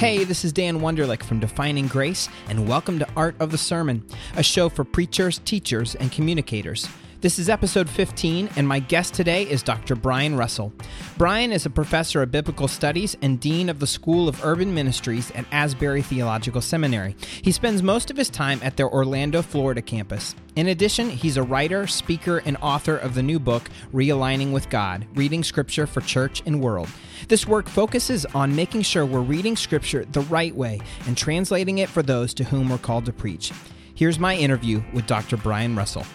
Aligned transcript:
Hey, 0.00 0.24
this 0.24 0.46
is 0.46 0.52
Dan 0.54 0.80
Wunderlich 0.80 1.22
from 1.22 1.40
Defining 1.40 1.86
Grace, 1.86 2.30
and 2.48 2.66
welcome 2.66 2.98
to 3.00 3.08
Art 3.18 3.36
of 3.38 3.50
the 3.50 3.58
Sermon, 3.58 4.02
a 4.34 4.42
show 4.42 4.70
for 4.70 4.82
preachers, 4.82 5.40
teachers, 5.44 5.94
and 5.94 6.10
communicators. 6.10 6.88
This 7.22 7.38
is 7.38 7.50
episode 7.50 7.90
15, 7.90 8.48
and 8.56 8.66
my 8.66 8.78
guest 8.78 9.12
today 9.12 9.42
is 9.42 9.62
Dr. 9.62 9.94
Brian 9.94 10.36
Russell. 10.36 10.72
Brian 11.18 11.52
is 11.52 11.66
a 11.66 11.70
professor 11.70 12.22
of 12.22 12.30
biblical 12.30 12.66
studies 12.66 13.14
and 13.20 13.38
dean 13.38 13.68
of 13.68 13.78
the 13.78 13.86
School 13.86 14.26
of 14.26 14.42
Urban 14.42 14.72
Ministries 14.72 15.30
at 15.32 15.44
Asbury 15.52 16.00
Theological 16.00 16.62
Seminary. 16.62 17.14
He 17.42 17.52
spends 17.52 17.82
most 17.82 18.10
of 18.10 18.16
his 18.16 18.30
time 18.30 18.58
at 18.62 18.78
their 18.78 18.88
Orlando, 18.88 19.42
Florida 19.42 19.82
campus. 19.82 20.34
In 20.56 20.68
addition, 20.68 21.10
he's 21.10 21.36
a 21.36 21.42
writer, 21.42 21.86
speaker, 21.86 22.38
and 22.46 22.56
author 22.62 22.96
of 22.96 23.14
the 23.14 23.22
new 23.22 23.38
book, 23.38 23.68
Realigning 23.92 24.50
with 24.50 24.70
God 24.70 25.06
Reading 25.14 25.44
Scripture 25.44 25.86
for 25.86 26.00
Church 26.00 26.42
and 26.46 26.62
World. 26.62 26.88
This 27.28 27.46
work 27.46 27.68
focuses 27.68 28.24
on 28.24 28.56
making 28.56 28.80
sure 28.80 29.04
we're 29.04 29.20
reading 29.20 29.56
Scripture 29.56 30.06
the 30.06 30.22
right 30.22 30.56
way 30.56 30.80
and 31.06 31.18
translating 31.18 31.76
it 31.78 31.90
for 31.90 32.02
those 32.02 32.32
to 32.32 32.44
whom 32.44 32.70
we're 32.70 32.78
called 32.78 33.04
to 33.04 33.12
preach. 33.12 33.52
Here's 33.94 34.18
my 34.18 34.34
interview 34.34 34.82
with 34.94 35.06
Dr. 35.06 35.36
Brian 35.36 35.76
Russell. 35.76 36.06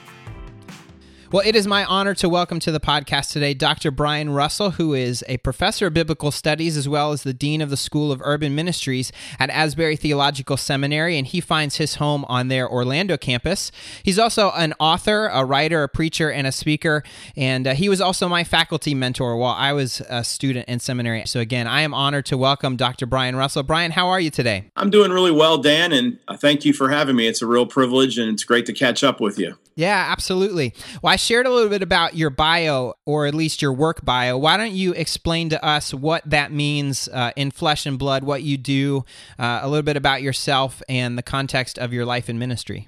Well, 1.36 1.46
it 1.46 1.58
is 1.58 1.68
my 1.68 1.84
honor 1.84 2.14
to 2.14 2.30
welcome 2.30 2.62
to 2.62 2.72
the 2.72 2.80
podcast 2.80 3.34
today 3.34 3.54
Dr. 3.54 3.92
Brian 3.92 4.30
Russell, 4.30 4.72
who 4.72 4.94
is 4.94 5.22
a 5.28 5.36
professor 5.40 5.88
of 5.88 5.94
biblical 5.94 6.32
studies 6.32 6.78
as 6.78 6.88
well 6.88 7.12
as 7.12 7.24
the 7.24 7.34
dean 7.34 7.60
of 7.60 7.70
the 7.70 7.76
School 7.76 8.10
of 8.14 8.22
Urban 8.24 8.56
Ministries 8.56 9.12
at 9.38 9.50
Asbury 9.50 9.98
Theological 9.98 10.56
Seminary, 10.56 11.18
and 11.18 11.28
he 11.28 11.42
finds 11.42 11.76
his 11.76 11.96
home 11.96 12.24
on 12.30 12.48
their 12.48 12.72
Orlando 12.72 13.18
campus. 13.18 13.70
He's 14.02 14.18
also 14.18 14.52
an 14.52 14.76
author, 14.80 15.28
a 15.28 15.44
writer, 15.44 15.84
a 15.84 15.90
preacher, 15.90 16.32
and 16.32 16.48
a 16.48 16.54
speaker, 16.54 17.04
and 17.36 17.68
uh, 17.68 17.74
he 17.74 17.90
was 17.90 18.00
also 18.00 18.30
my 18.30 18.46
faculty 18.46 18.96
mentor 18.96 19.36
while 19.36 19.56
I 19.56 19.74
was 19.74 20.02
a 20.08 20.24
student 20.24 20.70
in 20.70 20.80
seminary. 20.80 21.26
So, 21.26 21.42
again, 21.42 21.68
I 21.68 21.82
am 21.82 21.94
honored 21.94 22.28
to 22.28 22.38
welcome 22.38 22.78
Dr. 22.78 23.08
Brian 23.08 23.36
Russell. 23.36 23.64
Brian, 23.64 23.92
how 23.92 24.08
are 24.08 24.22
you 24.22 24.30
today? 24.30 24.72
I'm 24.78 24.90
doing 24.90 25.12
really 25.12 25.32
well, 25.32 25.58
Dan, 25.58 25.92
and 25.92 26.18
thank 26.36 26.64
you 26.64 26.72
for 26.72 26.92
having 26.92 27.18
me. 27.18 27.28
It's 27.28 27.42
a 27.42 27.46
real 27.46 27.66
privilege, 27.66 28.18
and 28.18 28.32
it's 28.32 28.46
great 28.46 28.66
to 28.68 28.74
catch 28.74 29.04
up 29.04 29.20
with 29.20 29.38
you. 29.38 29.58
Yeah, 29.78 30.08
absolutely. 30.10 30.74
Well, 31.02 31.12
I 31.12 31.18
shared 31.18 31.46
a 31.46 31.50
little 31.50 31.70
bit 31.70 31.82
about 31.82 32.16
your 32.16 32.30
bio, 32.30 32.94
or 33.06 33.26
at 33.26 33.36
least 33.36 33.62
your 33.62 33.74
work 33.74 34.06
bio. 34.06 34.38
Why 34.38 34.56
don't 34.56 34.72
you 34.72 34.94
explain 34.94 35.50
to 35.50 35.64
us 35.64 35.94
what 35.94 36.28
that 36.30 36.52
means 36.54 37.10
uh, 37.10 37.32
in 37.36 37.52
flesh 37.52 37.86
and 37.86 38.00
blood, 38.00 38.24
what 38.24 38.42
you 38.42 38.58
do, 38.58 39.04
uh, 39.38 39.60
a 39.62 39.68
little 39.68 39.84
bit 39.84 39.98
about 39.98 40.22
yourself, 40.22 40.82
and 40.88 41.18
the 41.18 41.24
context 41.24 41.78
of 41.78 41.92
your 41.92 42.06
life 42.06 42.30
and 42.30 42.40
ministry? 42.40 42.88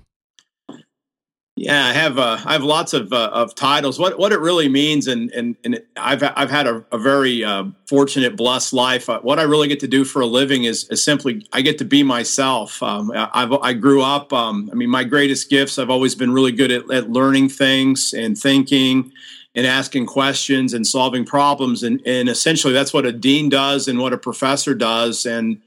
Yeah, 1.60 1.88
I 1.88 1.94
have 1.94 2.20
uh, 2.20 2.38
I 2.46 2.54
have 2.54 2.62
lots 2.62 2.94
of 2.94 3.12
uh, 3.12 3.32
of 3.34 3.56
titles. 3.56 3.98
What 3.98 4.20
what 4.20 4.32
it 4.32 4.40
really 4.40 4.70
means, 4.70 5.08
and 5.08 5.32
and, 5.32 5.56
and 5.64 5.82
I've 5.98 6.22
I've 6.22 6.52
had 6.52 6.68
a, 6.68 6.86
a 6.92 7.00
very 7.00 7.44
uh, 7.44 7.66
fortunate, 7.88 8.38
blessed 8.38 8.74
life. 8.74 9.10
Uh, 9.10 9.20
what 9.22 9.40
I 9.40 9.42
really 9.42 9.68
get 9.68 9.80
to 9.80 9.88
do 9.88 10.06
for 10.06 10.22
a 10.22 10.28
living 10.28 10.66
is, 10.66 10.88
is 10.90 11.04
simply 11.04 11.48
I 11.52 11.62
get 11.62 11.80
to 11.80 11.86
be 11.86 12.04
myself. 12.04 12.84
Um, 12.84 13.12
I've 13.16 13.52
I 13.52 13.74
grew 13.74 14.04
up. 14.04 14.32
Um, 14.32 14.70
I 14.72 14.76
mean, 14.76 14.92
my 14.92 15.04
greatest 15.04 15.50
gifts. 15.50 15.80
I've 15.80 15.90
always 15.90 16.14
been 16.14 16.32
really 16.32 16.52
good 16.52 16.72
at, 16.72 16.92
at 16.92 17.10
learning 17.10 17.50
things 17.50 18.14
and 18.14 18.38
thinking 18.38 19.12
and 19.56 19.66
asking 19.66 20.06
questions 20.06 20.76
and 20.76 20.86
solving 20.86 21.26
problems, 21.26 21.82
and 21.82 22.04
and 22.06 22.30
essentially 22.30 22.72
that's 22.72 22.94
what 22.94 23.08
a 23.08 23.12
dean 23.12 23.50
does 23.50 23.88
and 23.88 23.98
what 23.98 24.14
a 24.14 24.18
professor 24.20 24.76
does, 24.76 25.26
and 25.26 25.60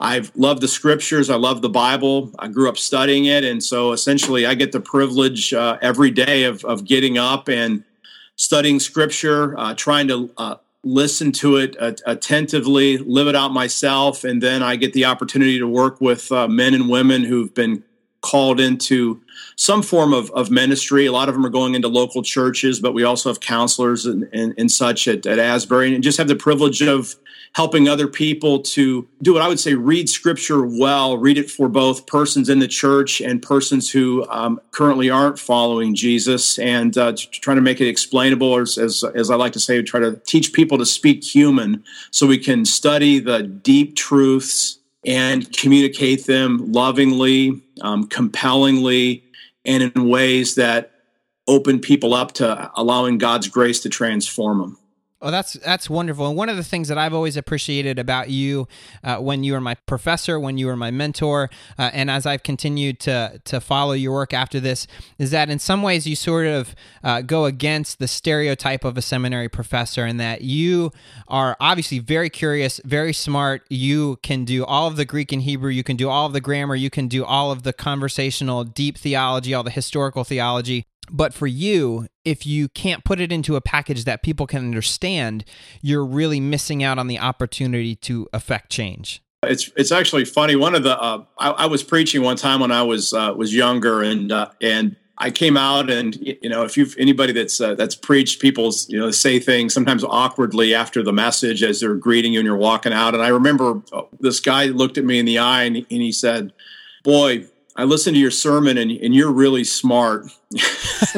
I've 0.00 0.30
loved 0.36 0.60
the 0.60 0.68
scriptures. 0.68 1.28
I 1.28 1.36
love 1.36 1.60
the 1.60 1.68
Bible. 1.68 2.32
I 2.38 2.48
grew 2.48 2.68
up 2.68 2.78
studying 2.78 3.24
it. 3.24 3.44
And 3.44 3.62
so 3.62 3.92
essentially, 3.92 4.46
I 4.46 4.54
get 4.54 4.72
the 4.72 4.80
privilege 4.80 5.52
uh, 5.52 5.76
every 5.82 6.10
day 6.10 6.44
of, 6.44 6.64
of 6.64 6.84
getting 6.84 7.18
up 7.18 7.48
and 7.48 7.82
studying 8.36 8.78
scripture, 8.78 9.58
uh, 9.58 9.74
trying 9.74 10.06
to 10.08 10.30
uh, 10.36 10.54
listen 10.84 11.32
to 11.32 11.56
it 11.56 11.76
attentively, 11.80 12.98
live 12.98 13.26
it 13.26 13.34
out 13.34 13.52
myself. 13.52 14.22
And 14.22 14.40
then 14.40 14.62
I 14.62 14.76
get 14.76 14.92
the 14.92 15.04
opportunity 15.04 15.58
to 15.58 15.66
work 15.66 16.00
with 16.00 16.30
uh, 16.30 16.46
men 16.46 16.74
and 16.74 16.88
women 16.88 17.24
who've 17.24 17.52
been 17.52 17.82
called 18.20 18.60
into 18.60 19.20
some 19.56 19.82
form 19.82 20.12
of, 20.12 20.30
of 20.30 20.50
ministry. 20.50 21.06
A 21.06 21.12
lot 21.12 21.28
of 21.28 21.34
them 21.34 21.44
are 21.44 21.50
going 21.50 21.74
into 21.74 21.88
local 21.88 22.22
churches, 22.22 22.80
but 22.80 22.94
we 22.94 23.04
also 23.04 23.28
have 23.28 23.40
counselors 23.40 24.06
and, 24.06 24.28
and, 24.32 24.54
and 24.58 24.70
such 24.70 25.08
at, 25.08 25.26
at 25.26 25.38
Asbury 25.38 25.94
and 25.94 26.02
just 26.02 26.18
have 26.18 26.28
the 26.28 26.36
privilege 26.36 26.82
of 26.82 27.14
helping 27.54 27.88
other 27.88 28.06
people 28.06 28.60
to 28.60 29.08
do 29.22 29.32
what 29.32 29.42
I 29.42 29.48
would 29.48 29.60
say 29.60 29.74
read 29.74 30.08
scripture 30.08 30.64
well, 30.64 31.18
read 31.18 31.38
it 31.38 31.50
for 31.50 31.68
both 31.68 32.06
persons 32.06 32.48
in 32.48 32.58
the 32.58 32.68
church 32.68 33.20
and 33.20 33.42
persons 33.42 33.90
who 33.90 34.26
um, 34.28 34.60
currently 34.70 35.10
aren't 35.10 35.38
following 35.38 35.94
Jesus, 35.94 36.58
and 36.58 36.96
uh, 36.96 37.14
trying 37.32 37.56
to 37.56 37.62
make 37.62 37.80
it 37.80 37.88
explainable, 37.88 38.58
as, 38.58 38.78
as, 38.78 39.04
as 39.14 39.30
I 39.30 39.36
like 39.36 39.52
to 39.54 39.60
say, 39.60 39.82
try 39.82 40.00
to 40.00 40.20
teach 40.26 40.52
people 40.52 40.78
to 40.78 40.86
speak 40.86 41.24
human 41.24 41.82
so 42.10 42.26
we 42.26 42.38
can 42.38 42.64
study 42.64 43.18
the 43.18 43.42
deep 43.42 43.96
truths 43.96 44.78
and 45.04 45.50
communicate 45.56 46.26
them 46.26 46.72
lovingly, 46.72 47.62
um, 47.80 48.06
compellingly, 48.08 49.24
and 49.68 49.82
in 49.82 50.08
ways 50.08 50.56
that 50.56 50.92
open 51.46 51.78
people 51.78 52.14
up 52.14 52.32
to 52.32 52.70
allowing 52.74 53.18
God's 53.18 53.46
grace 53.48 53.80
to 53.80 53.88
transform 53.88 54.58
them. 54.58 54.78
Oh, 55.20 55.32
that's 55.32 55.54
that's 55.54 55.90
wonderful. 55.90 56.28
And 56.28 56.36
one 56.36 56.48
of 56.48 56.56
the 56.56 56.62
things 56.62 56.86
that 56.86 56.96
I've 56.96 57.12
always 57.12 57.36
appreciated 57.36 57.98
about 57.98 58.30
you, 58.30 58.68
uh, 59.02 59.16
when 59.16 59.42
you 59.42 59.52
were 59.54 59.60
my 59.60 59.74
professor, 59.74 60.38
when 60.38 60.58
you 60.58 60.66
were 60.66 60.76
my 60.76 60.92
mentor, 60.92 61.50
uh, 61.76 61.90
and 61.92 62.08
as 62.08 62.24
I've 62.24 62.44
continued 62.44 63.00
to 63.00 63.40
to 63.44 63.60
follow 63.60 63.94
your 63.94 64.12
work 64.12 64.32
after 64.32 64.60
this, 64.60 64.86
is 65.18 65.32
that 65.32 65.50
in 65.50 65.58
some 65.58 65.82
ways 65.82 66.06
you 66.06 66.14
sort 66.14 66.46
of 66.46 66.76
uh, 67.02 67.22
go 67.22 67.46
against 67.46 67.98
the 67.98 68.06
stereotype 68.06 68.84
of 68.84 68.96
a 68.96 69.02
seminary 69.02 69.48
professor, 69.48 70.04
and 70.04 70.20
that 70.20 70.42
you 70.42 70.92
are 71.26 71.56
obviously 71.58 71.98
very 71.98 72.30
curious, 72.30 72.80
very 72.84 73.12
smart. 73.12 73.62
You 73.68 74.20
can 74.22 74.44
do 74.44 74.64
all 74.64 74.86
of 74.86 74.94
the 74.94 75.04
Greek 75.04 75.32
and 75.32 75.42
Hebrew, 75.42 75.70
you 75.70 75.82
can 75.82 75.96
do 75.96 76.08
all 76.08 76.26
of 76.26 76.32
the 76.32 76.40
grammar, 76.40 76.76
you 76.76 76.90
can 76.90 77.08
do 77.08 77.24
all 77.24 77.50
of 77.50 77.64
the 77.64 77.72
conversational, 77.72 78.62
deep 78.62 78.96
theology, 78.96 79.52
all 79.52 79.64
the 79.64 79.70
historical 79.70 80.22
theology. 80.22 80.86
But 81.10 81.34
for 81.34 81.46
you, 81.46 82.06
if 82.24 82.46
you 82.46 82.68
can't 82.68 83.04
put 83.04 83.20
it 83.20 83.32
into 83.32 83.56
a 83.56 83.60
package 83.60 84.04
that 84.04 84.22
people 84.22 84.46
can 84.46 84.64
understand, 84.64 85.44
you're 85.80 86.04
really 86.04 86.40
missing 86.40 86.82
out 86.82 86.98
on 86.98 87.06
the 87.06 87.18
opportunity 87.18 87.96
to 87.96 88.28
affect 88.32 88.70
change. 88.70 89.22
It's 89.44 89.70
it's 89.76 89.92
actually 89.92 90.24
funny. 90.24 90.56
One 90.56 90.74
of 90.74 90.82
the 90.82 91.00
uh, 91.00 91.24
I, 91.38 91.50
I, 91.50 91.66
was 91.66 91.84
preaching 91.84 92.22
one 92.22 92.36
time 92.36 92.58
when 92.58 92.72
I 92.72 92.82
was 92.82 93.12
uh, 93.12 93.32
was 93.36 93.54
younger, 93.54 94.02
and 94.02 94.32
uh, 94.32 94.50
and 94.60 94.96
I 95.16 95.30
came 95.30 95.56
out, 95.56 95.90
and 95.90 96.16
you 96.16 96.48
know, 96.48 96.64
if 96.64 96.76
you've 96.76 96.96
anybody 96.98 97.32
that's 97.32 97.60
uh, 97.60 97.76
that's 97.76 97.94
preached, 97.94 98.40
people 98.40 98.72
you 98.88 98.98
know 98.98 99.12
say 99.12 99.38
things 99.38 99.74
sometimes 99.74 100.02
awkwardly 100.02 100.74
after 100.74 101.04
the 101.04 101.12
message 101.12 101.62
as 101.62 101.80
they're 101.80 101.94
greeting 101.94 102.32
you 102.32 102.40
and 102.40 102.46
you're 102.46 102.56
walking 102.56 102.92
out. 102.92 103.14
And 103.14 103.22
I 103.22 103.28
remember 103.28 103.80
uh, 103.92 104.02
this 104.18 104.40
guy 104.40 104.66
looked 104.66 104.98
at 104.98 105.04
me 105.04 105.20
in 105.20 105.24
the 105.24 105.38
eye 105.38 105.62
and, 105.62 105.76
and 105.76 105.86
he 105.88 106.10
said, 106.10 106.52
"Boy, 107.04 107.46
I 107.78 107.84
listened 107.84 108.16
to 108.16 108.20
your 108.20 108.32
sermon 108.32 108.76
and, 108.76 108.90
and 108.90 109.14
you're 109.14 109.30
really 109.30 109.62
smart. 109.62 110.26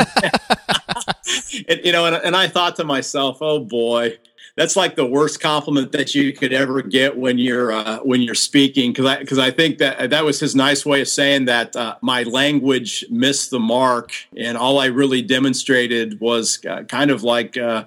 and, 1.67 1.81
you 1.83 1.91
know, 1.91 2.05
and, 2.05 2.17
and 2.17 2.37
I 2.37 2.49
thought 2.49 2.77
to 2.77 2.85
myself, 2.85 3.39
oh 3.41 3.61
boy, 3.61 4.19
that's 4.57 4.77
like 4.77 4.95
the 4.95 5.07
worst 5.07 5.41
compliment 5.41 5.91
that 5.93 6.15
you 6.15 6.35
could 6.35 6.53
ever 6.53 6.83
get 6.83 7.17
when 7.17 7.39
you're 7.39 7.73
uh, 7.73 8.01
when 8.01 8.21
you're 8.21 8.35
speaking 8.35 8.93
because 8.93 9.07
I 9.07 9.19
because 9.21 9.39
I 9.39 9.51
think 9.51 9.79
that 9.79 10.11
that 10.11 10.23
was 10.23 10.39
his 10.39 10.55
nice 10.55 10.85
way 10.85 11.01
of 11.01 11.09
saying 11.09 11.47
that 11.47 11.75
uh, 11.75 11.97
my 12.03 12.25
language 12.25 13.07
missed 13.09 13.51
the 13.51 13.61
mark 13.61 14.13
and 14.37 14.59
all 14.59 14.79
I 14.79 14.87
really 14.87 15.23
demonstrated 15.23 16.21
was 16.21 16.59
uh, 16.69 16.83
kind 16.83 17.11
of 17.11 17.23
like 17.23 17.57
uh, 17.57 17.85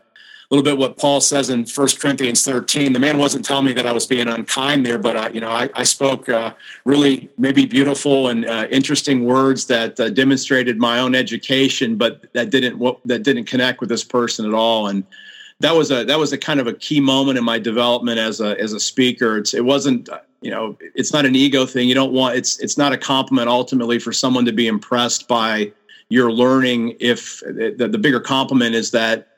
little 0.56 0.64
bit 0.64 0.78
what 0.78 0.98
Paul 0.98 1.20
says 1.20 1.50
in 1.50 1.66
1 1.66 1.88
Corinthians 2.00 2.46
13. 2.46 2.94
The 2.94 3.00
man 3.00 3.18
wasn't 3.18 3.44
telling 3.44 3.66
me 3.66 3.74
that 3.74 3.88
I 3.88 3.92
was 3.92 4.06
being 4.06 4.28
unkind 4.28 4.86
there, 4.86 5.00
but 5.00 5.16
uh, 5.16 5.30
you 5.34 5.42
know, 5.42 5.50
I, 5.50 5.68
I 5.74 5.84
spoke 5.84 6.30
uh, 6.30 6.54
really 6.86 7.28
maybe 7.40 7.66
beautiful 7.66 8.28
and 8.28 8.46
uh, 8.46 8.68
interesting 8.70 9.26
words 9.26 9.66
that 9.66 10.00
uh, 10.00 10.10
demonstrated 10.10 10.78
my 10.78 11.00
own 11.00 11.16
education, 11.16 11.96
but 11.96 12.32
that 12.34 12.52
didn't 12.52 12.80
that 13.06 13.24
didn't 13.24 13.46
connect 13.46 13.80
with 13.80 13.90
this 13.90 14.04
person 14.04 14.46
at 14.46 14.54
all. 14.54 14.90
And 14.90 15.04
that 15.60 15.76
was 15.76 15.90
a 15.90 16.04
that 16.06 16.20
was 16.20 16.34
a 16.34 16.38
kind 16.38 16.60
of 16.60 16.68
a 16.68 16.74
key 16.74 17.00
moment 17.00 17.40
in 17.40 17.44
my 17.44 17.58
development 17.58 18.20
as 18.20 18.40
a 18.40 18.60
as 18.60 18.74
a 18.74 18.80
speaker. 18.80 19.40
It's, 19.40 19.56
it 19.56 19.66
wasn't 19.66 20.08
you 20.42 20.52
know 20.52 20.78
it's 20.94 21.12
not 21.12 21.26
an 21.26 21.36
ego 21.36 21.66
thing. 21.66 21.88
You 21.88 21.96
don't 21.96 22.14
want 22.14 22.36
it's 22.36 22.60
it's 22.60 22.78
not 22.78 22.94
a 22.94 22.98
compliment 22.98 23.50
ultimately 23.50 23.98
for 23.98 24.14
someone 24.14 24.46
to 24.46 24.54
be 24.54 24.68
impressed 24.68 25.28
by 25.28 25.72
your 26.10 26.32
learning. 26.32 26.96
If 27.00 27.40
the, 27.40 27.88
the 27.90 27.98
bigger 27.98 28.20
compliment 28.20 28.76
is 28.76 28.92
that 28.92 29.30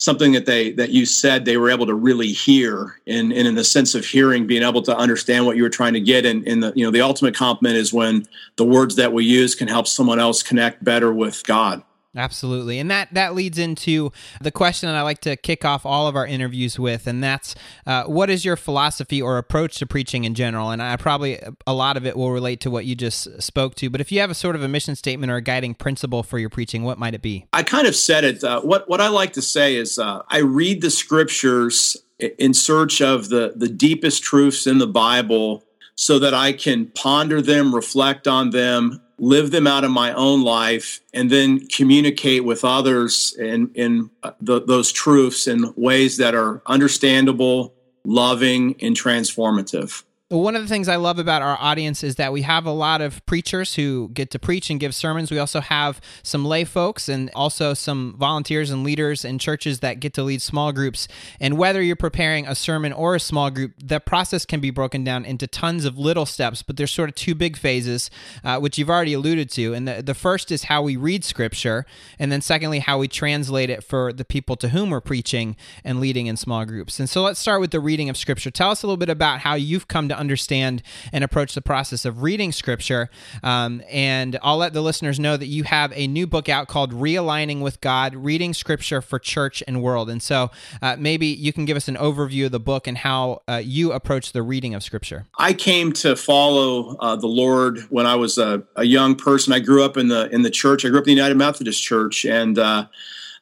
something 0.00 0.32
that 0.32 0.46
they 0.46 0.72
that 0.72 0.90
you 0.90 1.06
said 1.06 1.44
they 1.44 1.58
were 1.58 1.70
able 1.70 1.86
to 1.86 1.94
really 1.94 2.32
hear 2.32 2.98
and, 3.06 3.32
and 3.32 3.46
in 3.46 3.54
the 3.54 3.62
sense 3.62 3.94
of 3.94 4.04
hearing 4.04 4.46
being 4.46 4.62
able 4.62 4.82
to 4.82 4.96
understand 4.96 5.46
what 5.46 5.56
you 5.56 5.62
were 5.62 5.70
trying 5.70 5.92
to 5.92 6.00
get. 6.00 6.26
And, 6.26 6.46
and 6.48 6.62
the 6.62 6.72
you 6.74 6.84
know 6.84 6.90
the 6.90 7.02
ultimate 7.02 7.36
compliment 7.36 7.76
is 7.76 7.92
when 7.92 8.26
the 8.56 8.64
words 8.64 8.96
that 8.96 9.12
we 9.12 9.24
use 9.24 9.54
can 9.54 9.68
help 9.68 9.86
someone 9.86 10.18
else 10.18 10.42
connect 10.42 10.82
better 10.82 11.12
with 11.12 11.44
god 11.44 11.82
Absolutely. 12.16 12.80
And 12.80 12.90
that, 12.90 13.14
that 13.14 13.34
leads 13.36 13.56
into 13.56 14.10
the 14.40 14.50
question 14.50 14.88
that 14.88 14.96
I 14.96 15.02
like 15.02 15.20
to 15.20 15.36
kick 15.36 15.64
off 15.64 15.86
all 15.86 16.08
of 16.08 16.16
our 16.16 16.26
interviews 16.26 16.76
with, 16.76 17.06
and 17.06 17.22
that's 17.22 17.54
uh, 17.86 18.04
what 18.04 18.28
is 18.28 18.44
your 18.44 18.56
philosophy 18.56 19.22
or 19.22 19.38
approach 19.38 19.78
to 19.78 19.86
preaching 19.86 20.24
in 20.24 20.34
general? 20.34 20.70
And 20.70 20.82
I 20.82 20.96
probably, 20.96 21.38
a 21.68 21.72
lot 21.72 21.96
of 21.96 22.06
it 22.06 22.16
will 22.16 22.32
relate 22.32 22.60
to 22.62 22.70
what 22.70 22.84
you 22.84 22.96
just 22.96 23.40
spoke 23.40 23.76
to, 23.76 23.90
but 23.90 24.00
if 24.00 24.10
you 24.10 24.18
have 24.20 24.30
a 24.30 24.34
sort 24.34 24.56
of 24.56 24.62
a 24.62 24.68
mission 24.68 24.96
statement 24.96 25.30
or 25.30 25.36
a 25.36 25.42
guiding 25.42 25.72
principle 25.74 26.24
for 26.24 26.38
your 26.38 26.50
preaching, 26.50 26.82
what 26.82 26.98
might 26.98 27.14
it 27.14 27.22
be? 27.22 27.46
I 27.52 27.62
kind 27.62 27.86
of 27.86 27.94
said 27.94 28.24
it. 28.24 28.42
Uh, 28.42 28.60
what, 28.60 28.88
what 28.88 29.00
I 29.00 29.08
like 29.08 29.32
to 29.34 29.42
say 29.42 29.76
is 29.76 29.96
uh, 29.96 30.22
I 30.28 30.38
read 30.38 30.82
the 30.82 30.90
scriptures 30.90 31.96
in 32.18 32.54
search 32.54 33.00
of 33.00 33.28
the, 33.28 33.52
the 33.54 33.68
deepest 33.68 34.22
truths 34.24 34.66
in 34.66 34.78
the 34.78 34.86
Bible 34.86 35.64
so 35.94 36.18
that 36.18 36.34
I 36.34 36.54
can 36.54 36.86
ponder 36.86 37.40
them, 37.40 37.74
reflect 37.74 38.26
on 38.26 38.50
them, 38.50 39.00
live 39.20 39.50
them 39.50 39.66
out 39.66 39.84
in 39.84 39.92
my 39.92 40.12
own 40.14 40.42
life, 40.42 41.00
and 41.12 41.30
then 41.30 41.66
communicate 41.68 42.44
with 42.44 42.64
others 42.64 43.36
in, 43.38 43.70
in 43.74 44.10
uh, 44.22 44.32
the, 44.40 44.62
those 44.62 44.90
truths 44.90 45.46
in 45.46 45.72
ways 45.76 46.16
that 46.16 46.34
are 46.34 46.62
understandable, 46.66 47.74
loving, 48.04 48.74
and 48.80 48.96
transformative. 48.96 50.02
One 50.30 50.54
of 50.54 50.62
the 50.62 50.68
things 50.68 50.86
I 50.86 50.94
love 50.94 51.18
about 51.18 51.42
our 51.42 51.58
audience 51.58 52.04
is 52.04 52.14
that 52.14 52.32
we 52.32 52.42
have 52.42 52.64
a 52.64 52.70
lot 52.70 53.00
of 53.00 53.26
preachers 53.26 53.74
who 53.74 54.10
get 54.14 54.30
to 54.30 54.38
preach 54.38 54.70
and 54.70 54.78
give 54.78 54.94
sermons. 54.94 55.28
We 55.28 55.40
also 55.40 55.60
have 55.60 56.00
some 56.22 56.44
lay 56.44 56.62
folks 56.62 57.08
and 57.08 57.32
also 57.34 57.74
some 57.74 58.14
volunteers 58.16 58.70
and 58.70 58.84
leaders 58.84 59.24
in 59.24 59.40
churches 59.40 59.80
that 59.80 59.98
get 59.98 60.14
to 60.14 60.22
lead 60.22 60.40
small 60.40 60.70
groups. 60.70 61.08
And 61.40 61.58
whether 61.58 61.82
you're 61.82 61.96
preparing 61.96 62.46
a 62.46 62.54
sermon 62.54 62.92
or 62.92 63.16
a 63.16 63.20
small 63.20 63.50
group, 63.50 63.72
the 63.82 63.98
process 63.98 64.46
can 64.46 64.60
be 64.60 64.70
broken 64.70 65.02
down 65.02 65.24
into 65.24 65.48
tons 65.48 65.84
of 65.84 65.98
little 65.98 66.26
steps, 66.26 66.62
but 66.62 66.76
there's 66.76 66.92
sort 66.92 67.08
of 67.08 67.16
two 67.16 67.34
big 67.34 67.56
phases, 67.56 68.08
uh, 68.44 68.60
which 68.60 68.78
you've 68.78 68.88
already 68.88 69.14
alluded 69.14 69.50
to. 69.50 69.74
And 69.74 69.88
the, 69.88 70.00
the 70.00 70.14
first 70.14 70.52
is 70.52 70.62
how 70.62 70.80
we 70.80 70.94
read 70.94 71.24
scripture, 71.24 71.84
and 72.20 72.30
then 72.30 72.40
secondly, 72.40 72.78
how 72.78 72.98
we 72.98 73.08
translate 73.08 73.68
it 73.68 73.82
for 73.82 74.12
the 74.12 74.24
people 74.24 74.54
to 74.58 74.68
whom 74.68 74.90
we're 74.90 75.00
preaching 75.00 75.56
and 75.82 75.98
leading 75.98 76.28
in 76.28 76.36
small 76.36 76.64
groups. 76.64 77.00
And 77.00 77.10
so 77.10 77.20
let's 77.22 77.40
start 77.40 77.60
with 77.60 77.72
the 77.72 77.80
reading 77.80 78.08
of 78.08 78.16
scripture. 78.16 78.52
Tell 78.52 78.70
us 78.70 78.84
a 78.84 78.86
little 78.86 78.96
bit 78.96 79.10
about 79.10 79.40
how 79.40 79.54
you've 79.54 79.88
come 79.88 80.08
to 80.08 80.19
understand 80.20 80.82
and 81.12 81.24
approach 81.24 81.54
the 81.54 81.62
process 81.62 82.04
of 82.04 82.22
reading 82.22 82.52
scripture. 82.52 83.10
Um, 83.42 83.82
and 83.90 84.38
I'll 84.42 84.58
let 84.58 84.72
the 84.74 84.82
listeners 84.82 85.18
know 85.18 85.36
that 85.36 85.46
you 85.46 85.64
have 85.64 85.92
a 85.94 86.06
new 86.06 86.26
book 86.26 86.48
out 86.48 86.68
called 86.68 86.92
Realigning 86.92 87.60
with 87.60 87.80
God 87.80 88.14
Reading 88.14 88.54
Scripture 88.54 89.00
for 89.00 89.18
Church 89.18 89.62
and 89.66 89.82
World. 89.82 90.10
And 90.10 90.22
so 90.22 90.50
uh, 90.82 90.96
maybe 90.98 91.26
you 91.26 91.52
can 91.52 91.64
give 91.64 91.76
us 91.76 91.88
an 91.88 91.96
overview 91.96 92.46
of 92.46 92.52
the 92.52 92.60
book 92.60 92.86
and 92.86 92.98
how 92.98 93.42
uh, 93.48 93.62
you 93.64 93.92
approach 93.92 94.32
the 94.32 94.42
reading 94.42 94.74
of 94.74 94.82
scripture. 94.82 95.26
I 95.38 95.54
came 95.54 95.92
to 95.94 96.14
follow 96.16 96.96
uh, 96.98 97.16
the 97.16 97.26
Lord 97.26 97.80
when 97.90 98.06
I 98.06 98.16
was 98.16 98.38
a, 98.38 98.62
a, 98.76 98.84
young 98.84 99.14
person. 99.14 99.52
I 99.52 99.60
grew 99.60 99.84
up 99.84 99.96
in 99.96 100.08
the 100.08 100.28
in 100.30 100.42
the 100.42 100.50
church. 100.50 100.84
I 100.84 100.88
grew 100.88 100.98
up 100.98 101.04
in 101.04 101.14
the 101.14 101.14
United 101.14 101.36
Methodist 101.36 101.82
Church, 101.82 102.24
and 102.24 102.58
uh, 102.58 102.86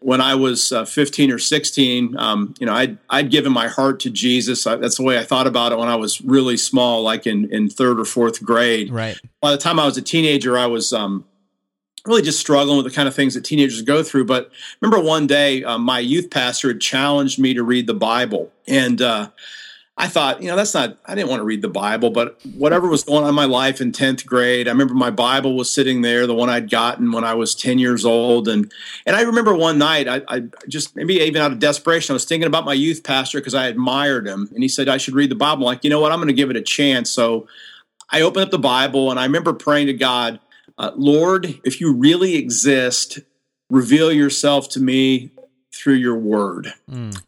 when 0.01 0.21
I 0.21 0.35
was 0.35 0.71
uh, 0.71 0.85
15 0.85 1.33
or 1.33 1.39
16, 1.39 2.17
um, 2.17 2.55
you 2.61 2.67
know, 2.67 2.73
I'd, 2.73 2.99
I'd 3.11 3.31
given 3.31 3.53
my 3.53 3.67
heart 3.67 4.01
to 4.01 4.11
Jesus. 4.11 4.67
I, 4.67 4.77
that's 4.77 4.97
the 4.97 5.03
way 5.03 5.19
I 5.19 5.25
thought 5.25 5.47
about 5.47 5.73
it 5.73 5.79
when 5.79 5.89
I 5.89 5.97
was 5.97 6.21
really 6.21 6.57
small, 6.57 7.03
like 7.03 7.27
in, 7.27 7.53
in 7.53 7.69
third 7.69 7.99
or 7.99 8.05
fourth 8.05 8.43
grade. 8.43 8.93
Right. 8.93 9.21
By 9.41 9.51
the 9.51 9.59
time 9.59 9.81
I 9.81 9.87
was 9.87 9.97
a 9.97 10.03
teenager, 10.03 10.57
I 10.57 10.67
was 10.67 10.93
um, 10.93 11.25
really 12.07 12.23
just 12.23 12.39
struggling 12.39 12.77
with 12.77 12.87
the 12.87 12.95
kind 12.95 13.09
of 13.09 13.15
things 13.15 13.35
that 13.35 13.45
teenagers 13.45 13.83
go 13.83 14.05
through. 14.05 14.27
But 14.27 14.53
remember 14.81 15.05
one 15.05 15.27
day, 15.27 15.65
uh, 15.65 15.79
my 15.79 15.99
youth 15.99 16.31
pastor 16.31 16.69
had 16.69 16.81
challenged 16.81 17.41
me 17.41 17.53
to 17.55 17.65
read 17.65 17.89
the 17.89 17.95
Bible. 17.95 18.53
And, 18.69 19.03
uh, 19.03 19.31
I 20.01 20.07
thought, 20.07 20.41
you 20.41 20.49
know, 20.49 20.55
that's 20.55 20.75
not, 20.75 20.97
I 21.07 21.17
didn't 21.17 21.29
want 21.29 21.41
to 21.41 21.45
read 21.45 21.61
the 21.61 21.69
Bible, 21.69 22.11
but 22.11 22.39
whatever 22.55 22.87
was 22.87 23.03
going 23.03 23.25
on 23.25 23.31
in 23.31 23.35
my 23.35 23.47
life 23.47 23.81
in 23.81 23.91
10th 23.91 24.25
grade, 24.25 24.69
I 24.69 24.71
remember 24.71 24.95
my 24.95 25.11
Bible 25.11 25.57
was 25.57 25.69
sitting 25.69 26.03
there, 26.03 26.25
the 26.29 26.37
one 26.37 26.49
I'd 26.49 26.71
gotten 26.71 27.11
when 27.11 27.25
I 27.25 27.35
was 27.35 27.57
10 27.57 27.81
years 27.81 28.05
old. 28.05 28.47
And, 28.47 28.73
and 29.07 29.17
I 29.17 29.23
remember 29.23 29.57
one 29.57 29.77
night, 29.77 30.07
I, 30.07 30.23
I 30.29 30.43
just, 30.69 30.95
maybe 30.95 31.15
even 31.15 31.43
out 31.43 31.51
of 31.51 31.59
desperation, 31.59 32.13
I 32.13 32.15
was 32.15 32.25
thinking 32.25 32.47
about 32.47 32.65
my 32.65 32.75
youth 32.75 33.03
pastor 33.03 33.41
because 33.41 33.55
I 33.55 33.67
admired 33.67 34.29
him. 34.29 34.49
And 34.55 34.63
he 34.63 34.69
said, 34.69 34.89
I 34.89 34.99
should 34.99 35.15
read 35.15 35.33
the 35.33 35.35
Bible. 35.35 35.67
I'm 35.67 35.75
like, 35.75 35.83
you 35.83 35.91
know 35.91 36.01
what? 36.01 36.13
I'm 36.13 36.19
going 36.19 36.29
to 36.29 36.33
give 36.33 36.51
it 36.51 36.57
a 36.57 36.63
chance. 36.63 37.11
So 37.11 37.49
I 38.09 38.21
opened 38.21 38.45
up 38.45 38.51
the 38.53 38.59
Bible 38.59 39.11
and 39.11 39.19
I 39.19 39.25
remember 39.25 39.53
praying 39.53 39.89
to 39.89 39.95
God, 39.95 40.39
uh, 40.79 40.93
Lord, 40.95 41.59
if 41.65 41.81
you 41.81 41.93
really 41.93 42.37
exist, 42.37 43.19
reveal 43.69 44.13
yourself 44.13 44.69
to 44.71 44.81
me 44.81 45.33
through 45.75 45.95
your 45.95 46.17
word. 46.17 46.73
Mm 46.89 47.21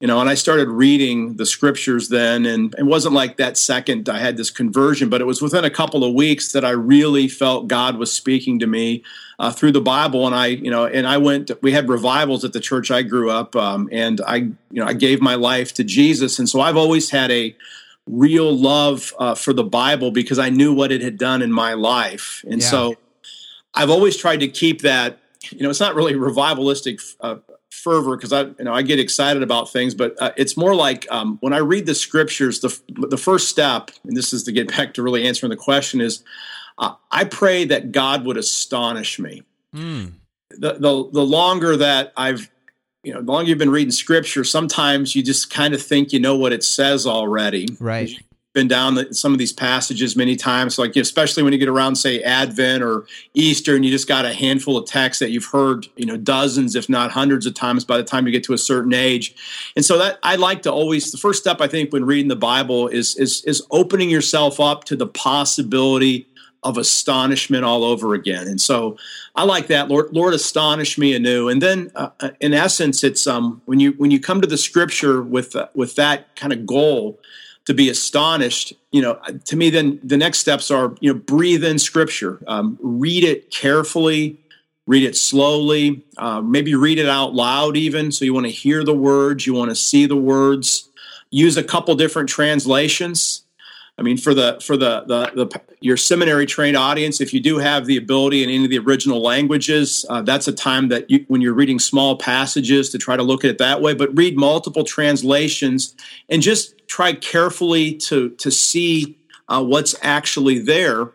you 0.00 0.06
know 0.06 0.20
and 0.20 0.28
i 0.28 0.34
started 0.34 0.68
reading 0.68 1.36
the 1.36 1.46
scriptures 1.46 2.08
then 2.08 2.44
and 2.44 2.74
it 2.78 2.84
wasn't 2.84 3.14
like 3.14 3.36
that 3.36 3.56
second 3.56 4.08
i 4.08 4.18
had 4.18 4.36
this 4.36 4.50
conversion 4.50 5.08
but 5.08 5.20
it 5.20 5.24
was 5.24 5.40
within 5.40 5.64
a 5.64 5.70
couple 5.70 6.04
of 6.04 6.14
weeks 6.14 6.52
that 6.52 6.64
i 6.64 6.70
really 6.70 7.28
felt 7.28 7.68
god 7.68 7.96
was 7.96 8.12
speaking 8.12 8.58
to 8.58 8.66
me 8.66 9.02
uh, 9.38 9.50
through 9.50 9.72
the 9.72 9.80
bible 9.80 10.26
and 10.26 10.34
i 10.34 10.46
you 10.46 10.70
know 10.70 10.86
and 10.86 11.06
i 11.06 11.16
went 11.16 11.50
we 11.62 11.72
had 11.72 11.88
revivals 11.88 12.44
at 12.44 12.52
the 12.52 12.60
church 12.60 12.90
i 12.90 13.02
grew 13.02 13.30
up 13.30 13.56
um, 13.56 13.88
and 13.90 14.20
i 14.26 14.36
you 14.36 14.54
know 14.72 14.86
i 14.86 14.92
gave 14.92 15.20
my 15.20 15.34
life 15.34 15.72
to 15.72 15.82
jesus 15.82 16.38
and 16.38 16.48
so 16.48 16.60
i've 16.60 16.76
always 16.76 17.10
had 17.10 17.30
a 17.30 17.54
real 18.06 18.56
love 18.56 19.12
uh, 19.18 19.34
for 19.34 19.52
the 19.52 19.64
bible 19.64 20.10
because 20.10 20.38
i 20.38 20.48
knew 20.48 20.72
what 20.72 20.92
it 20.92 21.00
had 21.00 21.18
done 21.18 21.42
in 21.42 21.50
my 21.50 21.72
life 21.74 22.44
and 22.48 22.60
yeah. 22.60 22.68
so 22.68 22.94
i've 23.74 23.90
always 23.90 24.16
tried 24.16 24.40
to 24.40 24.48
keep 24.48 24.82
that 24.82 25.18
you 25.50 25.62
know 25.62 25.70
it's 25.70 25.80
not 25.80 25.94
really 25.94 26.14
revivalistic 26.14 27.00
uh, 27.20 27.36
fervor 27.76 28.16
because 28.16 28.32
I 28.32 28.42
you 28.42 28.64
know 28.64 28.72
I 28.72 28.82
get 28.82 28.98
excited 28.98 29.42
about 29.42 29.72
things, 29.72 29.94
but 29.94 30.14
uh, 30.20 30.32
it's 30.36 30.56
more 30.56 30.74
like 30.74 31.06
um, 31.10 31.38
when 31.40 31.52
I 31.52 31.58
read 31.58 31.86
the 31.86 31.94
scriptures. 31.94 32.60
The 32.60 32.78
the 32.88 33.16
first 33.16 33.48
step, 33.48 33.90
and 34.04 34.16
this 34.16 34.32
is 34.32 34.42
to 34.44 34.52
get 34.52 34.68
back 34.68 34.94
to 34.94 35.02
really 35.02 35.26
answering 35.26 35.50
the 35.50 35.56
question, 35.56 36.00
is 36.00 36.22
uh, 36.78 36.94
I 37.10 37.24
pray 37.24 37.64
that 37.66 37.92
God 37.92 38.24
would 38.24 38.36
astonish 38.36 39.18
me. 39.18 39.42
Mm. 39.74 40.12
The, 40.50 40.74
the 40.74 41.10
the 41.12 41.26
longer 41.26 41.76
that 41.76 42.12
I've 42.16 42.50
you 43.02 43.14
know, 43.14 43.20
the 43.22 43.30
longer 43.30 43.48
you've 43.48 43.58
been 43.58 43.70
reading 43.70 43.92
scripture, 43.92 44.42
sometimes 44.42 45.14
you 45.14 45.22
just 45.22 45.50
kind 45.50 45.74
of 45.74 45.82
think 45.82 46.12
you 46.12 46.18
know 46.18 46.36
what 46.36 46.52
it 46.52 46.64
says 46.64 47.06
already. 47.06 47.68
Right 47.78 48.10
been 48.56 48.66
down 48.66 48.94
the, 48.94 49.12
some 49.12 49.32
of 49.32 49.38
these 49.38 49.52
passages 49.52 50.16
many 50.16 50.34
times, 50.34 50.78
like 50.78 50.96
especially 50.96 51.42
when 51.42 51.52
you 51.52 51.58
get 51.58 51.68
around, 51.68 51.94
say, 51.94 52.22
Advent 52.22 52.82
or 52.82 53.04
Easter, 53.34 53.76
and 53.76 53.84
you 53.84 53.90
just 53.90 54.08
got 54.08 54.24
a 54.24 54.32
handful 54.32 54.78
of 54.78 54.86
texts 54.86 55.20
that 55.20 55.30
you've 55.30 55.44
heard, 55.44 55.86
you 55.96 56.06
know, 56.06 56.16
dozens, 56.16 56.74
if 56.74 56.88
not 56.88 57.12
hundreds 57.12 57.44
of 57.44 57.52
times 57.52 57.84
by 57.84 57.98
the 57.98 58.02
time 58.02 58.24
you 58.24 58.32
get 58.32 58.42
to 58.44 58.54
a 58.54 58.58
certain 58.58 58.94
age. 58.94 59.36
And 59.76 59.84
so 59.84 59.98
that 59.98 60.18
I 60.22 60.36
like 60.36 60.62
to 60.62 60.72
always 60.72 61.12
the 61.12 61.18
first 61.18 61.38
step 61.38 61.60
I 61.60 61.68
think 61.68 61.92
when 61.92 62.06
reading 62.06 62.28
the 62.28 62.34
Bible 62.34 62.88
is 62.88 63.14
is 63.16 63.44
is 63.44 63.62
opening 63.70 64.08
yourself 64.08 64.58
up 64.58 64.84
to 64.84 64.96
the 64.96 65.06
possibility 65.06 66.26
of 66.62 66.78
astonishment 66.78 67.62
all 67.62 67.84
over 67.84 68.14
again. 68.14 68.48
And 68.48 68.58
so 68.60 68.96
I 69.34 69.44
like 69.44 69.66
that. 69.66 69.88
Lord, 69.88 70.12
Lord, 70.12 70.32
astonish 70.32 70.96
me 70.96 71.14
anew. 71.14 71.48
And 71.50 71.60
then, 71.60 71.92
uh, 71.94 72.08
in 72.40 72.54
essence, 72.54 73.04
it's 73.04 73.26
um 73.26 73.60
when 73.66 73.80
you 73.80 73.92
when 73.98 74.10
you 74.10 74.18
come 74.18 74.40
to 74.40 74.48
the 74.48 74.56
Scripture 74.56 75.22
with 75.22 75.54
uh, 75.54 75.68
with 75.74 75.94
that 75.96 76.34
kind 76.36 76.54
of 76.54 76.64
goal 76.64 77.20
to 77.66 77.74
be 77.74 77.88
astonished 77.90 78.72
you 78.90 79.02
know 79.02 79.20
to 79.44 79.56
me 79.56 79.70
then 79.70 80.00
the 80.02 80.16
next 80.16 80.38
steps 80.38 80.70
are 80.70 80.94
you 81.00 81.12
know 81.12 81.18
breathe 81.18 81.64
in 81.64 81.78
scripture 81.78 82.42
um, 82.46 82.78
read 82.80 83.24
it 83.24 83.50
carefully 83.50 84.38
read 84.86 85.02
it 85.02 85.16
slowly 85.16 86.04
uh, 86.16 86.40
maybe 86.40 86.74
read 86.74 86.98
it 86.98 87.08
out 87.08 87.34
loud 87.34 87.76
even. 87.76 88.12
So 88.12 88.24
you 88.24 88.32
want 88.32 88.46
to 88.46 88.52
hear 88.52 88.84
the 88.84 88.94
words 88.94 89.46
you 89.46 89.54
want 89.54 89.70
to 89.70 89.76
see 89.76 90.06
the 90.06 90.16
words. 90.16 90.88
Use 91.30 91.56
a 91.56 91.64
couple 91.64 91.94
different 91.96 92.28
translations 92.28 93.42
I 93.98 94.02
mean, 94.02 94.18
for 94.18 94.34
the 94.34 94.58
for 94.62 94.76
the, 94.76 95.04
the, 95.06 95.46
the 95.46 95.60
your 95.80 95.96
seminary 95.96 96.44
trained 96.44 96.76
audience, 96.76 97.20
if 97.20 97.32
you 97.32 97.40
do 97.40 97.58
have 97.58 97.86
the 97.86 97.96
ability 97.96 98.42
in 98.42 98.50
any 98.50 98.64
of 98.64 98.70
the 98.70 98.78
original 98.78 99.22
languages, 99.22 100.04
uh, 100.10 100.20
that's 100.20 100.46
a 100.46 100.52
time 100.52 100.88
that 100.88 101.10
you, 101.10 101.24
when 101.28 101.40
you're 101.40 101.54
reading 101.54 101.78
small 101.78 102.16
passages 102.16 102.90
to 102.90 102.98
try 102.98 103.16
to 103.16 103.22
look 103.22 103.42
at 103.42 103.50
it 103.50 103.58
that 103.58 103.80
way. 103.80 103.94
But 103.94 104.14
read 104.14 104.36
multiple 104.36 104.84
translations 104.84 105.94
and 106.28 106.42
just 106.42 106.86
try 106.88 107.14
carefully 107.14 107.94
to 107.94 108.30
to 108.30 108.50
see 108.50 109.18
uh, 109.48 109.64
what's 109.64 109.94
actually 110.02 110.58
there, 110.58 111.12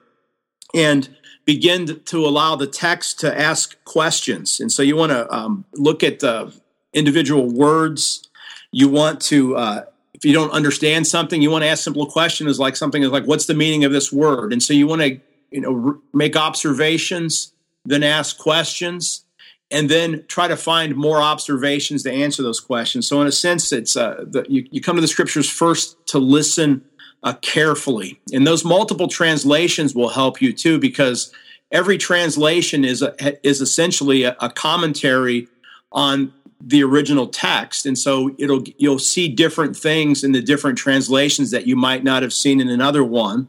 and 0.74 1.16
begin 1.46 2.02
to 2.06 2.26
allow 2.26 2.56
the 2.56 2.68
text 2.68 3.20
to 3.20 3.40
ask 3.40 3.84
questions. 3.84 4.60
And 4.60 4.72
so 4.72 4.82
you 4.82 4.96
want 4.96 5.12
to 5.12 5.32
um, 5.32 5.66
look 5.74 6.04
at 6.04 6.20
the 6.20 6.52
individual 6.94 7.48
words. 7.48 8.28
You 8.72 8.90
want 8.90 9.22
to 9.22 9.56
uh, 9.56 9.86
if 10.22 10.25
you 10.25 10.34
don't 10.34 10.51
understand 10.51 11.08
something, 11.08 11.42
you 11.42 11.50
want 11.50 11.63
to 11.63 11.68
ask 11.68 11.84
simple 11.84 12.06
questions 12.06 12.60
like 12.60 12.75
something 12.75 13.01
is 13.01 13.10
like, 13.10 13.25
what's 13.25 13.48
the 13.48 13.56
meaning 13.56 13.84
of 13.86 13.92
this 13.92 14.13
word? 14.13 14.54
And 14.54 14.62
so 14.62 14.72
you 14.72 14.86
want 14.86 15.01
to, 15.01 15.20
you 15.50 15.62
know, 15.62 16.00
make 16.13 16.36
observations, 16.36 17.54
then 17.86 18.04
ask 18.04 18.38
questions, 18.38 19.25
and 19.72 19.90
then 19.90 20.24
try 20.28 20.48
to 20.48 20.56
find 20.56 20.96
more 20.96 21.24
observations 21.24 22.04
to 22.04 22.12
answer 22.12 22.44
those 22.44 22.60
questions. 22.60 23.08
So 23.08 23.20
in 23.20 23.25
a 23.25 23.32
sense, 23.32 23.74
it's 23.74 23.98
uh, 23.98 24.24
the, 24.28 24.46
you, 24.48 24.68
you 24.70 24.80
come 24.80 24.96
to 24.96 25.01
the 25.01 25.08
scriptures 25.08 25.50
first 25.50 25.98
to 26.10 26.20
listen 26.20 26.86
uh, 27.24 27.34
carefully, 27.42 28.20
and 28.32 28.46
those 28.46 28.63
multiple 28.63 29.08
translations 29.08 29.96
will 29.96 30.10
help 30.10 30.40
you 30.40 30.54
too 30.54 30.78
because 30.78 31.34
every 31.72 31.98
translation 31.98 32.86
is 32.86 33.01
a, 33.01 33.48
is 33.48 33.60
essentially 33.60 34.22
a, 34.22 34.38
a 34.40 34.51
commentary 34.51 35.48
on 35.92 36.32
the 36.63 36.84
original 36.84 37.27
text. 37.27 37.86
And 37.86 37.98
so 37.98 38.36
it'll 38.38 38.63
you'll 38.77 39.00
see 39.00 39.27
different 39.27 39.75
things 39.75 40.24
in 40.24 40.32
the 40.32 40.41
different 40.41 40.77
translations 40.77 41.51
that 41.51 41.68
you 41.68 41.75
might 41.75 42.03
not 42.03 42.24
have 42.24 42.34
seen 42.34 42.62
in 42.62 42.70
another 42.70 43.03
one. 43.03 43.48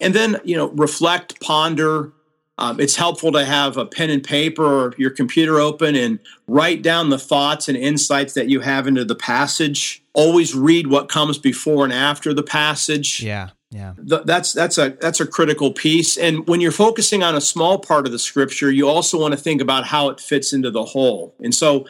And 0.00 0.14
then 0.14 0.40
you 0.44 0.56
know 0.56 0.68
reflect 0.70 1.40
ponder. 1.40 2.12
Um, 2.58 2.78
it's 2.78 2.96
helpful 2.96 3.32
to 3.32 3.44
have 3.44 3.78
a 3.78 3.86
pen 3.86 4.10
and 4.10 4.22
paper 4.22 4.64
or 4.64 4.94
your 4.98 5.08
computer 5.08 5.58
open 5.58 5.94
and 5.94 6.18
write 6.46 6.82
down 6.82 7.08
the 7.08 7.18
thoughts 7.18 7.68
and 7.68 7.76
insights 7.76 8.34
that 8.34 8.50
you 8.50 8.60
have 8.60 8.86
into 8.86 9.02
the 9.02 9.14
passage. 9.14 10.02
Always 10.12 10.54
read 10.54 10.88
what 10.88 11.08
comes 11.08 11.38
before 11.38 11.84
and 11.84 11.92
after 11.92 12.34
the 12.34 12.42
passage. 12.42 13.22
Yeah 13.22 13.50
yeah. 13.70 13.94
That's 13.98 14.52
that's 14.52 14.78
a 14.78 14.96
that's 15.00 15.20
a 15.20 15.26
critical 15.26 15.72
piece. 15.72 16.16
And 16.16 16.46
when 16.48 16.60
you're 16.60 16.72
focusing 16.72 17.22
on 17.22 17.36
a 17.36 17.40
small 17.40 17.78
part 17.78 18.04
of 18.04 18.10
the 18.10 18.18
scripture 18.18 18.70
you 18.70 18.88
also 18.88 19.20
want 19.20 19.32
to 19.32 19.38
think 19.38 19.60
about 19.60 19.86
how 19.86 20.08
it 20.08 20.18
fits 20.18 20.52
into 20.52 20.72
the 20.72 20.84
whole. 20.84 21.34
And 21.40 21.54
so 21.54 21.86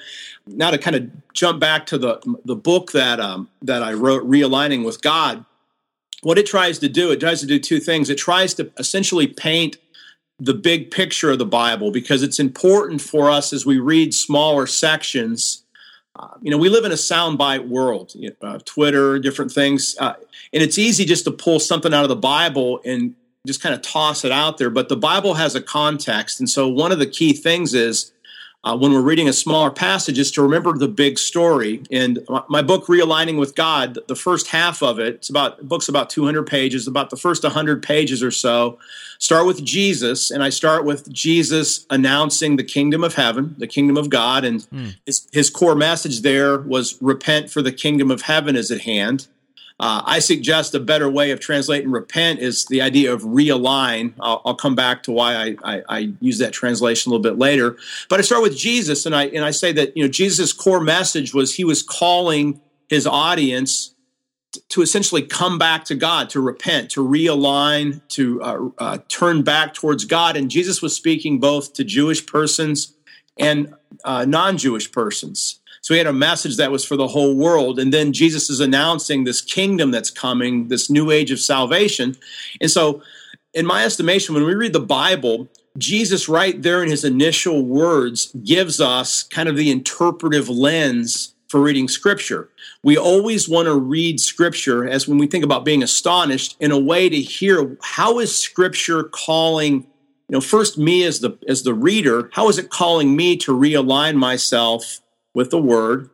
now 0.57 0.71
to 0.71 0.79
kind 0.79 0.97
of 0.97 1.33
jump 1.33 1.61
back 1.61 1.87
to 1.87 1.99
the 1.99 2.21
the 2.45 2.57
book 2.57 2.93
that 2.93 3.21
um, 3.21 3.49
that 3.63 3.83
I 3.83 3.93
wrote, 3.93 4.29
realigning 4.29 4.85
with 4.85 5.03
God. 5.03 5.45
what 6.23 6.39
it 6.39 6.47
tries 6.47 6.79
to 6.81 6.89
do, 6.89 7.11
it 7.11 7.21
tries 7.21 7.41
to 7.41 7.47
do 7.47 7.59
two 7.59 7.81
things. 7.81 8.11
It 8.11 8.19
tries 8.19 8.55
to 8.55 8.71
essentially 8.79 9.27
paint 9.27 9.77
the 10.39 10.55
big 10.55 10.91
picture 10.91 11.31
of 11.31 11.39
the 11.39 11.47
Bible 11.47 11.91
because 11.91 12.23
it's 12.23 12.39
important 12.39 13.01
for 13.01 13.31
us 13.31 13.53
as 13.53 13.67
we 13.67 13.79
read 13.79 14.15
smaller 14.15 14.67
sections. 14.67 15.63
Uh, 16.19 16.29
you 16.41 16.51
know, 16.51 16.59
we 16.59 16.69
live 16.69 16.85
in 16.85 16.93
a 16.93 16.97
soundbite 16.97 17.69
world, 17.69 18.13
uh, 18.43 18.59
Twitter, 18.65 19.19
different 19.19 19.53
things, 19.53 19.97
uh, 20.01 20.15
and 20.53 20.63
it's 20.63 20.79
easy 20.79 21.05
just 21.05 21.25
to 21.25 21.31
pull 21.31 21.61
something 21.61 21.95
out 21.95 22.03
of 22.03 22.09
the 22.09 22.17
Bible 22.17 22.81
and 22.85 23.15
just 23.47 23.63
kind 23.63 23.75
of 23.75 23.81
toss 23.81 24.25
it 24.25 24.33
out 24.33 24.59
there. 24.59 24.71
But 24.71 24.89
the 24.89 24.97
Bible 24.97 25.35
has 25.35 25.55
a 25.55 25.63
context, 25.63 26.41
and 26.41 26.49
so 26.49 26.69
one 26.69 26.91
of 26.91 26.99
the 26.99 27.07
key 27.07 27.33
things 27.33 27.75
is 27.75 28.13
uh, 28.63 28.77
when 28.77 28.93
we're 28.93 29.01
reading 29.01 29.27
a 29.27 29.33
smaller 29.33 29.71
passage 29.71 30.19
is 30.19 30.31
to 30.33 30.43
remember 30.43 30.77
the 30.77 30.89
big 30.89 31.19
story. 31.19 31.83
And 31.91 32.19
my 32.49 32.61
book, 32.61 32.87
Realigning 32.87 33.39
with 33.39 33.55
God, 33.55 33.99
the 34.07 34.15
first 34.15 34.49
half 34.49 34.83
of 34.83 34.99
it, 34.99 35.15
it's 35.15 35.31
about 35.31 35.67
book's 35.67 35.89
about 35.89 36.11
200 36.11 36.47
pages. 36.47 36.87
About 36.87 37.09
the 37.09 37.17
first 37.17 37.43
100 37.43 37.83
pages 37.83 38.23
or 38.23 38.31
so, 38.31 38.79
start 39.19 39.47
with 39.47 39.65
Jesus, 39.65 40.31
and 40.31 40.43
I 40.43 40.51
start 40.51 40.85
with 40.85 41.11
Jesus 41.11 41.87
announcing 41.89 42.57
the 42.57 42.65
kingdom 42.65 43.03
of 43.03 43.15
heaven, 43.15 43.55
the 43.57 43.67
kingdom 43.67 43.97
of 43.97 44.11
God, 44.11 44.45
and 44.45 44.61
mm. 44.71 44.95
his, 45.07 45.27
his 45.33 45.49
core 45.49 45.75
message 45.75 46.21
there 46.21 46.59
was 46.59 47.01
repent 47.01 47.51
for 47.51 47.63
the 47.63 47.73
kingdom 47.73 48.11
of 48.11 48.23
heaven 48.23 48.57
is 48.57 48.71
at 48.71 48.83
hand. 48.83 49.27
Uh, 49.81 50.03
I 50.05 50.19
suggest 50.19 50.75
a 50.75 50.79
better 50.79 51.09
way 51.09 51.31
of 51.31 51.41
translating 51.41 51.91
repent 51.91 52.41
is 52.41 52.67
the 52.67 52.83
idea 52.83 53.15
of 53.15 53.23
realign. 53.23 54.13
I'll, 54.21 54.43
I'll 54.45 54.55
come 54.55 54.75
back 54.75 55.03
to 55.05 55.11
why 55.11 55.35
I, 55.35 55.57
I, 55.65 55.83
I, 55.89 56.13
use 56.21 56.37
that 56.37 56.53
translation 56.53 57.09
a 57.09 57.15
little 57.15 57.23
bit 57.23 57.39
later. 57.39 57.79
But 58.11 58.19
I 58.19 58.23
start 58.23 58.43
with 58.43 58.55
Jesus, 58.55 59.07
and 59.07 59.17
I 59.17 59.29
and 59.29 59.43
I 59.43 59.53
say 59.53 59.73
that 59.73 59.97
you 59.97 60.05
know 60.05 60.11
Jesus' 60.11 60.53
core 60.53 60.81
message 60.83 61.33
was 61.33 61.55
he 61.55 61.65
was 61.65 61.83
calling 61.83 62.61
his 62.91 63.07
audience 63.07 63.95
to 64.69 64.83
essentially 64.83 65.23
come 65.23 65.59
back 65.59 65.87
to 65.87 65.95
God, 65.95 66.29
to 66.31 66.41
repent, 66.43 66.91
to 66.91 67.01
realign, 67.01 68.07
to 68.09 68.43
uh, 68.43 68.69
uh, 68.77 68.99
turn 69.09 69.43
back 69.43 69.73
towards 69.73 70.05
God. 70.05 70.37
And 70.37 70.51
Jesus 70.51 70.83
was 70.83 70.95
speaking 70.95 71.41
both 71.41 71.73
to 71.75 71.85
Jewish 71.85 72.27
persons 72.27 72.95
and 73.39 73.73
uh, 74.05 74.27
non-Jewish 74.27 74.93
persons. 74.93 75.60
So 75.83 75.95
he 75.95 75.99
had 75.99 76.07
a 76.07 76.13
message 76.13 76.57
that 76.57 76.71
was 76.71 76.85
for 76.85 76.97
the 76.97 77.09
whole 77.09 77.35
world. 77.35 77.79
And 77.79 77.93
then 77.93 78.13
Jesus 78.13 78.51
is 78.51 78.61
announcing 78.61 79.25
this 79.25 79.41
kingdom 79.41 79.91
that's 79.91 80.11
coming, 80.11 80.69
this 80.69 80.91
new 80.91 81.11
age 81.11 81.31
of 81.31 81.41
salvation. 81.41 82.17
And 82.61 82.71
so, 82.71 83.03
in 83.53 83.67
my 83.67 83.85
estimation, 83.85 84.35
when 84.35 84.45
we 84.45 84.55
read 84.55 84.73
the 84.73 84.79
Bible, 84.79 85.49
Jesus, 85.77 86.29
right 86.29 86.61
there 86.63 86.83
in 86.85 86.91
his 86.91 87.05
initial 87.05 87.65
words, 87.65 88.33
gives 88.45 88.81
us 88.81 89.25
kind 89.25 89.49
of 89.49 89.57
the 89.57 89.71
interpretive 89.71 90.49
lens 90.49 91.35
for 91.49 91.61
reading 91.61 91.89
scripture. 91.89 92.49
We 92.85 92.97
always 92.97 93.49
want 93.49 93.67
to 93.67 93.75
read 93.75 94.21
scripture 94.21 94.89
as 94.89 95.09
when 95.09 95.19
we 95.19 95.27
think 95.27 95.45
about 95.45 95.65
being 95.65 95.83
astonished 95.83 96.57
in 96.61 96.71
a 96.71 96.79
way 96.79 97.09
to 97.09 97.21
hear 97.21 97.77
how 97.83 98.21
is 98.21 98.37
scripture 98.37 99.05
calling 99.05 99.87
you 100.29 100.37
know 100.37 100.41
first 100.41 100.79
me 100.79 101.03
as 101.03 101.19
the 101.19 101.37
as 101.49 101.65
the 101.65 101.75
reader 101.75 102.31
how 102.33 102.49
is 102.49 102.57
it 102.57 102.71
calling 102.71 103.17
me 103.17 103.37
to 103.37 103.53
realign 103.53 104.15
myself 104.15 105.01
with 105.35 105.51
the 105.51 105.61
word. 105.61 106.11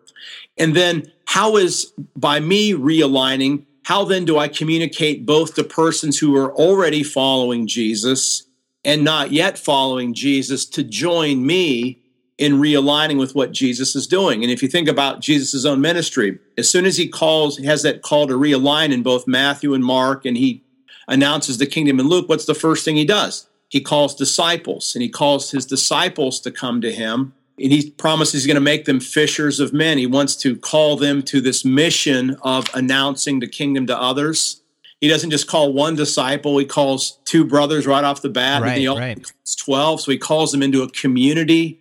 And 0.59 0.75
then 0.75 1.13
how 1.27 1.57
is 1.57 1.93
by 2.15 2.41
me 2.41 2.73
realigning, 2.73 3.67
how 3.85 4.05
then 4.05 4.25
do 4.25 4.39
I 4.39 4.49
communicate 4.49 5.27
both 5.27 5.55
to 5.55 5.65
persons 5.65 6.19
who 6.19 6.37
are 6.37 6.53
already 6.55 7.03
following 7.03 7.67
Jesus 7.67 8.47
and 8.85 9.05
not 9.05 9.33
yet 9.33 9.59
following 9.59 10.15
Jesus 10.15 10.65
to 10.67 10.83
join 10.83 11.45
me 11.45 12.01
in 12.39 12.55
realigning 12.55 13.19
with 13.19 13.35
what 13.35 13.51
Jesus 13.51 13.97
is 13.97 14.07
doing. 14.07 14.43
And 14.43 14.53
if 14.53 14.63
you 14.63 14.69
think 14.69 14.89
about 14.89 15.21
Jesus' 15.21 15.65
own 15.65 15.81
ministry, 15.81 16.39
as 16.59 16.69
soon 16.69 16.85
as 16.85 16.97
he 16.97 17.09
calls, 17.09 17.57
he 17.57 17.65
has 17.67 17.83
that 17.83 18.03
call 18.03 18.27
to 18.27 18.35
realign 18.35 18.93
in 18.93 19.03
both 19.03 19.27
Matthew 19.27 19.73
and 19.73 19.83
Mark, 19.83 20.27
and 20.27 20.37
he 20.37 20.63
announces 21.09 21.59
the 21.59 21.67
kingdom 21.67 21.99
in 21.99 22.09
Luke, 22.09 22.29
what's 22.29 22.45
the 22.45 22.55
first 22.55 22.85
thing 22.85 22.97
he 22.97 23.05
does? 23.05 23.49
He 23.69 23.81
calls 23.81 24.15
disciples 24.15 24.95
and 24.95 25.03
he 25.03 25.09
calls 25.09 25.51
his 25.51 25.67
disciples 25.67 26.41
to 26.41 26.51
come 26.51 26.81
to 26.81 26.93
him 26.93 27.33
and 27.59 27.73
he 27.73 27.91
promises 27.91 28.35
he's 28.35 28.47
going 28.47 28.57
to 28.57 28.61
make 28.61 28.85
them 28.85 29.01
fishers 29.01 29.61
of 29.61 29.73
men. 29.73 29.99
He 29.99 30.07
wants 30.07 30.37
to 30.37 30.57
call 30.57 30.97
them 30.97 31.23
to 31.23 31.41
this 31.41 31.65
mission 31.65 32.37
of 32.43 32.67
announcing 32.75 33.41
the 33.41 33.47
kingdom 33.47 33.87
to 33.87 33.99
others. 33.99 34.63
He 35.01 35.09
doesn't 35.09 35.31
just 35.31 35.47
call 35.47 35.73
one 35.73 35.95
disciple, 35.95 36.59
he 36.59 36.65
calls 36.65 37.19
two 37.25 37.45
brothers 37.45 37.87
right 37.87 38.05
off 38.05 38.23
the 38.23 38.29
bat. 38.29 38.63
Right, 38.63 38.73
and 38.73 38.81
he 38.81 38.89
right. 38.89 39.23
calls 39.23 39.55
12. 39.57 40.01
So 40.03 40.11
he 40.11 40.19
calls 40.19 40.53
them 40.53 40.63
into 40.63 40.83
a 40.83 40.91
community. 40.91 41.81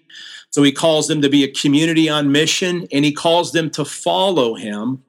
So 0.49 0.63
he 0.63 0.71
calls 0.71 1.07
them 1.07 1.21
to 1.21 1.29
be 1.29 1.43
a 1.43 1.51
community 1.51 2.07
on 2.09 2.31
mission 2.31 2.87
and 2.91 3.03
he 3.03 3.11
calls 3.11 3.51
them 3.51 3.69
to 3.71 3.83
follow 3.83 4.55
him, 4.55 5.03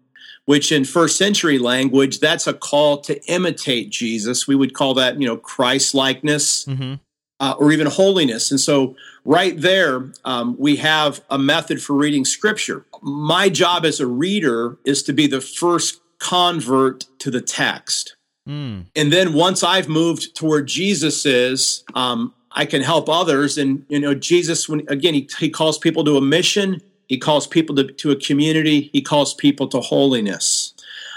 which 0.44 0.72
in 0.72 0.84
first 0.84 1.16
century 1.16 1.58
language, 1.58 2.18
that's 2.18 2.48
a 2.48 2.54
call 2.54 2.98
to 3.02 3.22
imitate 3.30 3.90
Jesus. 3.90 4.48
We 4.48 4.56
would 4.56 4.74
call 4.74 4.94
that, 4.94 5.20
you 5.20 5.26
know, 5.26 5.36
Christ 5.36 5.94
likeness. 5.94 6.64
Mm-hmm 6.64 6.94
uh, 7.40 7.54
or 7.58 7.72
even 7.72 7.86
holiness. 7.86 8.50
And 8.50 8.60
so, 8.60 8.96
right 9.24 9.60
there, 9.60 10.10
um, 10.24 10.56
we 10.58 10.76
have 10.76 11.20
a 11.30 11.38
method 11.38 11.82
for 11.82 11.94
reading 11.94 12.24
scripture. 12.24 12.84
My 13.02 13.48
job 13.48 13.84
as 13.84 14.00
a 14.00 14.06
reader 14.06 14.78
is 14.84 15.02
to 15.04 15.12
be 15.12 15.26
the 15.26 15.40
first 15.40 16.00
convert 16.18 17.04
to 17.18 17.30
the 17.30 17.40
text. 17.40 18.16
Mm. 18.48 18.86
And 18.94 19.12
then 19.12 19.32
once 19.32 19.62
I've 19.62 19.88
moved 19.88 20.36
to 20.36 20.46
where 20.46 20.62
Jesus 20.62 21.26
is, 21.26 21.84
um, 21.94 22.32
I 22.52 22.64
can 22.64 22.80
help 22.80 23.08
others. 23.08 23.58
And, 23.58 23.84
you 23.88 24.00
know, 24.00 24.14
Jesus, 24.14 24.68
when 24.68 24.82
again, 24.88 25.14
he, 25.14 25.28
he 25.38 25.50
calls 25.50 25.78
people 25.78 26.04
to 26.04 26.16
a 26.16 26.22
mission, 26.22 26.80
he 27.08 27.18
calls 27.18 27.46
people 27.46 27.76
to, 27.76 27.84
to 27.84 28.10
a 28.12 28.16
community, 28.16 28.88
he 28.92 29.02
calls 29.02 29.34
people 29.34 29.68
to 29.68 29.80
holiness. 29.80 30.65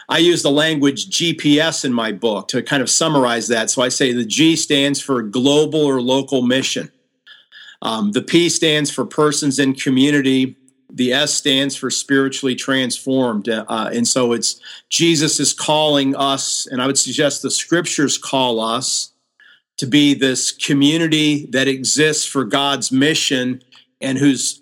I 0.09 0.17
use 0.17 0.41
the 0.41 0.51
language 0.51 1.09
GPS 1.09 1.85
in 1.85 1.93
my 1.93 2.11
book 2.11 2.47
to 2.49 2.63
kind 2.63 2.81
of 2.81 2.89
summarize 2.89 3.47
that. 3.49 3.69
So 3.69 3.83
I 3.83 3.89
say 3.89 4.11
the 4.11 4.25
G 4.25 4.55
stands 4.55 4.99
for 4.99 5.21
global 5.21 5.85
or 5.85 6.01
local 6.01 6.41
mission. 6.41 6.91
Um, 7.83 8.11
the 8.11 8.23
P 8.23 8.49
stands 8.49 8.89
for 8.89 9.05
persons 9.05 9.59
in 9.59 9.73
community. 9.73 10.55
The 10.89 11.13
S 11.13 11.35
stands 11.35 11.75
for 11.75 11.91
spiritually 11.91 12.55
transformed. 12.55 13.47
Uh, 13.47 13.91
and 13.93 14.07
so 14.07 14.33
it's 14.33 14.59
Jesus 14.89 15.39
is 15.39 15.53
calling 15.53 16.15
us, 16.15 16.65
and 16.65 16.81
I 16.81 16.87
would 16.87 16.97
suggest 16.97 17.43
the 17.43 17.51
scriptures 17.51 18.17
call 18.17 18.59
us 18.59 19.13
to 19.77 19.85
be 19.85 20.15
this 20.15 20.51
community 20.51 21.45
that 21.51 21.67
exists 21.67 22.25
for 22.25 22.43
God's 22.43 22.91
mission 22.91 23.61
and 24.01 24.17
whose 24.17 24.61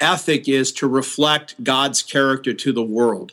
ethic 0.00 0.48
is 0.48 0.72
to 0.72 0.86
reflect 0.86 1.62
God's 1.64 2.02
character 2.02 2.54
to 2.54 2.72
the 2.72 2.82
world. 2.82 3.32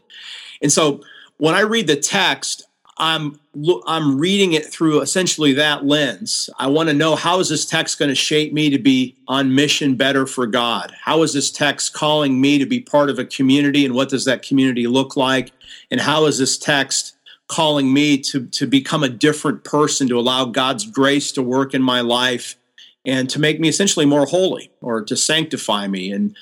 And 0.61 0.71
so 0.71 1.03
when 1.41 1.55
I 1.55 1.61
read 1.61 1.87
the 1.87 1.95
text, 1.95 2.61
I'm 2.97 3.39
I'm 3.87 4.19
reading 4.19 4.53
it 4.53 4.67
through 4.67 5.01
essentially 5.01 5.53
that 5.53 5.83
lens. 5.83 6.51
I 6.59 6.67
want 6.67 6.89
to 6.89 6.93
know 6.93 7.15
how 7.15 7.39
is 7.39 7.49
this 7.49 7.65
text 7.65 7.97
going 7.97 8.09
to 8.09 8.15
shape 8.15 8.53
me 8.53 8.69
to 8.69 8.77
be 8.77 9.15
on 9.27 9.55
mission 9.55 9.95
better 9.95 10.27
for 10.27 10.45
God? 10.45 10.93
How 11.01 11.23
is 11.23 11.33
this 11.33 11.49
text 11.49 11.93
calling 11.93 12.39
me 12.39 12.59
to 12.59 12.67
be 12.67 12.79
part 12.79 13.09
of 13.09 13.17
a 13.17 13.25
community 13.25 13.85
and 13.85 13.95
what 13.95 14.09
does 14.09 14.25
that 14.25 14.43
community 14.43 14.85
look 14.85 15.17
like? 15.17 15.51
And 15.89 15.99
how 15.99 16.25
is 16.25 16.37
this 16.37 16.59
text 16.59 17.17
calling 17.47 17.91
me 17.91 18.19
to 18.19 18.45
to 18.45 18.67
become 18.67 19.01
a 19.01 19.09
different 19.09 19.63
person 19.63 20.07
to 20.09 20.19
allow 20.19 20.45
God's 20.45 20.85
grace 20.85 21.31
to 21.31 21.41
work 21.41 21.73
in 21.73 21.81
my 21.81 22.01
life 22.01 22.55
and 23.03 23.27
to 23.31 23.39
make 23.39 23.59
me 23.59 23.67
essentially 23.67 24.05
more 24.05 24.27
holy 24.27 24.71
or 24.79 25.01
to 25.05 25.17
sanctify 25.17 25.87
me 25.87 26.11
and 26.11 26.37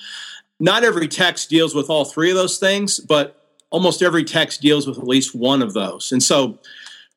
not 0.62 0.84
every 0.84 1.08
text 1.08 1.48
deals 1.48 1.74
with 1.74 1.88
all 1.88 2.04
three 2.04 2.28
of 2.28 2.36
those 2.36 2.58
things, 2.58 3.00
but 3.00 3.39
almost 3.70 4.02
every 4.02 4.24
text 4.24 4.60
deals 4.60 4.86
with 4.86 4.98
at 4.98 5.06
least 5.06 5.34
one 5.34 5.62
of 5.62 5.72
those. 5.72 6.12
And 6.12 6.22
so, 6.22 6.58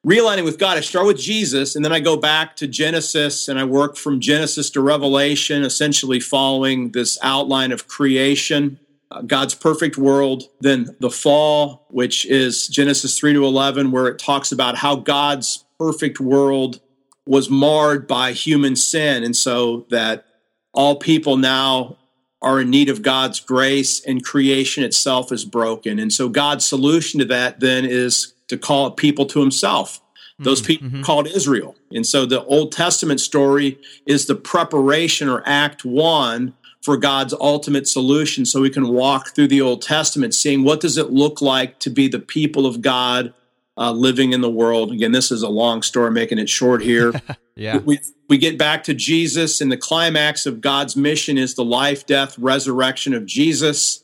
realigning 0.05 0.43
with 0.43 0.60
God, 0.60 0.77
I 0.77 0.81
start 0.81 1.05
with 1.05 1.17
Jesus, 1.17 1.75
and 1.75 1.83
then 1.83 1.91
I 1.91 2.00
go 2.00 2.17
back 2.17 2.55
to 2.57 2.67
Genesis 2.67 3.48
and 3.48 3.60
I 3.60 3.63
work 3.63 3.95
from 3.95 4.19
Genesis 4.19 4.69
to 4.72 4.81
Revelation, 4.81 5.63
essentially 5.63 6.19
following 6.19 6.91
this 6.91 7.17
outline 7.22 7.72
of 7.72 7.88
creation, 7.88 8.79
uh, 9.12 9.22
God's 9.22 9.55
perfect 9.55 9.98
world, 9.98 10.43
then 10.60 10.95
the 11.00 11.12
fall, 11.12 11.86
which 11.89 12.25
is 12.25 12.67
Genesis 12.67 13.17
3 13.17 13.33
to 13.33 13.45
11, 13.45 13.91
where 13.91 14.07
it 14.07 14.19
talks 14.19 14.51
about 14.51 14.77
how 14.77 14.95
God's 14.95 15.63
perfect 15.77 16.19
world 16.19 16.79
was 17.25 17.50
marred 17.50 18.07
by 18.07 18.31
human 18.33 18.75
sin. 18.75 19.24
And 19.24 19.36
so 19.36 19.86
that 19.89 20.25
all 20.74 20.95
people 20.95 21.38
now 21.38 21.98
are 22.44 22.60
in 22.60 22.70
need 22.70 22.90
of 22.90 23.02
God's 23.02 23.40
grace 23.40 24.04
and 24.06 24.24
creation 24.24 24.84
itself 24.84 25.32
is 25.32 25.46
broken. 25.46 25.98
And 25.98 26.12
so 26.12 26.30
God's 26.30 26.66
solution 26.66 27.20
to 27.20 27.26
that 27.26 27.60
then 27.60 27.86
is 27.86 28.34
to 28.50 28.58
call 28.58 28.92
people 28.92 29.26
to 29.28 29.40
himself. 29.40 30.02
Those 30.40 30.62
mm-hmm. 30.62 30.68
people 30.68 30.88
mm-hmm. 30.90 31.02
called 31.04 31.28
Israel. 31.28 31.76
And 31.92 32.06
so 32.06 32.26
the 32.26 32.44
Old 32.44 32.72
Testament 32.72 33.20
story 33.20 33.80
is 34.06 34.26
the 34.26 34.36
preparation 34.36 35.30
or 35.30 35.42
act 35.46 35.86
one 35.86 36.54
for 36.82 36.98
God's 36.98 37.34
ultimate 37.34 37.88
solution 37.88 38.46
so 38.46 38.60
we 38.60 38.70
can 38.70 38.90
walk 38.90 39.34
through 39.34 39.48
the 39.48 39.62
Old 39.62 39.82
Testament 39.82 40.34
seeing 40.34 40.64
what 40.64 40.82
does 40.82 40.98
it 40.98 41.12
look 41.12 41.42
like 41.42 41.80
to 41.80 41.90
be 41.90 42.10
the 42.10 42.20
people 42.20 42.66
of 42.66 42.82
God 42.82 43.34
uh, 43.77 43.92
living 43.92 44.34
in 44.34 44.42
the 44.42 44.50
world. 44.50 44.92
Again, 44.92 45.12
this 45.12 45.32
is 45.32 45.42
a 45.42 45.50
long 45.50 45.82
story, 45.82 46.12
making 46.12 46.39
it 46.39 46.50
short 46.50 46.82
here. 46.82 47.13
yeah. 47.56 47.77
We, 47.77 48.00
we 48.30 48.38
get 48.38 48.58
back 48.58 48.84
to 48.86 48.94
Jesus, 48.94 49.62
and 49.62 49.72
the 49.72 49.77
climax 49.77 50.46
of 50.46 50.62
God's 50.62 50.96
mission 50.96 51.38
is 51.38 51.56
the 51.56 51.65
life, 51.65 52.06
death, 52.06 52.38
resurrection 52.38 53.13
of 53.13 53.25
Jesus. 53.25 54.03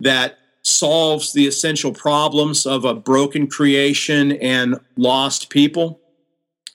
That 0.00 0.38
solves 0.62 1.32
the 1.32 1.46
essential 1.46 1.92
problems 1.92 2.66
of 2.66 2.84
a 2.84 2.94
broken 2.94 3.46
creation 3.46 4.32
and 4.32 4.80
lost 4.96 5.50
people. 5.50 6.00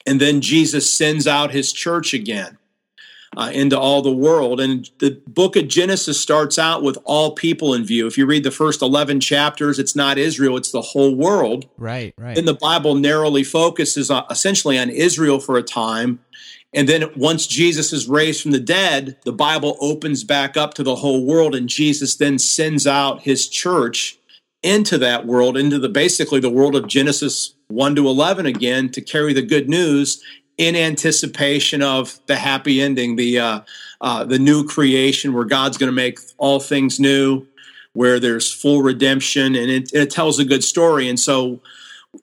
And 0.05 0.21
then 0.21 0.41
Jesus 0.41 0.91
sends 0.91 1.25
out 1.25 1.51
his 1.51 1.73
church 1.73 2.13
again 2.13 2.57
uh, 3.37 3.51
into 3.53 3.79
all 3.79 4.01
the 4.01 4.11
world. 4.11 4.59
And 4.59 4.89
the 4.99 5.21
book 5.27 5.55
of 5.55 5.67
Genesis 5.67 6.19
starts 6.19 6.57
out 6.57 6.83
with 6.83 6.97
all 7.03 7.31
people 7.31 7.73
in 7.73 7.85
view. 7.85 8.07
If 8.07 8.17
you 8.17 8.25
read 8.25 8.43
the 8.43 8.51
first 8.51 8.81
11 8.81 9.19
chapters, 9.19 9.79
it's 9.79 9.95
not 9.95 10.17
Israel, 10.17 10.57
it's 10.57 10.71
the 10.71 10.81
whole 10.81 11.15
world. 11.15 11.67
Right, 11.77 12.13
right. 12.17 12.35
Then 12.35 12.45
the 12.45 12.53
Bible 12.53 12.95
narrowly 12.95 13.43
focuses 13.43 14.09
on, 14.09 14.25
essentially 14.29 14.77
on 14.77 14.89
Israel 14.89 15.39
for 15.39 15.57
a 15.57 15.63
time. 15.63 16.19
And 16.73 16.89
then 16.89 17.09
once 17.15 17.47
Jesus 17.47 17.93
is 17.93 18.07
raised 18.07 18.41
from 18.41 18.51
the 18.51 18.59
dead, 18.59 19.17
the 19.23 19.31
Bible 19.31 19.77
opens 19.79 20.25
back 20.25 20.57
up 20.57 20.73
to 20.73 20.83
the 20.83 20.97
whole 20.97 21.25
world, 21.25 21.55
and 21.55 21.69
Jesus 21.69 22.15
then 22.15 22.37
sends 22.37 22.85
out 22.85 23.21
his 23.21 23.47
church 23.47 24.17
into 24.61 24.97
that 24.97 25.25
world, 25.25 25.55
into 25.55 25.79
the 25.79 25.87
basically 25.87 26.41
the 26.41 26.49
world 26.49 26.75
of 26.75 26.87
Genesis 26.87 27.53
1 27.67 27.95
to 27.95 28.07
11 28.07 28.45
again 28.45 28.89
to 28.89 29.01
carry 29.01 29.31
the 29.31 29.41
good 29.41 29.69
news 29.69 30.21
in 30.57 30.75
anticipation 30.75 31.81
of 31.81 32.19
the 32.27 32.35
happy 32.35 32.81
ending, 32.81 33.15
the 33.15 33.39
uh, 33.39 33.59
uh, 34.01 34.23
the 34.23 34.39
new 34.39 34.65
creation 34.65 35.33
where 35.33 35.45
God's 35.45 35.77
going 35.77 35.87
to 35.87 35.95
make 35.95 36.19
all 36.37 36.59
things 36.59 36.99
new, 36.99 37.45
where 37.93 38.19
there's 38.19 38.51
full 38.53 38.81
redemption, 38.81 39.55
and 39.55 39.69
it, 39.69 39.93
it 39.93 40.11
tells 40.11 40.39
a 40.39 40.45
good 40.45 40.63
story. 40.63 41.09
And 41.09 41.19
so, 41.19 41.61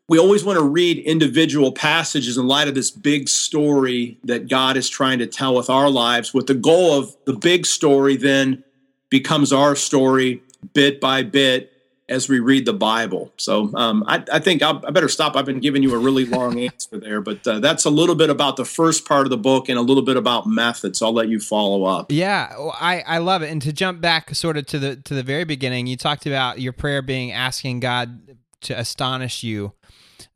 we 0.08 0.18
always 0.18 0.44
want 0.44 0.58
to 0.58 0.64
read 0.64 0.98
individual 0.98 1.72
passages 1.72 2.38
in 2.38 2.46
light 2.46 2.68
of 2.68 2.74
this 2.74 2.90
big 2.90 3.28
story 3.28 4.18
that 4.24 4.48
God 4.48 4.76
is 4.76 4.88
trying 4.88 5.18
to 5.18 5.26
tell 5.26 5.54
with 5.54 5.68
our 5.68 5.90
lives, 5.90 6.32
with 6.32 6.46
the 6.46 6.54
goal 6.54 6.98
of 6.98 7.14
the 7.26 7.34
big 7.34 7.66
story 7.66 8.16
then 8.16 8.64
becomes 9.10 9.52
our 9.52 9.76
story 9.76 10.42
bit 10.72 11.00
by 11.00 11.22
bit 11.22 11.71
as 12.12 12.28
we 12.28 12.38
read 12.38 12.66
the 12.66 12.72
Bible. 12.72 13.32
So 13.38 13.74
um, 13.74 14.04
I, 14.06 14.22
I, 14.30 14.38
think 14.38 14.62
I'll, 14.62 14.84
i 14.86 14.90
better 14.90 15.08
stop. 15.08 15.34
I've 15.34 15.46
been 15.46 15.60
giving 15.60 15.82
you 15.82 15.94
a 15.94 15.98
really 15.98 16.26
long 16.26 16.60
answer 16.64 16.98
there, 16.98 17.20
but 17.20 17.46
uh, 17.46 17.58
that's 17.58 17.84
a 17.84 17.90
little 17.90 18.14
bit 18.14 18.30
about 18.30 18.56
the 18.56 18.64
first 18.64 19.06
part 19.08 19.26
of 19.26 19.30
the 19.30 19.38
book 19.38 19.68
and 19.68 19.78
a 19.78 19.82
little 19.82 20.02
bit 20.02 20.16
about 20.16 20.46
methods. 20.46 21.02
I'll 21.02 21.12
let 21.12 21.28
you 21.28 21.40
follow 21.40 21.84
up. 21.84 22.12
Yeah, 22.12 22.54
I, 22.74 23.02
I 23.06 23.18
love 23.18 23.42
it. 23.42 23.50
And 23.50 23.62
to 23.62 23.72
jump 23.72 24.00
back 24.00 24.34
sort 24.34 24.56
of 24.56 24.66
to 24.66 24.78
the 24.78 24.96
to 24.96 25.14
the 25.14 25.22
very 25.22 25.44
beginning, 25.44 25.86
you 25.86 25.96
talked 25.96 26.26
about 26.26 26.60
your 26.60 26.72
prayer 26.72 27.02
being 27.02 27.32
asking 27.32 27.80
God 27.80 28.36
to 28.62 28.78
astonish 28.78 29.42
you 29.42 29.72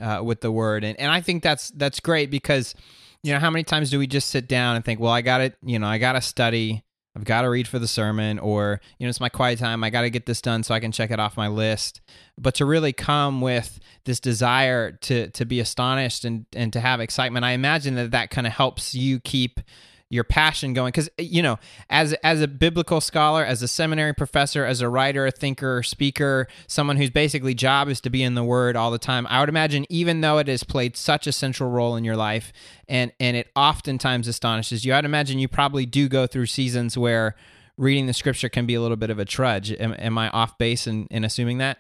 uh, 0.01 0.23
with 0.25 0.41
the 0.41 0.51
word, 0.51 0.83
and 0.83 0.99
and 0.99 1.13
I 1.13 1.21
think 1.21 1.43
that's 1.43 1.71
that's 1.71 2.01
great 2.01 2.31
because 2.31 2.75
you 3.23 3.33
know 3.33 3.39
how 3.39 3.51
many 3.51 3.65
times 3.65 3.91
do 3.91 3.99
we 3.99 4.07
just 4.07 4.31
sit 4.31 4.49
down 4.49 4.77
and 4.77 4.85
think, 4.85 4.99
well, 4.99 5.13
I 5.13 5.21
got 5.21 5.41
it, 5.43 5.57
you 5.63 5.79
know, 5.79 5.87
I 5.87 5.99
got 5.99 6.13
to 6.13 6.21
study 6.21 6.83
I've 7.17 7.25
got 7.25 7.43
to 7.43 7.49
read 7.49 7.67
for 7.67 7.79
the 7.79 7.89
sermon, 7.89 8.39
or, 8.39 8.79
you 8.99 9.07
know, 9.07 9.09
it's 9.09 9.21
my 9.21 9.31
quiet 9.31 9.59
time. 9.59 9.83
I 9.83 9.89
got 9.89 10.03
to 10.03 10.11
get 10.11 10.27
this 10.27 10.43
done 10.43 10.63
so 10.63 10.75
I 10.75 10.81
can 10.81 10.93
check 10.93 11.11
it 11.11 11.19
off 11.19 11.35
my 11.35 11.49
list. 11.49 12.03
But 12.37 12.55
to 12.57 12.67
really 12.67 12.93
come 12.93 13.41
with 13.41 13.81
this 14.05 14.21
desire 14.21 14.93
to, 14.93 15.31
to 15.31 15.45
be 15.47 15.59
astonished 15.59 16.27
and, 16.27 16.45
and 16.55 16.75
to 16.75 16.81
have 16.81 17.01
excitement, 17.01 17.47
I 17.47 17.53
imagine 17.53 17.95
that 17.95 18.11
that 18.11 18.29
kind 18.29 18.47
of 18.47 18.53
helps 18.53 18.95
you 18.95 19.19
keep 19.19 19.61
your 20.09 20.25
passion 20.25 20.73
going 20.73 20.89
because 20.89 21.09
eh, 21.19 21.23
you 21.23 21.43
know 21.43 21.59
as 21.91 22.13
as 22.23 22.41
a 22.41 22.49
biblical 22.49 23.01
scholar 23.01 23.45
as 23.45 23.63
a 23.63 23.69
seminary 23.69 24.15
professor 24.15 24.65
as 24.65 24.81
a 24.81 24.89
writer 24.89 25.27
a 25.27 25.31
thinker 25.31 25.83
speaker 25.83 26.47
someone 26.67 26.97
whose 26.97 27.11
basically 27.11 27.55
job 27.55 27.89
is 27.89 28.01
to 28.01 28.11
be 28.11 28.23
in 28.23 28.35
the 28.35 28.45
word 28.45 28.77
all 28.77 28.91
the 28.91 28.99
time 28.99 29.27
i 29.29 29.41
would 29.41 29.49
imagine 29.49 29.85
even 29.89 30.21
though 30.21 30.39
it 30.39 30.47
has 30.47 30.63
played 30.63 30.97
such 30.97 31.27
a 31.27 31.33
central 31.33 31.71
role 31.71 31.97
in 31.97 32.05
your 32.05 32.17
life 32.17 32.53
and 32.89 33.13
and 33.19 33.37
it 33.37 33.49
oftentimes 33.57 34.29
astonishes 34.29 34.85
you 34.85 34.95
i'd 34.95 35.05
imagine 35.05 35.39
you 35.39 35.49
probably 35.49 35.85
do 35.85 36.09
go 36.09 36.27
through 36.27 36.47
seasons 36.47 36.97
where 36.97 37.35
reading 37.77 38.07
the 38.07 38.13
scripture 38.13 38.49
can 38.49 38.67
be 38.67 38.75
a 38.75 38.81
little 38.81 38.97
bit 38.97 39.11
of 39.11 39.19
a 39.19 39.25
trudge. 39.25 39.73
Am, 39.73 39.95
am 39.99 40.17
i 40.19 40.29
off 40.31 40.57
base 40.59 40.87
in, 40.87 41.07
in 41.11 41.25
assuming 41.25 41.59
that 41.59 41.79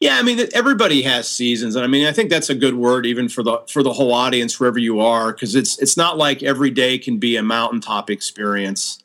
yeah, 0.00 0.16
I 0.16 0.22
mean 0.22 0.46
everybody 0.54 1.02
has 1.02 1.28
seasons, 1.28 1.76
and 1.76 1.84
I 1.84 1.88
mean 1.88 2.06
I 2.06 2.12
think 2.12 2.30
that's 2.30 2.50
a 2.50 2.54
good 2.54 2.74
word 2.74 3.06
even 3.06 3.28
for 3.28 3.42
the 3.42 3.58
for 3.68 3.82
the 3.82 3.92
whole 3.92 4.12
audience 4.12 4.58
wherever 4.58 4.78
you 4.78 5.00
are, 5.00 5.32
because 5.32 5.54
it's 5.54 5.78
it's 5.78 5.96
not 5.96 6.18
like 6.18 6.42
every 6.42 6.70
day 6.70 6.98
can 6.98 7.18
be 7.18 7.36
a 7.36 7.42
mountaintop 7.42 8.10
experience. 8.10 9.02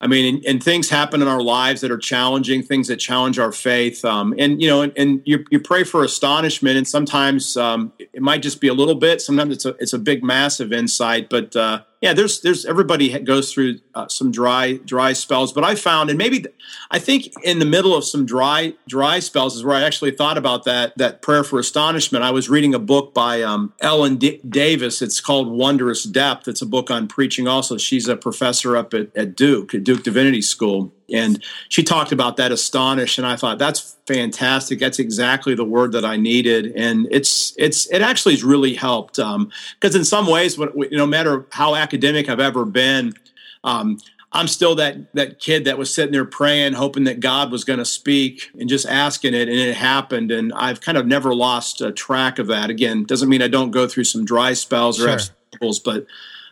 I 0.00 0.06
mean, 0.06 0.34
and, 0.34 0.44
and, 0.44 0.62
things 0.62 0.90
happen 0.90 1.22
in 1.22 1.28
our 1.28 1.40
lives 1.40 1.80
that 1.80 1.90
are 1.90 1.96
challenging, 1.96 2.62
things 2.62 2.88
that 2.88 2.96
challenge 2.96 3.38
our 3.38 3.52
faith, 3.52 4.04
um, 4.04 4.34
and 4.36 4.60
you 4.60 4.68
know, 4.68 4.82
and, 4.82 4.92
and, 4.96 5.22
you 5.24 5.44
you 5.50 5.58
pray 5.58 5.82
for 5.82 6.04
astonishment, 6.04 6.76
and 6.76 6.86
sometimes 6.86 7.56
um, 7.56 7.90
it 7.98 8.20
might 8.20 8.42
just 8.42 8.60
be 8.60 8.68
a 8.68 8.74
little 8.74 8.96
bit, 8.96 9.22
sometimes 9.22 9.54
it's 9.54 9.64
a 9.64 9.70
it's 9.80 9.94
a 9.94 9.98
big 9.98 10.22
massive 10.22 10.72
insight, 10.72 11.30
but 11.30 11.56
uh, 11.56 11.80
yeah, 12.04 12.12
there's 12.12 12.40
there's 12.40 12.66
everybody 12.66 13.18
goes 13.20 13.50
through 13.50 13.80
uh, 13.94 14.08
some 14.08 14.30
dry 14.30 14.74
dry 14.84 15.14
spells, 15.14 15.54
but 15.54 15.64
I 15.64 15.74
found 15.74 16.10
and 16.10 16.18
maybe 16.18 16.44
I 16.90 16.98
think 16.98 17.32
in 17.42 17.60
the 17.60 17.64
middle 17.64 17.96
of 17.96 18.04
some 18.04 18.26
dry 18.26 18.74
dry 18.86 19.20
spells 19.20 19.56
is 19.56 19.64
where 19.64 19.74
I 19.74 19.84
actually 19.84 20.10
thought 20.10 20.36
about 20.36 20.64
that 20.64 20.98
that 20.98 21.22
prayer 21.22 21.42
for 21.44 21.58
astonishment. 21.58 22.22
I 22.22 22.30
was 22.30 22.50
reading 22.50 22.74
a 22.74 22.78
book 22.78 23.14
by 23.14 23.40
um, 23.40 23.72
Ellen 23.80 24.16
D- 24.16 24.38
Davis. 24.46 25.00
It's 25.00 25.18
called 25.18 25.50
Wondrous 25.50 26.04
Depth. 26.04 26.46
It's 26.46 26.60
a 26.60 26.66
book 26.66 26.90
on 26.90 27.08
preaching. 27.08 27.48
Also, 27.48 27.78
she's 27.78 28.06
a 28.06 28.16
professor 28.16 28.76
up 28.76 28.92
at, 28.92 29.08
at 29.16 29.34
Duke 29.34 29.72
at 29.74 29.82
Duke 29.82 30.02
Divinity 30.02 30.42
School, 30.42 30.92
and 31.14 31.42
she 31.68 31.82
talked 31.82 32.12
about 32.12 32.36
that 32.38 32.50
astonish, 32.50 33.18
and 33.18 33.26
I 33.26 33.36
thought 33.36 33.58
that's 33.58 33.96
fantastic. 34.06 34.80
That's 34.80 34.98
exactly 34.98 35.54
the 35.54 35.64
word 35.64 35.92
that 35.92 36.04
I 36.04 36.16
needed, 36.16 36.72
and 36.76 37.06
it's 37.10 37.54
it's 37.56 37.86
it 37.86 38.02
actually 38.02 38.34
has 38.34 38.42
really 38.42 38.74
helped 38.74 39.16
because 39.16 39.94
um, 39.94 40.00
in 40.00 40.04
some 40.04 40.26
ways, 40.26 40.58
no 40.58 41.06
matter 41.06 41.46
how 41.50 41.74
academic 41.74 42.28
I've 42.28 42.40
ever 42.40 42.64
been. 42.64 43.14
Um, 43.62 43.98
I'm 44.36 44.48
still 44.48 44.74
that 44.74 45.14
that 45.14 45.38
kid 45.38 45.64
that 45.66 45.78
was 45.78 45.94
sitting 45.94 46.10
there 46.10 46.24
praying, 46.24 46.72
hoping 46.72 47.04
that 47.04 47.20
God 47.20 47.52
was 47.52 47.62
going 47.62 47.78
to 47.78 47.84
speak, 47.84 48.50
and 48.58 48.68
just 48.68 48.84
asking 48.84 49.32
it, 49.32 49.48
and 49.48 49.56
it 49.56 49.76
happened. 49.76 50.32
And 50.32 50.52
I've 50.54 50.80
kind 50.80 50.98
of 50.98 51.06
never 51.06 51.32
lost 51.32 51.80
track 51.94 52.40
of 52.40 52.48
that. 52.48 52.68
Again, 52.68 53.04
doesn't 53.04 53.28
mean 53.28 53.42
I 53.42 53.48
don't 53.48 53.70
go 53.70 53.86
through 53.86 54.04
some 54.04 54.24
dry 54.24 54.52
spells 54.54 55.00
or 55.00 55.06
sure. 55.06 55.18
struggles, 55.52 55.78
but 55.78 56.06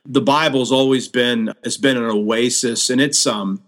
the 0.06 0.20
Bible's 0.20 0.70
always 0.70 1.08
been 1.08 1.52
it's 1.64 1.76
been 1.76 1.96
an 1.96 2.04
oasis, 2.04 2.88
and 2.88 3.00
it's 3.00 3.26
um 3.26 3.60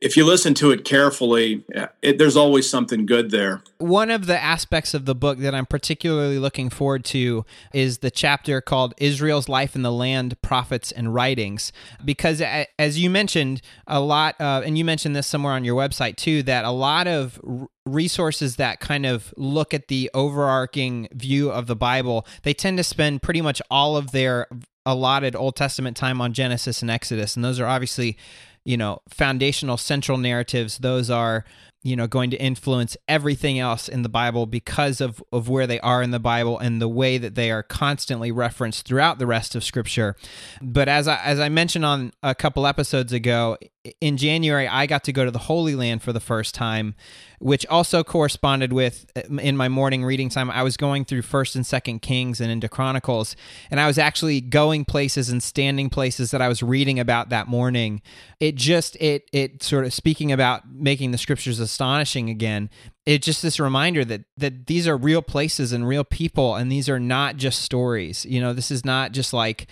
if 0.00 0.16
you 0.16 0.24
listen 0.24 0.54
to 0.54 0.70
it 0.70 0.84
carefully, 0.84 1.64
it, 2.02 2.18
there's 2.18 2.36
always 2.36 2.70
something 2.70 3.04
good 3.04 3.30
there. 3.30 3.62
One 3.78 4.10
of 4.10 4.26
the 4.26 4.40
aspects 4.40 4.94
of 4.94 5.06
the 5.06 5.14
book 5.14 5.38
that 5.38 5.54
I'm 5.54 5.66
particularly 5.66 6.38
looking 6.38 6.70
forward 6.70 7.04
to 7.06 7.44
is 7.74 7.98
the 7.98 8.10
chapter 8.10 8.60
called 8.60 8.94
Israel's 8.98 9.48
Life 9.48 9.74
in 9.74 9.82
the 9.82 9.90
Land, 9.90 10.40
Prophets 10.40 10.92
and 10.92 11.12
Writings. 11.12 11.72
Because, 12.04 12.40
as 12.78 12.98
you 12.98 13.10
mentioned, 13.10 13.60
a 13.86 14.00
lot, 14.00 14.40
uh, 14.40 14.62
and 14.64 14.78
you 14.78 14.84
mentioned 14.84 15.16
this 15.16 15.26
somewhere 15.26 15.54
on 15.54 15.64
your 15.64 15.76
website 15.76 16.16
too, 16.16 16.42
that 16.44 16.64
a 16.64 16.70
lot 16.70 17.08
of 17.08 17.40
resources 17.84 18.56
that 18.56 18.78
kind 18.78 19.04
of 19.04 19.34
look 19.36 19.74
at 19.74 19.88
the 19.88 20.08
overarching 20.14 21.08
view 21.12 21.50
of 21.50 21.66
the 21.66 21.74
Bible, 21.76 22.24
they 22.44 22.54
tend 22.54 22.78
to 22.78 22.84
spend 22.84 23.22
pretty 23.22 23.40
much 23.40 23.60
all 23.68 23.96
of 23.96 24.12
their 24.12 24.46
allotted 24.86 25.34
Old 25.36 25.56
Testament 25.56 25.96
time 25.96 26.20
on 26.20 26.32
Genesis 26.32 26.82
and 26.82 26.90
Exodus. 26.90 27.36
And 27.36 27.44
those 27.44 27.60
are 27.60 27.66
obviously 27.66 28.16
you 28.64 28.76
know, 28.76 29.00
foundational 29.08 29.76
central 29.76 30.18
narratives, 30.18 30.78
those 30.78 31.10
are, 31.10 31.44
you 31.82 31.96
know, 31.96 32.06
going 32.06 32.30
to 32.30 32.36
influence 32.36 32.96
everything 33.08 33.58
else 33.58 33.88
in 33.88 34.02
the 34.02 34.08
Bible 34.08 34.46
because 34.46 35.00
of, 35.00 35.22
of 35.32 35.48
where 35.48 35.66
they 35.66 35.80
are 35.80 36.02
in 36.02 36.12
the 36.12 36.20
Bible 36.20 36.58
and 36.58 36.80
the 36.80 36.88
way 36.88 37.18
that 37.18 37.34
they 37.34 37.50
are 37.50 37.62
constantly 37.62 38.30
referenced 38.30 38.86
throughout 38.86 39.18
the 39.18 39.26
rest 39.26 39.54
of 39.54 39.64
Scripture. 39.64 40.16
But 40.60 40.88
as 40.88 41.08
I, 41.08 41.16
as 41.24 41.40
I 41.40 41.48
mentioned 41.48 41.84
on 41.84 42.12
a 42.22 42.34
couple 42.34 42.66
episodes 42.66 43.12
ago, 43.12 43.56
in 44.00 44.16
January, 44.16 44.68
I 44.68 44.86
got 44.86 45.02
to 45.04 45.12
go 45.12 45.24
to 45.24 45.30
the 45.30 45.40
Holy 45.40 45.74
Land 45.74 46.02
for 46.02 46.12
the 46.12 46.20
first 46.20 46.54
time, 46.54 46.94
which 47.40 47.66
also 47.66 48.04
corresponded 48.04 48.72
with 48.72 49.10
uh, 49.16 49.22
in 49.38 49.56
my 49.56 49.68
morning 49.68 50.04
reading 50.04 50.28
time. 50.28 50.50
I 50.50 50.62
was 50.62 50.76
going 50.76 51.04
through 51.04 51.22
First 51.22 51.56
and 51.56 51.66
Second 51.66 52.00
Kings 52.00 52.40
and 52.40 52.48
into 52.48 52.68
Chronicles, 52.68 53.34
and 53.72 53.80
I 53.80 53.88
was 53.88 53.98
actually 53.98 54.40
going 54.40 54.84
places 54.84 55.30
and 55.30 55.42
standing 55.42 55.90
places 55.90 56.30
that 56.30 56.40
I 56.40 56.46
was 56.46 56.62
reading 56.62 57.00
about 57.00 57.30
that 57.30 57.48
morning. 57.48 58.02
It 58.38 58.54
just 58.54 58.96
it 59.00 59.28
it 59.32 59.64
sort 59.64 59.84
of 59.84 59.92
speaking 59.92 60.30
about 60.30 60.70
making 60.70 61.10
the 61.10 61.18
scriptures 61.18 61.58
astonishing 61.72 62.28
again. 62.28 62.68
It's 63.06 63.24
just 63.24 63.42
this 63.42 63.58
reminder 63.58 64.04
that 64.04 64.22
that 64.36 64.66
these 64.66 64.86
are 64.86 64.96
real 64.96 65.22
places 65.22 65.72
and 65.72 65.88
real 65.88 66.04
people, 66.04 66.54
and 66.54 66.70
these 66.70 66.88
are 66.88 67.00
not 67.00 67.36
just 67.36 67.62
stories. 67.62 68.24
You 68.26 68.40
know, 68.40 68.52
this 68.52 68.70
is 68.70 68.84
not 68.84 69.12
just 69.12 69.32
like 69.32 69.66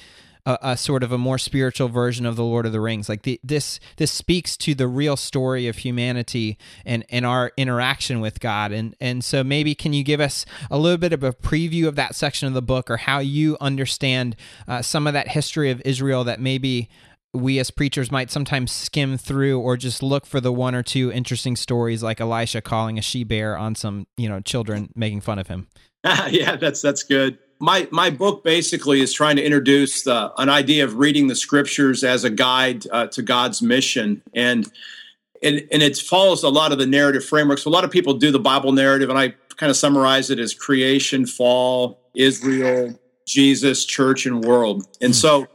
a, 0.46 0.58
a, 0.62 0.76
sort 0.76 1.02
of 1.02 1.12
a 1.12 1.18
more 1.18 1.38
spiritual 1.38 1.88
version 1.88 2.24
of 2.24 2.36
the 2.36 2.44
Lord 2.44 2.66
of 2.66 2.72
the 2.72 2.80
Rings. 2.80 3.08
Like 3.08 3.22
the, 3.22 3.38
this 3.44 3.78
this 3.96 4.10
speaks 4.10 4.56
to 4.58 4.74
the 4.74 4.88
real 4.88 5.16
story 5.16 5.68
of 5.68 5.78
humanity 5.78 6.58
and 6.84 7.04
and 7.10 7.26
our 7.26 7.52
interaction 7.56 8.20
with 8.20 8.40
God. 8.40 8.72
And 8.72 8.96
and 9.00 9.22
so 9.22 9.44
maybe 9.44 9.74
can 9.74 9.92
you 9.92 10.02
give 10.02 10.20
us 10.20 10.46
a 10.70 10.78
little 10.78 10.98
bit 10.98 11.12
of 11.12 11.22
a 11.22 11.32
preview 11.32 11.86
of 11.86 11.96
that 11.96 12.14
section 12.14 12.48
of 12.48 12.54
the 12.54 12.62
book 12.62 12.90
or 12.90 12.96
how 12.96 13.18
you 13.18 13.56
understand 13.60 14.36
uh, 14.66 14.82
some 14.82 15.06
of 15.06 15.12
that 15.12 15.28
history 15.28 15.70
of 15.70 15.82
Israel 15.84 16.24
that 16.24 16.40
maybe 16.40 16.88
we 17.32 17.58
as 17.58 17.70
preachers 17.70 18.10
might 18.10 18.30
sometimes 18.30 18.72
skim 18.72 19.16
through 19.16 19.60
or 19.60 19.76
just 19.76 20.02
look 20.02 20.26
for 20.26 20.40
the 20.40 20.52
one 20.52 20.74
or 20.74 20.82
two 20.82 21.12
interesting 21.12 21.56
stories 21.56 22.02
like 22.02 22.20
Elisha 22.20 22.60
calling 22.60 22.98
a 22.98 23.02
she 23.02 23.24
bear 23.24 23.56
on 23.56 23.74
some, 23.74 24.06
you 24.16 24.28
know, 24.28 24.40
children 24.40 24.90
making 24.94 25.20
fun 25.20 25.38
of 25.38 25.46
him. 25.46 25.68
yeah, 26.30 26.56
that's 26.56 26.80
that's 26.82 27.02
good 27.02 27.38
my 27.60 27.86
my 27.90 28.10
book 28.10 28.42
basically 28.42 29.00
is 29.00 29.12
trying 29.12 29.36
to 29.36 29.44
introduce 29.44 30.02
the, 30.02 30.32
an 30.38 30.48
idea 30.48 30.82
of 30.82 30.96
reading 30.96 31.28
the 31.28 31.36
scriptures 31.36 32.02
as 32.02 32.24
a 32.24 32.30
guide 32.30 32.86
uh, 32.90 33.06
to 33.08 33.22
God's 33.22 33.62
mission, 33.62 34.22
and 34.34 34.66
and, 35.42 35.66
and 35.70 35.82
it 35.82 35.96
follows 35.98 36.42
a 36.42 36.48
lot 36.48 36.72
of 36.72 36.78
the 36.78 36.86
narrative 36.86 37.24
framework. 37.24 37.58
So 37.58 37.70
a 37.70 37.72
lot 37.72 37.84
of 37.84 37.90
people 37.90 38.14
do 38.14 38.30
the 38.30 38.40
Bible 38.40 38.72
narrative, 38.72 39.10
and 39.10 39.18
I 39.18 39.34
kind 39.56 39.70
of 39.70 39.76
summarize 39.76 40.30
it 40.30 40.38
as 40.38 40.54
creation, 40.54 41.26
fall, 41.26 42.00
Israel, 42.14 42.98
Jesus, 43.26 43.84
church, 43.84 44.26
and 44.26 44.42
world. 44.42 44.86
And 45.00 45.14
so, 45.14 45.44
uh, 45.44 45.46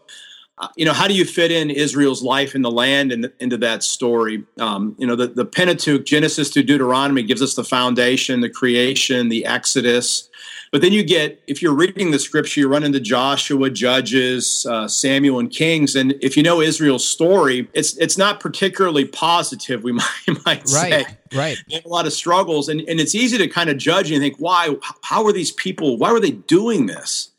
you 0.75 0.85
know, 0.85 0.93
how 0.93 1.07
do 1.07 1.13
you 1.13 1.25
fit 1.25 1.51
in 1.51 1.69
Israel's 1.69 2.23
life 2.23 2.55
in 2.55 2.61
the 2.61 2.71
land 2.71 3.11
and 3.11 3.31
into 3.39 3.57
that 3.57 3.83
story? 3.83 4.43
Um, 4.57 4.95
you 4.97 5.05
know, 5.05 5.15
the, 5.15 5.27
the 5.27 5.45
Pentateuch, 5.45 6.05
Genesis 6.05 6.49
to 6.51 6.63
Deuteronomy, 6.63 7.23
gives 7.23 7.41
us 7.41 7.55
the 7.55 7.63
foundation, 7.63 8.39
the 8.39 8.49
creation, 8.49 9.27
the 9.27 9.45
Exodus. 9.45 10.29
But 10.71 10.81
then 10.81 10.93
you 10.93 11.03
get, 11.03 11.41
if 11.47 11.61
you're 11.61 11.73
reading 11.73 12.11
the 12.11 12.19
scripture, 12.19 12.61
you 12.61 12.67
run 12.69 12.83
into 12.83 13.01
Joshua, 13.01 13.69
Judges, 13.69 14.65
uh, 14.69 14.87
Samuel, 14.87 15.39
and 15.39 15.51
Kings. 15.51 15.95
And 15.95 16.13
if 16.21 16.37
you 16.37 16.43
know 16.43 16.61
Israel's 16.61 17.07
story, 17.07 17.67
it's 17.73 17.95
it's 17.97 18.17
not 18.17 18.39
particularly 18.39 19.05
positive, 19.05 19.83
we 19.83 19.91
might, 19.93 20.05
might 20.45 20.45
right, 20.45 20.63
say. 20.65 21.05
Right. 21.33 21.57
A 21.83 21.87
lot 21.87 22.05
of 22.05 22.13
struggles. 22.13 22.69
And, 22.69 22.81
and 22.81 22.99
it's 22.99 23.13
easy 23.13 23.37
to 23.37 23.47
kind 23.47 23.69
of 23.69 23.77
judge 23.77 24.09
and 24.09 24.21
think, 24.21 24.37
why? 24.37 24.75
How 25.01 25.25
are 25.25 25.33
these 25.33 25.51
people, 25.51 25.97
why 25.97 26.13
were 26.13 26.21
they 26.21 26.31
doing 26.31 26.85
this? 26.85 27.31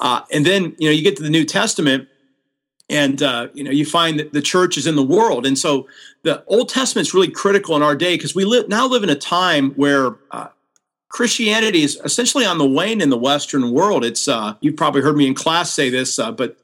Uh, 0.00 0.22
and 0.32 0.44
then, 0.44 0.74
you 0.78 0.88
know, 0.88 0.92
you 0.92 1.02
get 1.02 1.16
to 1.16 1.22
the 1.22 1.30
New 1.30 1.44
Testament 1.44 2.08
and 2.88 3.22
uh, 3.22 3.48
you 3.54 3.64
know 3.64 3.70
you 3.70 3.84
find 3.84 4.18
that 4.18 4.32
the 4.32 4.42
church 4.42 4.76
is 4.76 4.86
in 4.86 4.96
the 4.96 5.02
world 5.02 5.46
and 5.46 5.58
so 5.58 5.88
the 6.22 6.44
old 6.46 6.68
testament 6.68 7.06
is 7.06 7.14
really 7.14 7.30
critical 7.30 7.76
in 7.76 7.82
our 7.82 7.96
day 7.96 8.14
because 8.14 8.34
we 8.34 8.44
live 8.44 8.68
now 8.68 8.86
live 8.86 9.02
in 9.02 9.10
a 9.10 9.16
time 9.16 9.70
where 9.72 10.16
uh, 10.30 10.48
Christianity 11.08 11.82
is 11.82 11.98
essentially 12.04 12.44
on 12.44 12.58
the 12.58 12.66
wane 12.66 13.00
in 13.00 13.08
the 13.10 13.16
Western 13.16 13.70
world. 13.70 14.04
It's 14.04 14.28
uh, 14.28 14.54
you've 14.60 14.76
probably 14.76 15.00
heard 15.00 15.16
me 15.16 15.26
in 15.26 15.34
class 15.34 15.72
say 15.72 15.88
this, 15.88 16.18
uh, 16.18 16.30
but 16.30 16.58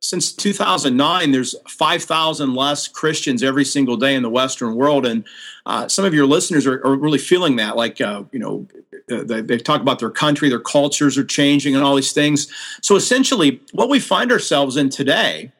since 0.00 0.32
2009, 0.32 1.32
there's 1.32 1.56
5,000 1.68 2.54
less 2.54 2.86
Christians 2.86 3.42
every 3.42 3.64
single 3.64 3.96
day 3.96 4.14
in 4.14 4.22
the 4.22 4.30
Western 4.30 4.76
world, 4.76 5.06
and 5.06 5.24
uh, 5.64 5.88
some 5.88 6.04
of 6.04 6.14
your 6.14 6.26
listeners 6.26 6.66
are, 6.66 6.84
are 6.86 6.94
really 6.94 7.18
feeling 7.18 7.56
that. 7.56 7.76
Like 7.76 8.00
uh, 8.00 8.22
you 8.30 8.38
know, 8.38 8.68
they, 9.08 9.40
they 9.40 9.58
talk 9.58 9.80
about 9.80 9.98
their 9.98 10.10
country, 10.10 10.48
their 10.48 10.60
cultures 10.60 11.18
are 11.18 11.24
changing, 11.24 11.74
and 11.74 11.82
all 11.82 11.96
these 11.96 12.12
things. 12.12 12.46
So 12.82 12.94
essentially, 12.94 13.60
what 13.72 13.88
we 13.88 13.98
find 13.98 14.30
ourselves 14.30 14.76
in 14.76 14.90
today, 14.90 15.50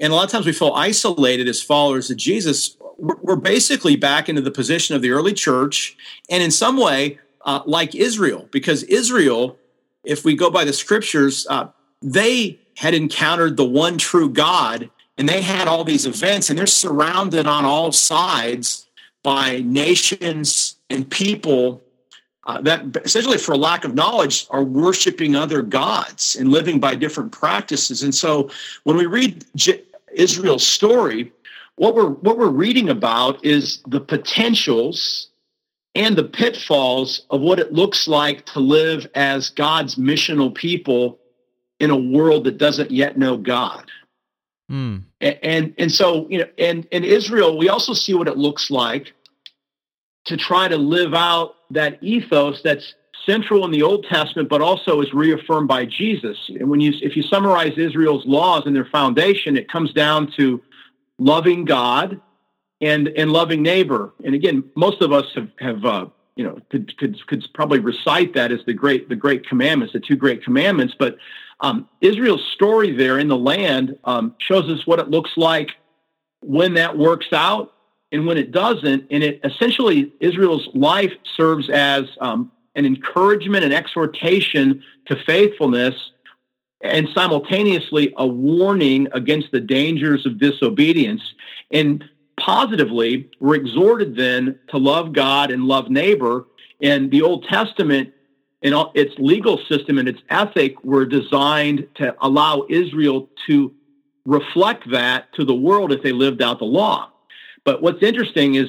and 0.00 0.12
a 0.12 0.16
lot 0.16 0.24
of 0.24 0.30
times 0.30 0.46
we 0.46 0.52
feel 0.52 0.72
isolated 0.74 1.48
as 1.48 1.62
followers 1.62 2.10
of 2.10 2.16
Jesus. 2.16 2.76
We're 2.98 3.36
basically 3.36 3.96
back 3.96 4.28
into 4.28 4.40
the 4.40 4.50
position 4.50 4.94
of 4.96 5.02
the 5.02 5.10
early 5.10 5.32
church, 5.32 5.96
and 6.30 6.42
in 6.42 6.50
some 6.50 6.76
way, 6.76 7.18
uh, 7.44 7.60
like 7.66 7.94
Israel, 7.94 8.48
because 8.50 8.82
Israel, 8.84 9.58
if 10.04 10.24
we 10.24 10.34
go 10.34 10.50
by 10.50 10.64
the 10.64 10.72
scriptures, 10.72 11.46
uh, 11.50 11.68
they 12.02 12.58
had 12.76 12.94
encountered 12.94 13.56
the 13.56 13.64
one 13.64 13.98
true 13.98 14.28
God 14.28 14.90
and 15.16 15.28
they 15.28 15.42
had 15.42 15.68
all 15.68 15.84
these 15.84 16.06
events 16.06 16.50
and 16.50 16.58
they're 16.58 16.66
surrounded 16.66 17.46
on 17.46 17.64
all 17.64 17.92
sides 17.92 18.86
by 19.22 19.60
nations 19.60 20.76
and 20.90 21.08
people 21.10 21.82
uh, 22.46 22.60
that 22.60 22.96
essentially 23.04 23.38
for 23.38 23.56
lack 23.56 23.84
of 23.84 23.94
knowledge 23.94 24.46
are 24.50 24.64
worshiping 24.64 25.34
other 25.34 25.62
gods 25.62 26.36
and 26.36 26.50
living 26.50 26.78
by 26.78 26.94
different 26.94 27.32
practices 27.32 28.02
and 28.02 28.14
so 28.14 28.50
when 28.84 28.96
we 28.96 29.06
read 29.06 29.44
J- 29.56 29.82
israel's 30.12 30.66
story 30.66 31.32
what 31.76 31.94
we're 31.94 32.10
what 32.10 32.38
we're 32.38 32.48
reading 32.48 32.88
about 32.88 33.44
is 33.44 33.80
the 33.88 34.00
potentials 34.00 35.28
and 35.94 36.16
the 36.16 36.24
pitfalls 36.24 37.24
of 37.30 37.40
what 37.40 37.58
it 37.58 37.72
looks 37.72 38.08
like 38.08 38.44
to 38.46 38.60
live 38.60 39.06
as 39.14 39.50
God's 39.50 39.94
missional 39.96 40.52
people 40.54 41.18
in 41.78 41.90
a 41.90 41.96
world 41.96 42.44
that 42.44 42.58
doesn't 42.58 42.90
yet 42.90 43.16
know 43.16 43.36
God. 43.36 43.90
Mm. 44.70 45.02
And, 45.20 45.38
and, 45.42 45.74
and 45.78 45.92
so, 45.92 46.26
you 46.28 46.38
know, 46.38 46.48
and 46.58 46.86
in 46.90 47.04
Israel, 47.04 47.58
we 47.58 47.68
also 47.68 47.92
see 47.92 48.14
what 48.14 48.28
it 48.28 48.36
looks 48.36 48.70
like 48.70 49.12
to 50.26 50.36
try 50.36 50.68
to 50.68 50.76
live 50.76 51.14
out 51.14 51.56
that 51.70 52.02
ethos 52.02 52.62
that's 52.62 52.94
central 53.26 53.64
in 53.64 53.70
the 53.70 53.82
Old 53.82 54.06
Testament, 54.08 54.48
but 54.48 54.60
also 54.60 55.00
is 55.00 55.12
reaffirmed 55.12 55.68
by 55.68 55.84
Jesus. 55.86 56.38
And 56.48 56.68
when 56.68 56.80
you, 56.80 56.92
if 57.00 57.16
you 57.16 57.22
summarize 57.22 57.76
Israel's 57.76 58.24
laws 58.26 58.64
and 58.66 58.74
their 58.74 58.84
foundation, 58.86 59.56
it 59.56 59.70
comes 59.70 59.92
down 59.92 60.32
to 60.36 60.62
loving 61.18 61.64
God 61.64 62.20
and 62.80 63.08
and 63.08 63.32
loving 63.32 63.62
neighbor. 63.62 64.12
And 64.24 64.34
again, 64.34 64.64
most 64.76 65.02
of 65.02 65.12
us 65.12 65.26
have 65.34 65.48
have 65.58 65.84
uh, 65.84 66.06
you 66.36 66.44
know 66.44 66.58
could, 66.70 66.96
could 66.98 67.26
could 67.26 67.44
probably 67.54 67.78
recite 67.78 68.34
that 68.34 68.52
as 68.52 68.60
the 68.66 68.74
great 68.74 69.08
the 69.08 69.16
great 69.16 69.46
commandments, 69.48 69.92
the 69.92 70.00
two 70.00 70.16
great 70.16 70.44
commandments. 70.44 70.94
But 70.98 71.16
um, 71.60 71.88
Israel's 72.00 72.44
story 72.52 72.92
there 72.92 73.18
in 73.18 73.28
the 73.28 73.36
land 73.36 73.98
um, 74.04 74.34
shows 74.38 74.68
us 74.68 74.86
what 74.86 74.98
it 74.98 75.08
looks 75.08 75.30
like 75.36 75.70
when 76.40 76.74
that 76.74 76.98
works 76.98 77.32
out 77.32 77.73
and 78.12 78.26
when 78.26 78.38
it 78.38 78.52
doesn't. 78.52 79.06
And 79.10 79.22
it 79.22 79.40
essentially 79.44 80.12
Israel's 80.20 80.68
life 80.74 81.12
serves 81.36 81.68
as 81.70 82.04
um, 82.20 82.50
an 82.74 82.86
encouragement 82.86 83.64
and 83.64 83.72
exhortation 83.72 84.82
to 85.06 85.16
faithfulness 85.24 85.94
and 86.80 87.08
simultaneously 87.14 88.12
a 88.18 88.26
warning 88.26 89.08
against 89.12 89.50
the 89.52 89.60
dangers 89.60 90.26
of 90.26 90.38
disobedience. 90.38 91.22
And 91.70 92.04
positively, 92.38 93.30
we're 93.40 93.54
exhorted 93.54 94.16
then 94.16 94.58
to 94.68 94.76
love 94.76 95.12
God 95.12 95.50
and 95.50 95.64
love 95.64 95.88
neighbor. 95.88 96.46
And 96.82 97.10
the 97.10 97.22
Old 97.22 97.44
Testament 97.44 98.12
and 98.62 98.74
its 98.94 99.14
legal 99.18 99.58
system 99.68 99.98
and 99.98 100.08
its 100.08 100.20
ethic 100.30 100.82
were 100.84 101.04
designed 101.04 101.86
to 101.96 102.14
allow 102.20 102.66
Israel 102.68 103.28
to 103.46 103.72
reflect 104.26 104.90
that 104.90 105.32
to 105.34 105.44
the 105.44 105.54
world 105.54 105.92
if 105.92 106.02
they 106.02 106.12
lived 106.12 106.42
out 106.42 106.58
the 106.58 106.64
law. 106.64 107.10
But 107.64 107.82
what's 107.82 108.02
interesting 108.02 108.54
is 108.56 108.68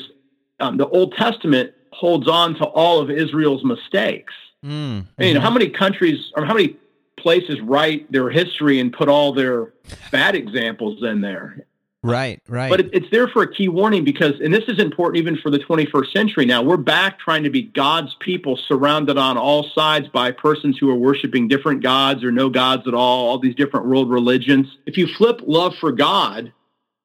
um, 0.60 0.78
the 0.78 0.88
Old 0.88 1.14
Testament 1.14 1.74
holds 1.92 2.28
on 2.28 2.56
to 2.56 2.66
all 2.66 3.00
of 3.00 3.10
Israel's 3.10 3.64
mistakes. 3.64 4.34
Mm, 4.64 4.72
mm-hmm. 4.72 5.24
you 5.24 5.34
know, 5.34 5.42
how 5.42 5.52
many 5.52 5.70
countries 5.70 6.32
or 6.36 6.46
how 6.46 6.54
many 6.54 6.78
places 7.18 7.62
write 7.62 8.12
their 8.12 8.30
history 8.30 8.80
and 8.80 8.92
put 8.92 9.10
all 9.10 9.34
their 9.34 9.74
bad 10.12 10.36
examples 10.36 11.04
in 11.04 11.22
there? 11.22 11.66
Right, 12.04 12.40
right. 12.48 12.70
But 12.70 12.82
it, 12.82 12.90
it's 12.94 13.10
there 13.10 13.28
for 13.28 13.42
a 13.42 13.52
key 13.52 13.68
warning 13.68 14.04
because, 14.04 14.40
and 14.40 14.54
this 14.54 14.66
is 14.68 14.80
important 14.80 15.18
even 15.18 15.38
for 15.38 15.50
the 15.50 15.58
21st 15.58 16.12
century 16.14 16.46
now, 16.46 16.62
we're 16.62 16.78
back 16.78 17.18
trying 17.18 17.44
to 17.44 17.50
be 17.50 17.64
God's 17.64 18.16
people 18.20 18.58
surrounded 18.58 19.18
on 19.18 19.38
all 19.38 19.64
sides 19.74 20.08
by 20.10 20.30
persons 20.32 20.78
who 20.78 20.88
are 20.92 20.96
worshiping 20.96 21.48
different 21.48 21.82
gods 21.82 22.24
or 22.24 22.32
no 22.32 22.48
gods 22.48 22.88
at 22.88 22.94
all, 22.94 23.28
all 23.28 23.40
these 23.40 23.56
different 23.56 23.88
world 23.88 24.12
religions. 24.12 24.68
If 24.86 25.00
you 25.00 25.08
flip 25.08 25.42
love 25.48 25.74
for 25.80 25.92
God, 25.92 26.54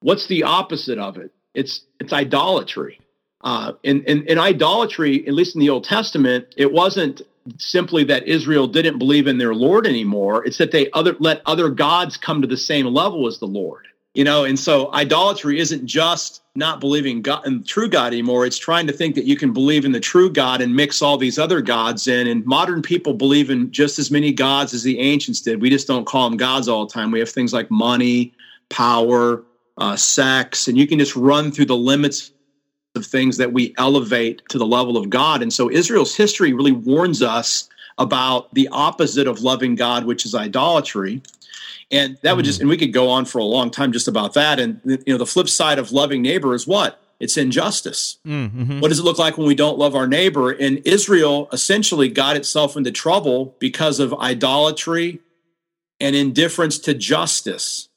what's 0.00 0.26
the 0.26 0.42
opposite 0.42 0.98
of 0.98 1.16
it? 1.16 1.32
It's, 1.54 1.82
it's 1.98 2.12
idolatry. 2.12 3.00
Uh, 3.42 3.72
in, 3.82 4.02
in, 4.04 4.26
in 4.26 4.38
idolatry, 4.38 5.26
at 5.26 5.34
least 5.34 5.54
in 5.54 5.60
the 5.60 5.70
Old 5.70 5.84
Testament, 5.84 6.46
it 6.56 6.72
wasn't 6.72 7.22
simply 7.56 8.04
that 8.04 8.28
Israel 8.28 8.66
didn't 8.66 8.98
believe 8.98 9.26
in 9.26 9.38
their 9.38 9.54
Lord 9.54 9.86
anymore. 9.86 10.44
It's 10.44 10.58
that 10.58 10.72
they 10.72 10.90
other, 10.92 11.16
let 11.18 11.40
other 11.46 11.70
gods 11.70 12.16
come 12.16 12.42
to 12.42 12.46
the 12.46 12.56
same 12.56 12.86
level 12.86 13.26
as 13.26 13.38
the 13.38 13.46
Lord 13.46 13.86
you 14.14 14.24
know? 14.24 14.44
And 14.44 14.58
so 14.58 14.92
idolatry 14.92 15.58
isn't 15.58 15.86
just 15.86 16.42
not 16.54 16.80
believing 16.80 17.22
god 17.22 17.46
and 17.46 17.66
true 17.66 17.88
god 17.88 18.12
anymore. 18.12 18.44
It's 18.44 18.58
trying 18.58 18.86
to 18.88 18.92
think 18.92 19.14
that 19.14 19.24
you 19.24 19.36
can 19.36 19.52
believe 19.52 19.84
in 19.84 19.92
the 19.92 20.00
true 20.00 20.30
god 20.30 20.60
and 20.60 20.74
mix 20.74 21.00
all 21.00 21.16
these 21.16 21.38
other 21.38 21.60
gods 21.60 22.08
in. 22.08 22.26
And 22.26 22.44
modern 22.44 22.82
people 22.82 23.14
believe 23.14 23.50
in 23.50 23.70
just 23.70 23.98
as 23.98 24.10
many 24.10 24.32
gods 24.32 24.74
as 24.74 24.82
the 24.82 24.98
ancients 24.98 25.40
did. 25.40 25.60
We 25.60 25.70
just 25.70 25.86
don't 25.86 26.06
call 26.06 26.28
them 26.28 26.36
gods 26.36 26.68
all 26.68 26.86
the 26.86 26.92
time. 26.92 27.10
We 27.10 27.20
have 27.20 27.30
things 27.30 27.52
like 27.52 27.70
money 27.70 28.32
power 28.68 29.42
uh, 29.80 29.96
sex 29.96 30.68
and 30.68 30.78
you 30.78 30.86
can 30.86 30.98
just 30.98 31.16
run 31.16 31.50
through 31.50 31.66
the 31.66 31.76
limits 31.76 32.32
of 32.94 33.06
things 33.06 33.36
that 33.36 33.52
we 33.52 33.74
elevate 33.78 34.42
to 34.48 34.58
the 34.58 34.66
level 34.66 34.96
of 34.96 35.10
god 35.10 35.42
and 35.42 35.52
so 35.52 35.70
israel's 35.70 36.14
history 36.14 36.52
really 36.52 36.72
warns 36.72 37.22
us 37.22 37.68
about 37.98 38.52
the 38.54 38.68
opposite 38.72 39.26
of 39.26 39.40
loving 39.42 39.74
god 39.74 40.04
which 40.04 40.24
is 40.24 40.34
idolatry 40.34 41.22
and 41.90 42.18
that 42.22 42.36
would 42.36 42.44
just, 42.44 42.58
mm. 42.58 42.62
and 42.62 42.70
we 42.70 42.76
could 42.76 42.92
go 42.92 43.08
on 43.08 43.24
for 43.24 43.38
a 43.38 43.44
long 43.44 43.70
time 43.70 43.92
just 43.92 44.06
about 44.06 44.34
that. 44.34 44.60
And, 44.60 44.80
you 44.84 45.02
know, 45.08 45.18
the 45.18 45.26
flip 45.26 45.48
side 45.48 45.78
of 45.78 45.92
loving 45.92 46.22
neighbor 46.22 46.54
is 46.54 46.66
what? 46.66 47.00
It's 47.18 47.36
injustice. 47.36 48.16
Mm-hmm. 48.26 48.80
What 48.80 48.88
does 48.88 48.98
it 48.98 49.04
look 49.04 49.18
like 49.18 49.36
when 49.36 49.46
we 49.46 49.54
don't 49.54 49.76
love 49.76 49.94
our 49.94 50.06
neighbor? 50.06 50.52
And 50.52 50.80
Israel 50.86 51.48
essentially 51.52 52.08
got 52.08 52.36
itself 52.36 52.76
into 52.76 52.92
trouble 52.92 53.56
because 53.58 54.00
of 54.00 54.14
idolatry 54.14 55.20
and 56.00 56.16
indifference 56.16 56.78
to 56.78 56.94
justice. 56.94 57.89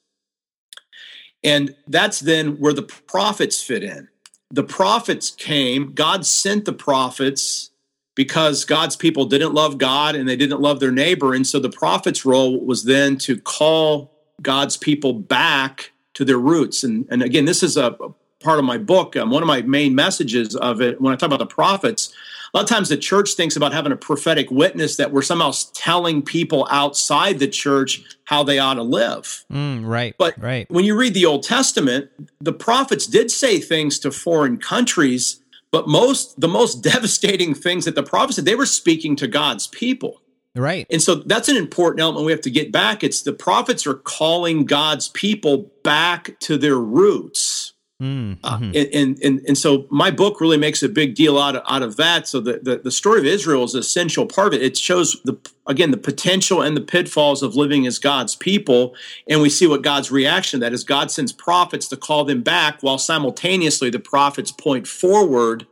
And 1.44 1.74
that's 1.86 2.20
then 2.20 2.58
where 2.58 2.72
the 2.72 2.82
prophets 2.82 3.62
fit 3.62 3.84
in. 3.84 4.08
The 4.50 4.64
prophets 4.64 5.30
came, 5.30 5.92
God 5.92 6.24
sent 6.24 6.64
the 6.64 6.72
prophets 6.72 7.70
because 8.14 8.64
God's 8.64 8.96
people 8.96 9.26
didn't 9.26 9.52
love 9.52 9.78
God 9.78 10.14
and 10.14 10.28
they 10.28 10.36
didn't 10.36 10.60
love 10.60 10.80
their 10.80 10.92
neighbor. 10.92 11.34
And 11.34 11.46
so 11.46 11.58
the 11.58 11.70
prophet's 11.70 12.24
role 12.24 12.58
was 12.64 12.84
then 12.84 13.18
to 13.18 13.38
call 13.40 14.12
God's 14.40 14.76
people 14.76 15.12
back 15.12 15.92
to 16.14 16.24
their 16.24 16.38
roots. 16.38 16.84
And, 16.84 17.06
and 17.10 17.22
again, 17.22 17.44
this 17.44 17.62
is 17.62 17.76
a, 17.76 17.96
part 18.44 18.58
of 18.58 18.64
my 18.64 18.78
book. 18.78 19.16
Um, 19.16 19.30
one 19.30 19.42
of 19.42 19.46
my 19.48 19.62
main 19.62 19.94
messages 19.94 20.54
of 20.54 20.80
it, 20.80 21.00
when 21.00 21.12
I 21.12 21.16
talk 21.16 21.26
about 21.26 21.40
the 21.40 21.46
prophets, 21.46 22.14
a 22.54 22.58
lot 22.58 22.62
of 22.62 22.68
times 22.68 22.88
the 22.88 22.96
church 22.96 23.32
thinks 23.32 23.56
about 23.56 23.72
having 23.72 23.90
a 23.90 23.96
prophetic 23.96 24.48
witness 24.48 24.96
that 24.96 25.10
we're 25.10 25.22
somehow 25.22 25.50
telling 25.72 26.22
people 26.22 26.68
outside 26.70 27.40
the 27.40 27.48
church 27.48 28.04
how 28.26 28.44
they 28.44 28.60
ought 28.60 28.74
to 28.74 28.82
live. 28.84 29.44
Mm, 29.52 29.84
right. 29.84 30.14
But 30.18 30.40
right. 30.40 30.70
when 30.70 30.84
you 30.84 30.96
read 30.96 31.14
the 31.14 31.26
Old 31.26 31.42
Testament, 31.42 32.10
the 32.40 32.52
prophets 32.52 33.08
did 33.08 33.32
say 33.32 33.58
things 33.58 33.98
to 33.98 34.12
foreign 34.12 34.58
countries, 34.58 35.42
but 35.72 35.88
most 35.88 36.40
the 36.40 36.46
most 36.46 36.74
devastating 36.82 37.54
things 37.56 37.86
that 37.86 37.96
the 37.96 38.04
prophets 38.04 38.36
said, 38.36 38.44
they 38.44 38.54
were 38.54 38.66
speaking 38.66 39.16
to 39.16 39.26
God's 39.26 39.66
people. 39.66 40.20
Right. 40.54 40.86
And 40.90 41.02
so 41.02 41.16
that's 41.16 41.48
an 41.48 41.56
important 41.56 42.00
element 42.00 42.24
we 42.24 42.30
have 42.30 42.40
to 42.42 42.50
get 42.50 42.70
back. 42.70 43.02
It's 43.02 43.22
the 43.22 43.32
prophets 43.32 43.84
are 43.88 43.94
calling 43.94 44.64
God's 44.64 45.08
people 45.08 45.72
back 45.82 46.38
to 46.40 46.56
their 46.56 46.76
roots. 46.78 47.53
Mm-hmm. 48.02 48.44
uh, 48.44 48.58
and, 48.74 49.22
and, 49.22 49.40
and 49.46 49.56
so 49.56 49.86
my 49.88 50.10
book 50.10 50.40
really 50.40 50.56
makes 50.56 50.82
a 50.82 50.88
big 50.88 51.14
deal 51.14 51.38
out 51.38 51.54
of, 51.54 51.62
out 51.68 51.82
of 51.82 51.96
that. 51.96 52.26
So 52.26 52.40
the, 52.40 52.58
the, 52.60 52.78
the 52.78 52.90
story 52.90 53.20
of 53.20 53.24
Israel 53.24 53.62
is 53.62 53.74
an 53.74 53.80
essential 53.80 54.26
part 54.26 54.48
of 54.48 54.54
it. 54.54 54.62
It 54.62 54.76
shows 54.76 55.22
the 55.24 55.38
again 55.68 55.92
the 55.92 55.96
potential 55.96 56.60
and 56.60 56.76
the 56.76 56.80
pitfalls 56.80 57.40
of 57.40 57.54
living 57.54 57.86
as 57.86 58.00
God's 58.00 58.34
people, 58.34 58.96
and 59.28 59.40
we 59.40 59.48
see 59.48 59.68
what 59.68 59.82
God's 59.82 60.10
reaction 60.10 60.58
to 60.58 60.66
that 60.66 60.72
is. 60.72 60.82
God 60.82 61.12
sends 61.12 61.32
prophets 61.32 61.86
to 61.88 61.96
call 61.96 62.24
them 62.24 62.42
back, 62.42 62.82
while 62.82 62.98
simultaneously 62.98 63.90
the 63.90 64.00
prophets 64.00 64.50
point 64.50 64.88
forward 64.88 65.66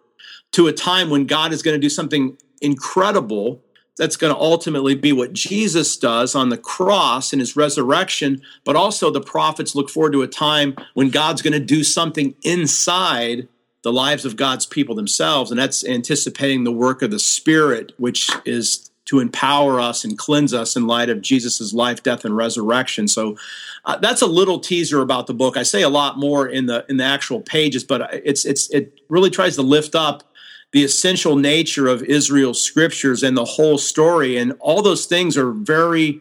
to 0.53 0.69
a 0.69 0.73
time 0.73 1.11
when 1.11 1.27
God 1.27 1.53
is 1.53 1.61
going 1.61 1.75
to 1.75 1.81
do 1.81 1.91
something 1.91 2.39
incredible 2.61 3.65
that's 3.99 4.17
going 4.17 4.35
to 4.35 4.41
ultimately 4.41 4.95
be 4.95 5.13
what 5.13 5.33
Jesus 5.33 5.97
does 5.97 6.35
on 6.35 6.49
the 6.49 6.57
cross 6.57 7.33
in 7.33 7.39
his 7.39 7.57
resurrection, 7.57 8.41
but 8.65 8.77
also 8.77 9.11
the 9.11 9.21
prophets 9.21 9.75
look 9.75 9.91
forward 9.91 10.13
to 10.13 10.23
a 10.23 10.29
time 10.29 10.75
when 10.95 11.11
God's 11.11 11.43
going 11.43 11.53
to 11.53 11.61
do 11.61 11.85
something 11.85 12.35
inside 12.43 13.49
the 13.83 13.93
lives 13.93 14.25
of 14.25 14.37
God's 14.37 14.65
people 14.65 14.95
themselves. 14.95 15.51
And 15.51 15.59
that's 15.59 15.85
anticipating 15.85 16.65
the 16.65 16.73
work 16.73 17.03
of 17.03 17.11
the 17.11 17.19
Spirit, 17.19 17.93
which 17.99 18.31
is 18.45 18.91
to 19.05 19.19
empower 19.19 19.81
us 19.81 20.05
and 20.05 20.17
cleanse 20.17 20.55
us 20.55 20.77
in 20.77 20.87
light 20.87 21.11
of 21.11 21.21
Jesus' 21.21 21.75
life, 21.75 22.03
death, 22.03 22.25
and 22.25 22.37
resurrection. 22.37 23.09
So 23.09 23.37
uh, 23.85 23.97
that's 23.97 24.23
a 24.23 24.27
little 24.27 24.61
teaser 24.61 25.01
about 25.03 25.27
the 25.27 25.35
book. 25.35 25.57
I 25.57 25.65
say 25.65 25.83
a 25.83 25.89
lot 25.89 26.19
more 26.19 26.47
in 26.47 26.67
the 26.67 26.87
in 26.89 26.97
the 26.99 27.05
actual 27.05 27.41
pages, 27.41 27.83
but 27.83 28.09
it's 28.25 28.45
it's 28.45 28.71
it 28.71 29.01
really 29.09 29.31
tries 29.31 29.57
to 29.57 29.63
lift 29.63 29.95
up 29.95 30.23
the 30.73 30.85
essential 30.85 31.37
nature 31.37 31.87
of 31.87 32.03
Israel's 32.03 32.63
scriptures 32.63 33.23
and 33.23 33.37
the 33.37 33.45
whole 33.45 33.79
story. 33.79 34.37
And 34.37 34.55
all 34.59 34.83
those 34.83 35.07
things 35.07 35.37
are 35.37 35.53
very 35.53 36.21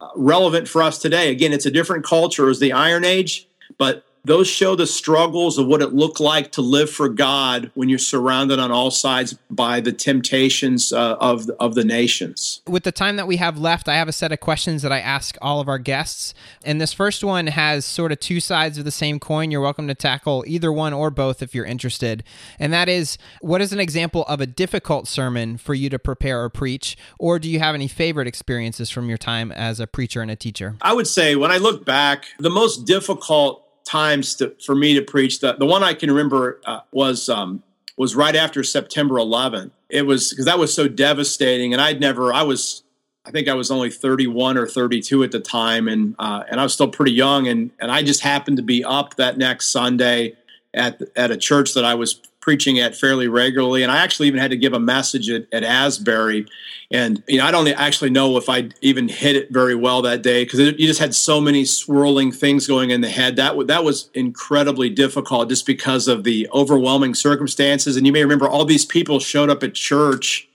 uh, 0.00 0.08
relevant 0.16 0.68
for 0.68 0.82
us 0.82 0.98
today. 0.98 1.30
Again, 1.30 1.52
it's 1.52 1.66
a 1.66 1.70
different 1.70 2.04
culture 2.04 2.50
as 2.50 2.58
the 2.58 2.72
Iron 2.72 3.04
Age, 3.04 3.46
but 3.78 4.04
those 4.24 4.48
show 4.48 4.76
the 4.76 4.86
struggles 4.86 5.58
of 5.58 5.66
what 5.66 5.82
it 5.82 5.92
looked 5.92 6.20
like 6.20 6.52
to 6.52 6.60
live 6.60 6.90
for 6.90 7.08
God 7.08 7.70
when 7.74 7.88
you're 7.88 7.98
surrounded 7.98 8.58
on 8.58 8.70
all 8.70 8.90
sides 8.90 9.34
by 9.50 9.80
the 9.80 9.92
temptations 9.92 10.92
uh, 10.92 11.16
of 11.20 11.50
of 11.58 11.74
the 11.74 11.84
nations. 11.84 12.62
With 12.66 12.84
the 12.84 12.92
time 12.92 13.16
that 13.16 13.26
we 13.26 13.36
have 13.36 13.58
left, 13.58 13.88
I 13.88 13.94
have 13.94 14.08
a 14.08 14.12
set 14.12 14.32
of 14.32 14.40
questions 14.40 14.82
that 14.82 14.92
I 14.92 15.00
ask 15.00 15.36
all 15.42 15.60
of 15.60 15.68
our 15.68 15.78
guests, 15.78 16.34
and 16.64 16.80
this 16.80 16.92
first 16.92 17.24
one 17.24 17.48
has 17.48 17.84
sort 17.84 18.12
of 18.12 18.20
two 18.20 18.40
sides 18.40 18.78
of 18.78 18.84
the 18.84 18.90
same 18.90 19.18
coin. 19.18 19.50
You're 19.50 19.60
welcome 19.60 19.88
to 19.88 19.94
tackle 19.94 20.44
either 20.46 20.72
one 20.72 20.92
or 20.92 21.10
both 21.10 21.42
if 21.42 21.54
you're 21.54 21.64
interested. 21.64 22.22
And 22.58 22.72
that 22.72 22.88
is, 22.88 23.18
what 23.40 23.60
is 23.60 23.72
an 23.72 23.80
example 23.80 24.24
of 24.26 24.40
a 24.40 24.46
difficult 24.46 25.08
sermon 25.08 25.56
for 25.56 25.74
you 25.74 25.90
to 25.90 25.98
prepare 25.98 26.42
or 26.42 26.48
preach, 26.48 26.96
or 27.18 27.38
do 27.38 27.50
you 27.50 27.58
have 27.58 27.74
any 27.74 27.88
favorite 27.88 28.28
experiences 28.28 28.90
from 28.90 29.08
your 29.08 29.18
time 29.18 29.50
as 29.52 29.80
a 29.80 29.86
preacher 29.86 30.22
and 30.22 30.30
a 30.30 30.36
teacher? 30.36 30.76
I 30.80 30.92
would 30.92 31.06
say 31.06 31.36
when 31.36 31.50
I 31.50 31.56
look 31.56 31.84
back, 31.84 32.26
the 32.38 32.50
most 32.50 32.86
difficult 32.86 33.64
times 33.92 34.34
to, 34.36 34.56
for 34.64 34.74
me 34.74 34.94
to 34.94 35.02
preach. 35.02 35.40
The, 35.40 35.52
the 35.52 35.66
one 35.66 35.82
I 35.82 35.92
can 35.92 36.10
remember 36.10 36.60
uh, 36.64 36.80
was 36.92 37.28
um, 37.28 37.62
was 37.98 38.16
right 38.16 38.34
after 38.34 38.64
September 38.64 39.16
11th. 39.16 39.70
It 39.90 40.02
was 40.02 40.30
because 40.30 40.46
that 40.46 40.58
was 40.58 40.72
so 40.72 40.88
devastating, 40.88 41.74
and 41.74 41.82
I'd 41.82 42.00
never. 42.00 42.32
I 42.32 42.42
was, 42.42 42.82
I 43.26 43.30
think 43.30 43.48
I 43.48 43.54
was 43.54 43.70
only 43.70 43.90
31 43.90 44.56
or 44.56 44.66
32 44.66 45.22
at 45.22 45.30
the 45.30 45.40
time, 45.40 45.88
and 45.88 46.14
uh, 46.18 46.44
and 46.50 46.58
I 46.58 46.62
was 46.62 46.72
still 46.72 46.88
pretty 46.88 47.12
young, 47.12 47.46
and 47.46 47.70
and 47.78 47.92
I 47.92 48.02
just 48.02 48.22
happened 48.22 48.56
to 48.56 48.62
be 48.62 48.82
up 48.82 49.16
that 49.16 49.36
next 49.36 49.68
Sunday 49.68 50.36
at 50.72 51.02
at 51.14 51.30
a 51.30 51.36
church 51.36 51.74
that 51.74 51.84
I 51.84 51.94
was 51.94 52.18
preaching 52.42 52.78
at 52.78 52.94
fairly 52.94 53.28
regularly. 53.28 53.82
And 53.82 53.90
I 53.90 53.98
actually 53.98 54.28
even 54.28 54.40
had 54.40 54.50
to 54.50 54.56
give 54.58 54.74
a 54.74 54.80
message 54.80 55.30
at, 55.30 55.46
at 55.52 55.64
Asbury. 55.64 56.46
And, 56.90 57.22
you 57.26 57.38
know, 57.38 57.46
I 57.46 57.50
don't 57.50 57.68
actually 57.68 58.10
know 58.10 58.36
if 58.36 58.50
I 58.50 58.68
even 58.82 59.08
hit 59.08 59.36
it 59.36 59.50
very 59.50 59.74
well 59.74 60.02
that 60.02 60.22
day 60.22 60.44
because 60.44 60.60
you 60.60 60.86
just 60.86 61.00
had 61.00 61.14
so 61.14 61.40
many 61.40 61.64
swirling 61.64 62.32
things 62.32 62.66
going 62.66 62.90
in 62.90 63.00
the 63.00 63.08
head. 63.08 63.36
That, 63.36 63.66
that 63.68 63.84
was 63.84 64.10
incredibly 64.12 64.90
difficult 64.90 65.48
just 65.48 65.64
because 65.64 66.08
of 66.08 66.24
the 66.24 66.46
overwhelming 66.52 67.14
circumstances. 67.14 67.96
And 67.96 68.06
you 68.06 68.12
may 68.12 68.22
remember 68.22 68.46
all 68.46 68.66
these 68.66 68.84
people 68.84 69.20
showed 69.20 69.48
up 69.48 69.62
at 69.62 69.72
church 69.72 70.48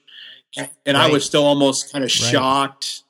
and 0.57 0.69
right. 0.85 0.95
I 0.95 1.09
was 1.09 1.25
still 1.25 1.45
almost 1.45 1.91
kind 1.91 2.03
of 2.03 2.09
right. 2.09 2.11
shocked 2.11 3.03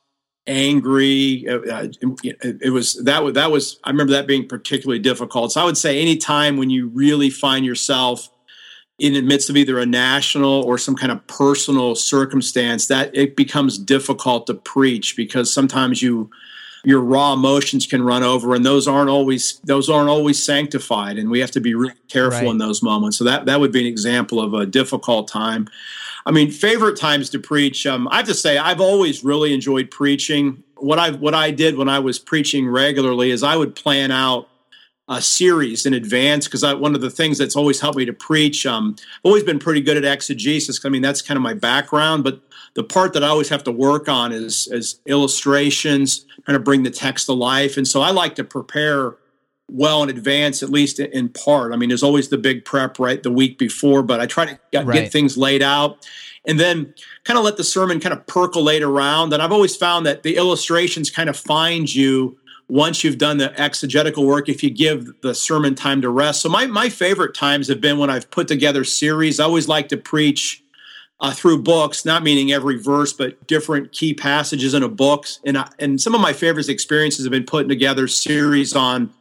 angry. 0.46 1.46
Uh, 1.48 1.88
it, 2.22 2.58
it, 2.62 2.70
was 2.70 2.94
that 3.04 3.22
was 3.22 3.34
that 3.34 3.50
was 3.50 3.78
I 3.84 3.90
remember 3.90 4.12
that 4.14 4.26
being 4.26 4.48
particularly 4.48 4.98
difficult. 4.98 5.52
So 5.52 5.60
I 5.60 5.64
would 5.64 5.76
say 5.76 6.00
any 6.00 6.16
time 6.16 6.56
when 6.56 6.70
you 6.70 6.88
really 6.88 7.30
find 7.30 7.64
yourself 7.64 8.30
in 8.98 9.12
the 9.12 9.22
midst 9.22 9.48
of 9.48 9.56
either 9.56 9.78
a 9.78 9.86
national 9.86 10.62
or 10.64 10.76
some 10.76 10.96
kind 10.96 11.12
of 11.12 11.24
personal 11.28 11.94
circumstance 11.94 12.88
that 12.88 13.14
it 13.14 13.36
becomes 13.36 13.78
difficult 13.78 14.46
to 14.46 14.54
preach 14.54 15.16
because 15.16 15.52
sometimes 15.52 16.02
you 16.02 16.30
your 16.84 17.00
raw 17.00 17.32
emotions 17.32 17.86
can 17.86 18.02
run 18.02 18.22
over 18.22 18.54
and 18.54 18.64
those 18.64 18.86
aren't 18.86 19.10
always 19.10 19.60
those 19.64 19.88
aren't 19.88 20.08
always 20.08 20.42
sanctified 20.42 21.18
and 21.18 21.30
we 21.30 21.40
have 21.40 21.50
to 21.50 21.60
be 21.60 21.74
really 21.74 21.94
careful 22.08 22.42
right. 22.42 22.50
in 22.50 22.58
those 22.58 22.82
moments. 22.82 23.18
So 23.18 23.24
that 23.24 23.46
that 23.46 23.60
would 23.60 23.72
be 23.72 23.80
an 23.80 23.86
example 23.86 24.40
of 24.40 24.54
a 24.54 24.66
difficult 24.66 25.28
time. 25.28 25.68
I 26.26 26.30
mean 26.30 26.50
favorite 26.50 26.98
times 26.98 27.30
to 27.30 27.38
preach 27.38 27.86
um, 27.86 28.08
i 28.08 28.18
have 28.18 28.26
to 28.26 28.34
say 28.34 28.58
i've 28.58 28.80
always 28.80 29.24
really 29.24 29.54
enjoyed 29.54 29.90
preaching. 29.90 30.62
What 30.76 30.98
i 30.98 31.10
what 31.10 31.34
i 31.34 31.50
did 31.50 31.76
when 31.76 31.88
i 31.88 31.98
was 31.98 32.18
preaching 32.18 32.68
regularly 32.68 33.30
is 33.30 33.42
i 33.42 33.56
would 33.56 33.74
plan 33.74 34.10
out 34.10 34.48
uh, 35.08 35.20
series 35.20 35.86
in 35.86 35.94
advance 35.94 36.46
because 36.46 36.62
one 36.76 36.94
of 36.94 37.00
the 37.00 37.10
things 37.10 37.38
that's 37.38 37.56
always 37.56 37.80
helped 37.80 37.96
me 37.96 38.04
to 38.04 38.12
preach. 38.12 38.66
Um, 38.66 38.96
I've 38.98 39.20
always 39.24 39.42
been 39.42 39.58
pretty 39.58 39.80
good 39.80 39.96
at 39.96 40.04
exegesis. 40.04 40.84
I 40.84 40.88
mean, 40.90 41.02
that's 41.02 41.22
kind 41.22 41.36
of 41.36 41.42
my 41.42 41.54
background, 41.54 42.24
but 42.24 42.40
the 42.74 42.84
part 42.84 43.14
that 43.14 43.24
I 43.24 43.28
always 43.28 43.48
have 43.48 43.64
to 43.64 43.72
work 43.72 44.08
on 44.08 44.32
is, 44.32 44.68
is 44.68 45.00
illustrations, 45.06 46.26
kind 46.44 46.56
of 46.56 46.62
bring 46.62 46.82
the 46.82 46.90
text 46.90 47.26
to 47.26 47.32
life. 47.32 47.76
And 47.76 47.88
so 47.88 48.02
I 48.02 48.10
like 48.10 48.34
to 48.36 48.44
prepare 48.44 49.16
well 49.70 50.02
in 50.02 50.10
advance, 50.10 50.62
at 50.62 50.70
least 50.70 51.00
in 51.00 51.28
part. 51.30 51.72
I 51.72 51.76
mean, 51.76 51.88
there's 51.88 52.02
always 52.02 52.28
the 52.28 52.38
big 52.38 52.64
prep 52.64 52.98
right 52.98 53.22
the 53.22 53.30
week 53.30 53.58
before, 53.58 54.02
but 54.02 54.20
I 54.20 54.26
try 54.26 54.46
to 54.46 54.58
get, 54.72 54.86
right. 54.86 55.02
get 55.02 55.12
things 55.12 55.36
laid 55.36 55.62
out 55.62 56.06
and 56.46 56.60
then 56.60 56.94
kind 57.24 57.38
of 57.38 57.44
let 57.44 57.56
the 57.56 57.64
sermon 57.64 58.00
kind 58.00 58.12
of 58.12 58.26
percolate 58.26 58.82
around. 58.82 59.32
And 59.32 59.42
I've 59.42 59.52
always 59.52 59.76
found 59.76 60.06
that 60.06 60.22
the 60.22 60.36
illustrations 60.36 61.10
kind 61.10 61.28
of 61.28 61.36
find 61.36 61.92
you 61.92 62.38
once 62.68 63.02
you've 63.02 63.18
done 63.18 63.38
the 63.38 63.58
exegetical 63.60 64.26
work 64.26 64.48
if 64.48 64.62
you 64.62 64.70
give 64.70 65.20
the 65.22 65.34
sermon 65.34 65.74
time 65.74 66.02
to 66.02 66.10
rest. 66.10 66.42
So 66.42 66.48
my, 66.48 66.66
my 66.66 66.88
favorite 66.88 67.34
times 67.34 67.68
have 67.68 67.80
been 67.80 67.98
when 67.98 68.10
i've 68.10 68.30
put 68.30 68.46
together 68.46 68.84
series. 68.84 69.40
I 69.40 69.44
always 69.44 69.68
like 69.68 69.88
to 69.88 69.96
preach 69.96 70.62
uh, 71.20 71.32
through 71.32 71.62
books 71.62 72.04
not 72.04 72.22
meaning 72.22 72.52
every 72.52 72.80
verse 72.80 73.12
but 73.12 73.44
different 73.46 73.92
key 73.92 74.14
passages 74.14 74.74
in 74.74 74.82
a 74.82 74.88
book. 74.88 75.26
And, 75.44 75.58
I, 75.58 75.70
and 75.78 76.00
some 76.00 76.14
of 76.14 76.20
my 76.20 76.32
favorite 76.32 76.68
experiences 76.68 77.24
have 77.24 77.32
been 77.32 77.46
putting 77.46 77.68
together 77.68 78.06
series 78.06 78.76
on 78.76 79.12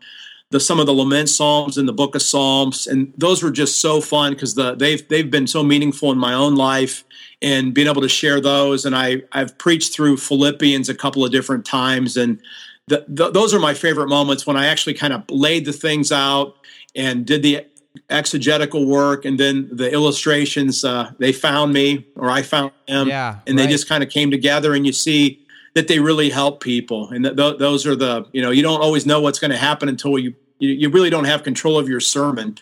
the 0.50 0.60
some 0.60 0.80
of 0.80 0.86
the 0.86 0.94
lament 0.94 1.28
psalms 1.28 1.78
in 1.78 1.86
the 1.86 1.94
book 1.94 2.16
of 2.16 2.22
psalms. 2.22 2.88
And 2.88 3.14
those 3.18 3.44
were 3.44 3.52
just 3.52 3.82
so 3.82 4.00
fun 4.00 4.34
because 4.34 4.56
the 4.56 4.76
they've 4.76 5.06
they've 5.10 5.30
been 5.30 5.48
so 5.48 5.64
meaningful 5.64 6.12
in 6.12 6.18
my 6.18 6.34
own 6.34 6.56
life 6.56 7.04
and 7.42 7.74
being 7.74 7.88
able 7.88 8.02
to 8.02 8.10
share 8.10 8.40
those. 8.40 8.86
And 8.86 8.96
i 8.96 9.22
i've 9.34 9.58
preached 9.58 9.94
through 9.94 10.18
philippians 10.18 10.90
a 10.90 10.96
couple 10.96 11.26
of 11.26 11.32
different 11.32 11.66
times. 11.66 12.16
And 12.16 12.40
the, 12.88 13.06
the, 13.08 13.32
those 13.32 13.54
are 13.54 13.60
my 13.60 13.74
favorite 13.74 14.08
moments 14.08 14.48
when 14.48 14.58
I 14.58 14.68
actually 14.68 14.94
kind 14.94 15.14
of 15.14 15.24
laid 15.30 15.66
the 15.66 15.74
things 15.74 16.12
out 16.12 16.56
and 16.96 17.26
did 17.26 17.44
the 17.44 17.66
exegetical 18.10 18.86
work 18.86 19.26
and 19.26 19.40
then 19.40 19.70
the 19.72 19.92
illustrations 19.92 20.86
uh, 20.86 21.12
they 21.18 21.32
found 21.32 21.74
me 21.74 22.06
or 22.16 22.30
i 22.30 22.44
found 22.44 22.72
them 22.88 23.08
yeah, 23.08 23.40
and 23.48 23.58
right. 23.58 23.66
they 23.66 23.72
just 23.72 23.90
kind 23.90 24.04
of 24.04 24.10
came 24.10 24.30
together 24.30 24.76
and 24.76 24.86
you 24.86 24.94
see 24.94 25.44
that 25.74 25.88
they 25.88 26.00
really 26.00 26.30
help 26.30 26.62
people 26.62 27.10
and 27.10 27.26
th- 27.26 27.36
th- 27.36 27.58
those 27.58 27.88
are 27.88 27.96
the 27.96 28.24
you 28.34 28.42
know 28.42 28.52
you 28.52 28.62
don't 28.62 28.82
always 28.82 29.08
know 29.08 29.20
what's 29.20 29.40
going 29.40 29.52
to 29.52 29.58
happen 29.58 29.90
until 29.90 30.18
you, 30.20 30.34
you, 30.60 30.70
you 30.70 30.90
really 30.90 31.10
don't 31.10 31.26
have 31.26 31.44
control 31.44 31.78
of 31.80 31.90
your 31.90 32.00
sermon 32.00 32.56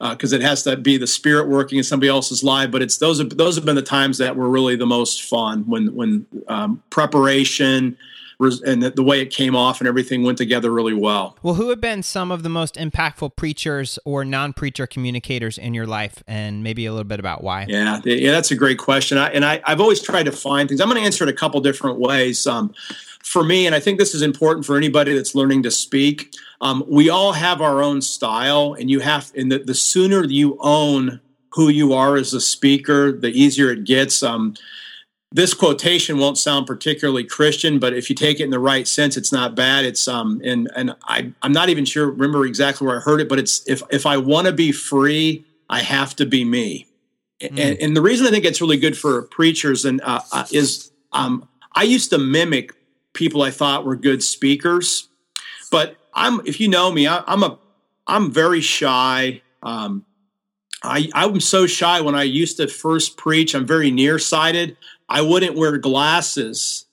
because 0.00 0.32
uh, 0.32 0.36
it 0.36 0.42
has 0.42 0.64
to 0.64 0.76
be 0.76 0.96
the 0.96 1.06
spirit 1.06 1.46
working 1.46 1.78
in 1.78 1.84
somebody 1.84 2.08
else's 2.08 2.42
life 2.42 2.70
but 2.70 2.82
it's 2.82 2.98
those 2.98 3.20
have, 3.20 3.30
those 3.36 3.54
have 3.54 3.64
been 3.64 3.76
the 3.76 3.82
times 3.82 4.18
that 4.18 4.34
were 4.34 4.48
really 4.48 4.74
the 4.74 4.86
most 4.86 5.22
fun 5.22 5.62
when 5.68 5.94
when 5.94 6.26
um, 6.48 6.82
preparation 6.90 7.96
and 8.64 8.82
the 8.82 9.02
way 9.02 9.20
it 9.20 9.30
came 9.30 9.54
off 9.54 9.80
and 9.80 9.88
everything 9.88 10.22
went 10.22 10.38
together 10.38 10.70
really 10.70 10.94
well. 10.94 11.36
Well, 11.42 11.54
who 11.54 11.70
have 11.70 11.80
been 11.80 12.02
some 12.02 12.30
of 12.30 12.42
the 12.42 12.48
most 12.48 12.76
impactful 12.76 13.36
preachers 13.36 13.98
or 14.04 14.24
non-preacher 14.24 14.86
communicators 14.86 15.58
in 15.58 15.74
your 15.74 15.86
life, 15.86 16.22
and 16.26 16.62
maybe 16.62 16.86
a 16.86 16.92
little 16.92 17.04
bit 17.04 17.20
about 17.20 17.42
why? 17.42 17.66
Yeah, 17.68 18.00
yeah, 18.04 18.32
that's 18.32 18.50
a 18.50 18.56
great 18.56 18.78
question. 18.78 19.18
I, 19.18 19.28
and 19.30 19.44
I, 19.44 19.60
have 19.66 19.80
always 19.80 20.02
tried 20.02 20.24
to 20.24 20.32
find 20.32 20.68
things. 20.68 20.80
I'm 20.80 20.88
going 20.88 21.00
to 21.00 21.04
answer 21.04 21.24
it 21.24 21.30
a 21.30 21.34
couple 21.34 21.60
different 21.60 21.98
ways. 21.98 22.46
Um, 22.46 22.74
for 23.22 23.44
me, 23.44 23.66
and 23.66 23.74
I 23.74 23.80
think 23.80 23.98
this 23.98 24.14
is 24.14 24.22
important 24.22 24.66
for 24.66 24.76
anybody 24.76 25.14
that's 25.14 25.34
learning 25.34 25.62
to 25.62 25.70
speak. 25.70 26.34
Um, 26.60 26.84
we 26.88 27.08
all 27.08 27.32
have 27.32 27.60
our 27.60 27.82
own 27.82 28.02
style, 28.02 28.74
and 28.74 28.90
you 28.90 29.00
have, 29.00 29.32
and 29.36 29.50
the, 29.50 29.58
the 29.58 29.74
sooner 29.74 30.24
you 30.24 30.58
own 30.60 31.20
who 31.50 31.68
you 31.68 31.92
are 31.92 32.16
as 32.16 32.32
a 32.32 32.40
speaker, 32.40 33.12
the 33.12 33.28
easier 33.28 33.70
it 33.70 33.84
gets. 33.84 34.22
Um, 34.22 34.54
this 35.32 35.54
quotation 35.54 36.18
won't 36.18 36.36
sound 36.36 36.66
particularly 36.66 37.24
Christian, 37.24 37.78
but 37.78 37.94
if 37.94 38.10
you 38.10 38.16
take 38.16 38.38
it 38.38 38.44
in 38.44 38.50
the 38.50 38.58
right 38.58 38.86
sense, 38.86 39.16
it's 39.16 39.32
not 39.32 39.54
bad. 39.54 39.84
It's 39.84 40.06
um 40.06 40.40
and 40.44 40.70
and 40.76 40.94
I 41.04 41.32
I'm 41.42 41.52
not 41.52 41.68
even 41.68 41.84
sure 41.84 42.10
remember 42.10 42.44
exactly 42.44 42.86
where 42.86 42.98
I 42.98 43.00
heard 43.00 43.20
it, 43.20 43.28
but 43.28 43.38
it's 43.38 43.66
if 43.68 43.82
if 43.90 44.04
I 44.06 44.18
want 44.18 44.46
to 44.46 44.52
be 44.52 44.72
free, 44.72 45.44
I 45.68 45.80
have 45.80 46.14
to 46.16 46.26
be 46.26 46.44
me. 46.44 46.86
Mm. 47.40 47.58
And, 47.58 47.78
and, 47.80 47.96
the 47.96 48.02
reason 48.02 48.26
I 48.26 48.30
think 48.30 48.44
it's 48.44 48.60
really 48.60 48.76
good 48.76 48.96
for 48.96 49.22
preachers 49.22 49.84
and 49.84 50.00
uh, 50.02 50.20
uh, 50.30 50.44
is 50.52 50.90
um 51.12 51.48
I 51.74 51.84
used 51.84 52.10
to 52.10 52.18
mimic 52.18 52.74
people 53.14 53.42
I 53.42 53.50
thought 53.50 53.84
were 53.84 53.96
good 53.96 54.22
speakers, 54.22 55.08
but 55.70 55.96
I'm 56.14 56.40
if 56.46 56.60
you 56.60 56.68
know 56.68 56.92
me, 56.92 57.06
I, 57.06 57.24
I'm 57.26 57.42
a 57.42 57.58
I'm 58.06 58.30
very 58.30 58.60
shy. 58.60 59.42
Um, 59.62 60.04
I 60.82 61.08
I'm 61.14 61.40
so 61.40 61.66
shy 61.66 62.00
when 62.00 62.14
I 62.14 62.24
used 62.24 62.58
to 62.58 62.68
first 62.68 63.16
preach. 63.16 63.54
I'm 63.54 63.66
very 63.66 63.90
nearsighted. 63.90 64.76
I 65.12 65.20
wouldn't 65.20 65.56
wear 65.56 65.76
glasses. 65.78 66.86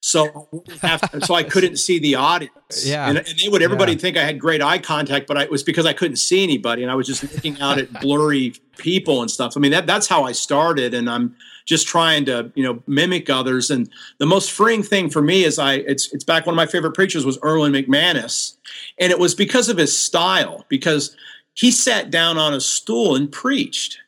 So, 0.00 0.48
to, 0.82 1.20
so 1.22 1.34
I 1.34 1.42
couldn't 1.54 1.78
see 1.78 1.98
the 1.98 2.16
audience. 2.16 2.86
Yeah, 2.86 3.08
and, 3.08 3.18
and 3.18 3.26
they 3.26 3.48
would 3.48 3.62
everybody 3.62 3.92
yeah. 3.92 3.98
think 3.98 4.16
I 4.18 4.22
had 4.22 4.38
great 4.38 4.62
eye 4.62 4.78
contact, 4.78 5.26
but 5.26 5.38
I, 5.38 5.44
it 5.44 5.50
was 5.50 5.62
because 5.62 5.86
I 5.86 5.94
couldn't 5.94 6.18
see 6.18 6.42
anybody, 6.42 6.82
and 6.82 6.92
I 6.92 6.94
was 6.94 7.06
just 7.06 7.22
looking 7.22 7.58
out 7.60 7.78
at 7.78 7.90
blurry 8.00 8.54
people 8.76 9.22
and 9.22 9.30
stuff. 9.30 9.54
I 9.56 9.60
mean, 9.60 9.72
that 9.72 9.86
that's 9.86 10.06
how 10.06 10.24
I 10.24 10.32
started, 10.32 10.92
and 10.92 11.08
I'm 11.08 11.34
just 11.64 11.86
trying 11.86 12.26
to 12.26 12.52
you 12.54 12.62
know 12.62 12.82
mimic 12.86 13.30
others. 13.30 13.70
And 13.70 13.88
the 14.18 14.26
most 14.26 14.52
freeing 14.52 14.82
thing 14.82 15.08
for 15.08 15.22
me 15.22 15.44
is 15.44 15.58
I 15.58 15.76
it's 15.76 16.12
it's 16.12 16.24
back 16.24 16.44
one 16.44 16.54
of 16.54 16.56
my 16.56 16.66
favorite 16.66 16.92
preachers 16.92 17.24
was 17.24 17.38
Erwin 17.42 17.72
McManus, 17.72 18.56
and 18.98 19.10
it 19.10 19.18
was 19.18 19.34
because 19.34 19.70
of 19.70 19.78
his 19.78 19.98
style 19.98 20.66
because 20.68 21.16
he 21.54 21.70
sat 21.70 22.10
down 22.10 22.36
on 22.36 22.52
a 22.52 22.60
stool 22.60 23.16
and 23.16 23.32
preached 23.32 23.98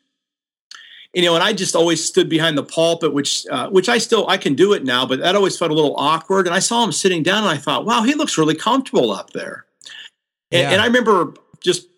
you 1.17 1.23
know, 1.23 1.35
and 1.35 1.43
I 1.43 1.55
just 1.55 1.75
always 1.75 2.05
stood 2.05 2.29
behind 2.29 2.59
the 2.59 2.63
pulpit, 2.63 3.15
which 3.15 3.47
uh, 3.47 3.71
which 3.71 3.89
I 3.89 3.97
still 3.97 4.29
I 4.29 4.37
can 4.37 4.55
do 4.55 4.75
it 4.75 4.85
now, 4.85 5.07
but 5.07 5.19
that 5.21 5.35
always 5.35 5.57
felt 5.57 5.71
a 5.71 5.75
little 5.75 5.97
awkward. 5.97 6.47
And 6.47 6.55
I 6.55 6.59
saw 6.59 6.85
him 6.85 6.93
sitting 6.93 7.23
down, 7.23 7.39
and 7.39 7.49
I 7.49 7.57
thought, 7.57 7.87
wow, 7.87 8.03
he 8.03 8.13
looks 8.13 8.37
really 8.37 8.55
comfortable 8.55 9.11
up 9.11 9.31
there. 9.31 9.65
And, 10.53 10.61
yeah. 10.61 10.71
and 10.73 10.83
I 10.83 10.85
remember 10.85 11.33
just 11.61 11.89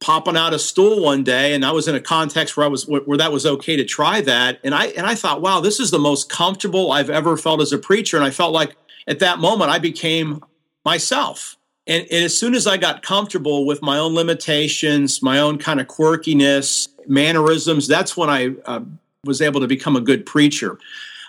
popping 0.00 0.36
out 0.36 0.54
a 0.54 0.60
stool 0.60 1.02
one 1.02 1.24
day, 1.24 1.54
and 1.54 1.66
I 1.66 1.72
was 1.72 1.88
in 1.88 1.96
a 1.96 2.00
context 2.00 2.56
where 2.56 2.64
I 2.64 2.68
was 2.68 2.86
where 2.86 3.18
that 3.18 3.32
was 3.32 3.46
okay 3.46 3.74
to 3.76 3.84
try 3.84 4.20
that, 4.20 4.60
and 4.62 4.72
I 4.72 4.86
and 4.96 5.08
I 5.08 5.16
thought, 5.16 5.42
wow, 5.42 5.58
this 5.58 5.80
is 5.80 5.90
the 5.90 5.98
most 5.98 6.30
comfortable 6.30 6.92
I've 6.92 7.10
ever 7.10 7.36
felt 7.36 7.60
as 7.60 7.72
a 7.72 7.78
preacher, 7.78 8.16
and 8.16 8.24
I 8.24 8.30
felt 8.30 8.52
like 8.52 8.76
at 9.08 9.18
that 9.18 9.40
moment 9.40 9.72
I 9.72 9.80
became 9.80 10.40
myself. 10.84 11.56
And, 11.88 12.06
and, 12.12 12.22
as 12.24 12.36
soon 12.36 12.54
as 12.54 12.66
I 12.66 12.76
got 12.76 13.02
comfortable 13.02 13.66
with 13.66 13.82
my 13.82 13.98
own 13.98 14.14
limitations, 14.14 15.20
my 15.22 15.40
own 15.40 15.58
kind 15.58 15.80
of 15.80 15.88
quirkiness, 15.88 16.86
mannerisms, 17.08 17.86
that's 17.86 18.16
when 18.16 18.30
I 18.30 18.54
uh, 18.64 18.80
was 19.24 19.40
able 19.40 19.60
to 19.60 19.66
become 19.66 19.96
a 19.96 20.00
good 20.00 20.26
preacher. 20.26 20.78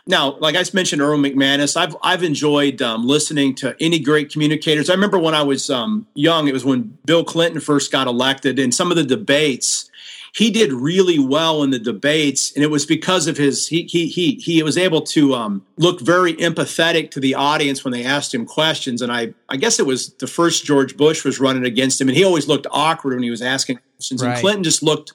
Now, 0.05 0.37
like 0.39 0.55
I 0.55 0.63
mentioned, 0.73 1.01
Erwin 1.01 1.21
McManus, 1.21 1.77
I've 1.77 1.95
I've 2.01 2.23
enjoyed 2.23 2.81
um, 2.81 3.05
listening 3.05 3.53
to 3.55 3.75
any 3.79 3.99
great 3.99 4.31
communicators. 4.31 4.89
I 4.89 4.93
remember 4.93 5.19
when 5.19 5.35
I 5.35 5.43
was 5.43 5.69
um, 5.69 6.07
young, 6.15 6.47
it 6.47 6.53
was 6.53 6.65
when 6.65 6.97
Bill 7.05 7.23
Clinton 7.23 7.61
first 7.61 7.91
got 7.91 8.07
elected, 8.07 8.57
and 8.59 8.73
some 8.73 8.91
of 8.91 8.97
the 8.97 9.03
debates 9.03 9.89
he 10.33 10.51
did 10.51 10.71
really 10.71 11.19
well 11.19 11.63
in 11.63 11.71
the 11.71 11.79
debates, 11.79 12.53
and 12.53 12.63
it 12.63 12.67
was 12.67 12.85
because 12.85 13.27
of 13.27 13.37
his 13.37 13.67
he 13.67 13.83
he 13.83 14.07
he 14.07 14.35
he 14.35 14.61
was 14.63 14.77
able 14.77 15.01
to 15.01 15.33
um, 15.33 15.65
look 15.77 16.01
very 16.01 16.33
empathetic 16.35 17.11
to 17.11 17.19
the 17.19 17.35
audience 17.35 17.83
when 17.83 17.91
they 17.91 18.05
asked 18.05 18.33
him 18.33 18.45
questions. 18.45 19.01
And 19.01 19.11
I 19.11 19.33
I 19.47 19.57
guess 19.57 19.79
it 19.79 19.85
was 19.85 20.13
the 20.13 20.27
first 20.27 20.65
George 20.65 20.95
Bush 20.97 21.23
was 21.25 21.39
running 21.39 21.65
against 21.65 21.99
him, 21.99 22.09
and 22.09 22.17
he 22.17 22.23
always 22.23 22.47
looked 22.47 22.67
awkward 22.71 23.15
when 23.15 23.23
he 23.23 23.31
was 23.31 23.41
asking 23.41 23.79
questions. 23.95 24.23
Right. 24.23 24.33
And 24.33 24.39
Clinton 24.39 24.63
just 24.63 24.83
looked 24.83 25.13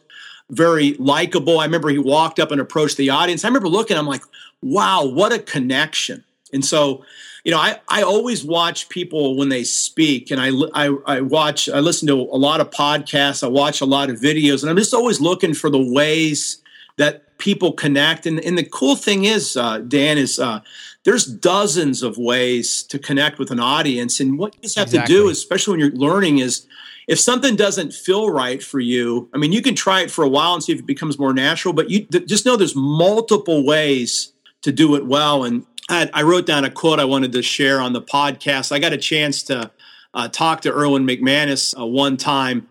very 0.51 0.95
likable. 0.95 1.59
I 1.59 1.65
remember 1.65 1.89
he 1.89 1.99
walked 1.99 2.39
up 2.39 2.51
and 2.51 2.61
approached 2.61 2.97
the 2.97 3.11
audience. 3.11 3.45
I 3.45 3.49
remember 3.49 3.69
looking, 3.69 3.97
I'm 3.97 4.07
like, 4.07 4.23
wow, 4.63 5.05
what 5.05 5.33
a 5.33 5.39
connection. 5.39 6.25
And 6.53 6.65
so 6.65 7.05
you 7.45 7.53
know, 7.53 7.59
I, 7.59 7.79
I 7.89 8.03
always 8.03 8.43
watch 8.43 8.89
people 8.89 9.37
when 9.37 9.51
they 9.51 9.65
speak, 9.65 10.31
and 10.31 10.41
I, 10.41 10.49
I, 10.73 10.97
I 11.07 11.21
watch, 11.21 11.69
I 11.69 11.81
listen 11.81 12.09
to 12.09 12.15
a 12.15 12.39
lot 12.39 12.63
of 12.63 12.71
podcasts, 12.71 13.45
I 13.45 13.49
watch 13.49 13.83
a 13.83 13.85
lot 13.85 14.09
of 14.09 14.17
videos, 14.17 14.63
and 14.63 14.71
I'm 14.71 14.79
just 14.79 14.95
always 14.95 15.21
looking 15.21 15.53
for 15.53 15.69
the 15.69 15.93
ways 15.93 16.63
that 16.97 17.37
people 17.37 17.73
connect. 17.73 18.25
And, 18.25 18.41
and 18.41 18.57
the 18.57 18.65
cool 18.65 18.97
thing 18.97 19.27
is, 19.27 19.59
uh, 19.59 19.79
Dan, 19.79 20.17
is 20.17 20.39
uh, 20.39 20.61
there's 21.05 21.27
dozens 21.27 22.03
of 22.03 22.17
ways 22.17 22.83
to 22.85 22.99
connect 22.99 23.39
with 23.39 23.51
an 23.51 23.61
audience. 23.61 24.21
And 24.21 24.39
what 24.39 24.55
you 24.55 24.63
just 24.63 24.79
have 24.79 24.89
exactly. 24.89 25.15
to 25.15 25.23
do, 25.23 25.29
especially 25.29 25.73
when 25.73 25.81
you're 25.81 25.99
learning, 25.99 26.39
is 26.39 26.67
if 27.07 27.21
something 27.21 27.57
doesn't 27.57 27.93
feel 27.93 28.31
right 28.31 28.63
for 28.63 28.81
you, 28.81 29.29
I 29.35 29.39
mean, 29.39 29.53
you 29.53 29.63
can 29.63 29.75
try 29.75 30.01
it 30.03 30.11
for 30.11 30.25
a 30.25 30.29
while 30.29 30.55
and 30.55 30.63
see 30.63 30.73
if 30.73 30.79
it 30.79 30.87
becomes 30.87 31.19
more 31.19 31.35
natural, 31.35 31.75
but 31.75 31.91
you 31.91 32.05
th- 32.07 32.27
just 32.27 32.47
know 32.47 32.57
there's 32.57 32.77
multiple 32.77 33.65
ways 33.65 34.33
to 34.63 34.73
do 34.73 34.95
it 34.95 35.07
well. 35.07 35.45
And 35.45 35.67
I, 35.89 36.09
I, 36.15 36.23
wrote 36.23 36.47
down 36.47 36.65
a 36.65 36.71
quote 36.71 36.99
I 36.99 37.05
wanted 37.05 37.33
to 37.33 37.43
share 37.43 37.81
on 37.81 37.93
the 37.93 38.01
podcast. 38.01 38.73
I 38.73 38.79
got 38.79 38.95
a 38.95 38.99
chance 38.99 39.43
to 39.45 39.71
uh, 40.15 40.29
talk 40.29 40.63
to 40.63 40.73
Erwin 40.73 41.07
McManus 41.07 41.79
uh, 41.79 41.85
one 41.85 42.17
time, 42.17 42.67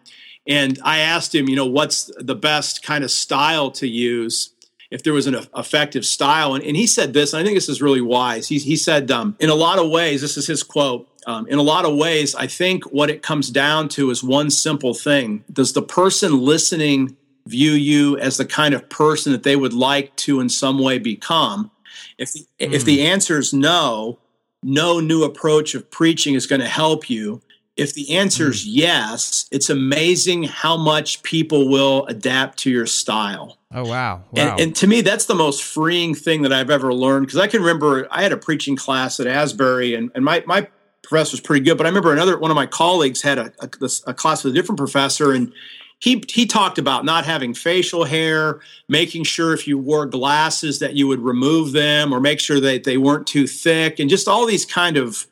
and 0.48 0.80
I 0.84 1.00
asked 1.00 1.36
him, 1.36 1.48
you 1.48 1.56
know, 1.56 1.68
what's 1.68 2.12
the 2.18 2.36
best 2.36 2.84
kind 2.84 3.04
of 3.04 3.12
style 3.12 3.70
to 3.72 3.88
use 3.88 4.50
if 4.94 5.02
there 5.02 5.14
was 5.14 5.26
an 5.26 5.36
effective 5.58 6.06
style. 6.06 6.54
And, 6.54 6.64
and 6.64 6.78
he 6.78 6.86
said 6.86 7.14
this, 7.14 7.34
and 7.34 7.42
I 7.42 7.44
think 7.44 7.58
this 7.58 7.68
is 7.68 7.82
really 7.82 8.00
wise. 8.00 8.48
He, 8.48 8.60
he 8.60 8.76
said, 8.76 9.10
um, 9.10 9.36
in 9.40 9.50
a 9.50 9.56
lot 9.56 9.80
of 9.80 9.90
ways, 9.90 10.22
this 10.22 10.38
is 10.38 10.46
his 10.46 10.62
quote. 10.62 11.08
Um, 11.26 11.48
in 11.48 11.58
a 11.58 11.64
lot 11.64 11.86
of 11.86 11.96
ways, 11.96 12.36
I 12.36 12.48
think 12.48 12.84
what 12.86 13.10
it 13.10 13.22
comes 13.22 13.50
down 13.50 13.90
to 13.90 14.10
is 14.10 14.24
one 14.24 14.50
simple 14.50 14.94
thing. 14.94 15.44
Does 15.52 15.74
the 15.74 15.82
person 15.82 16.40
listening 16.40 17.16
view 17.46 17.72
you 17.72 18.18
as 18.18 18.38
the 18.38 18.46
kind 18.46 18.74
of 18.74 18.90
person 18.90 19.32
that 19.32 19.44
they 19.44 19.56
would 19.56 19.74
like 19.74 20.16
to 20.18 20.40
in 20.40 20.50
some 20.50 20.80
way 20.80 21.00
become? 21.00 21.72
If 22.18 22.34
the, 22.34 22.40
mm. 22.60 22.74
if 22.74 22.86
the 22.86 23.00
hmm. 23.00 23.08
answer 23.08 23.38
is 23.38 23.54
no, 23.54 24.20
no 24.62 25.00
new 25.00 25.24
approach 25.24 25.76
of 25.76 25.90
preaching 25.90 26.36
is 26.36 26.48
going 26.48 26.62
to 26.62 26.68
help 26.68 27.10
you. 27.10 27.42
If 27.76 27.96
the 27.96 28.16
answer 28.16 28.50
is 28.50 28.64
mm. 28.64 28.70
yes, 28.72 29.48
it's 29.52 29.70
amazing 29.70 30.44
how 30.44 30.78
much 30.78 31.24
people 31.24 31.70
will 31.70 32.06
adapt 32.06 32.60
to 32.60 32.72
your 32.72 32.86
style. 32.86 33.58
Oh 33.74 33.84
wow! 33.84 33.90
wow. 33.90 34.24
And, 34.36 34.60
and 34.60 34.76
to 34.78 34.88
me, 34.88 35.02
that's 35.02 35.26
the 35.26 35.34
most 35.34 35.64
freeing 35.64 36.14
thing 36.14 36.44
that 36.44 36.54
I've 36.54 36.70
ever 36.70 36.94
learned 36.94 37.26
because 37.26 37.40
I 37.40 37.48
can 37.48 37.62
remember 37.62 38.08
I 38.12 38.22
had 38.22 38.32
a 38.32 38.38
preaching 38.38 38.76
class 38.76 39.20
at 39.20 39.26
Asbury, 39.26 39.96
and, 39.96 40.12
and 40.14 40.24
my 40.24 40.44
my 40.46 40.68
was 41.14 41.40
pretty 41.40 41.64
good. 41.64 41.78
But 41.78 41.86
I 41.86 41.90
remember 41.90 42.12
another 42.12 42.38
one 42.38 42.52
of 42.52 42.56
my 42.56 42.66
colleagues 42.66 43.22
had 43.22 43.38
a, 43.38 43.54
a, 43.60 43.70
a 44.08 44.14
class 44.14 44.44
with 44.44 44.54
a 44.54 44.56
different 44.56 44.78
professor, 44.78 45.32
and 45.32 45.54
he 46.00 46.24
he 46.28 46.46
talked 46.46 46.78
about 46.78 47.06
not 47.06 47.26
having 47.26 47.54
facial 47.54 48.04
hair, 48.04 48.60
making 48.90 49.24
sure 49.24 49.54
if 49.54 49.68
you 49.68 49.78
wore 49.78 50.06
glasses 50.06 50.80
that 50.80 50.96
you 50.96 51.08
would 51.08 51.22
remove 51.22 51.72
them 51.72 52.14
or 52.14 52.20
make 52.20 52.40
sure 52.40 52.60
that 52.60 52.84
they 52.84 52.98
weren't 52.98 53.28
too 53.28 53.48
thick, 53.48 54.00
and 54.00 54.10
just 54.10 54.28
all 54.28 54.46
these 54.46 54.66
kind 54.66 54.98
of 54.98 55.28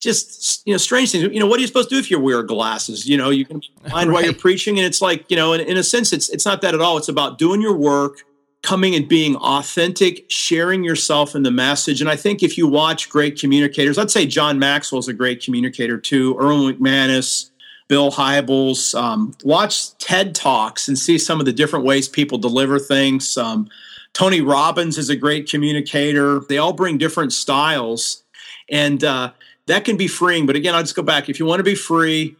just 0.00 0.66
you 0.66 0.72
know 0.74 0.78
strange 0.78 1.12
things. 1.12 1.24
You 1.24 1.40
know, 1.40 1.46
what 1.46 1.58
are 1.58 1.60
you 1.60 1.66
supposed 1.66 1.88
to 1.90 1.94
do 1.94 1.98
if 1.98 2.10
you 2.10 2.18
wear 2.18 2.42
glasses? 2.42 3.08
You 3.08 3.16
know, 3.16 3.30
you 3.30 3.44
can 3.44 3.60
find 3.90 4.08
right. 4.08 4.14
while 4.14 4.24
you're 4.24 4.34
preaching, 4.34 4.78
and 4.78 4.86
it's 4.86 5.00
like 5.00 5.30
you 5.30 5.36
know, 5.36 5.52
in, 5.52 5.60
in 5.60 5.76
a 5.76 5.82
sense, 5.82 6.12
it's 6.12 6.28
it's 6.28 6.44
not 6.44 6.60
that 6.62 6.74
at 6.74 6.80
all. 6.80 6.96
It's 6.96 7.08
about 7.08 7.38
doing 7.38 7.60
your 7.60 7.76
work, 7.76 8.24
coming 8.62 8.94
and 8.94 9.08
being 9.08 9.36
authentic, 9.36 10.24
sharing 10.30 10.84
yourself 10.84 11.34
in 11.34 11.42
the 11.42 11.50
message. 11.50 12.00
And 12.00 12.08
I 12.08 12.16
think 12.16 12.42
if 12.42 12.56
you 12.56 12.68
watch 12.68 13.08
great 13.08 13.38
communicators, 13.38 13.98
I'd 13.98 14.10
say 14.10 14.24
John 14.24 14.58
Maxwell 14.58 15.00
is 15.00 15.08
a 15.08 15.12
great 15.12 15.42
communicator 15.42 15.98
too. 15.98 16.38
Erwin 16.38 16.76
McManus, 16.76 17.50
Bill 17.88 18.12
Hybels. 18.12 18.94
Um, 18.98 19.34
watch 19.42 19.96
TED 19.98 20.34
Talks 20.34 20.86
and 20.86 20.98
see 20.98 21.18
some 21.18 21.40
of 21.40 21.46
the 21.46 21.52
different 21.52 21.84
ways 21.84 22.08
people 22.08 22.38
deliver 22.38 22.78
things. 22.78 23.36
Um, 23.36 23.68
Tony 24.12 24.40
Robbins 24.40 24.96
is 24.96 25.10
a 25.10 25.16
great 25.16 25.48
communicator. 25.48 26.40
They 26.48 26.58
all 26.58 26.72
bring 26.72 26.98
different 26.98 27.32
styles, 27.32 28.22
and 28.70 29.02
uh, 29.02 29.32
that 29.66 29.84
can 29.84 29.96
be 29.96 30.06
freeing. 30.06 30.46
But 30.46 30.54
again, 30.54 30.74
I'll 30.74 30.82
just 30.82 30.94
go 30.94 31.02
back. 31.02 31.28
If 31.28 31.40
you 31.40 31.46
want 31.46 31.60
to 31.60 31.64
be 31.64 31.74
free, 31.74 32.36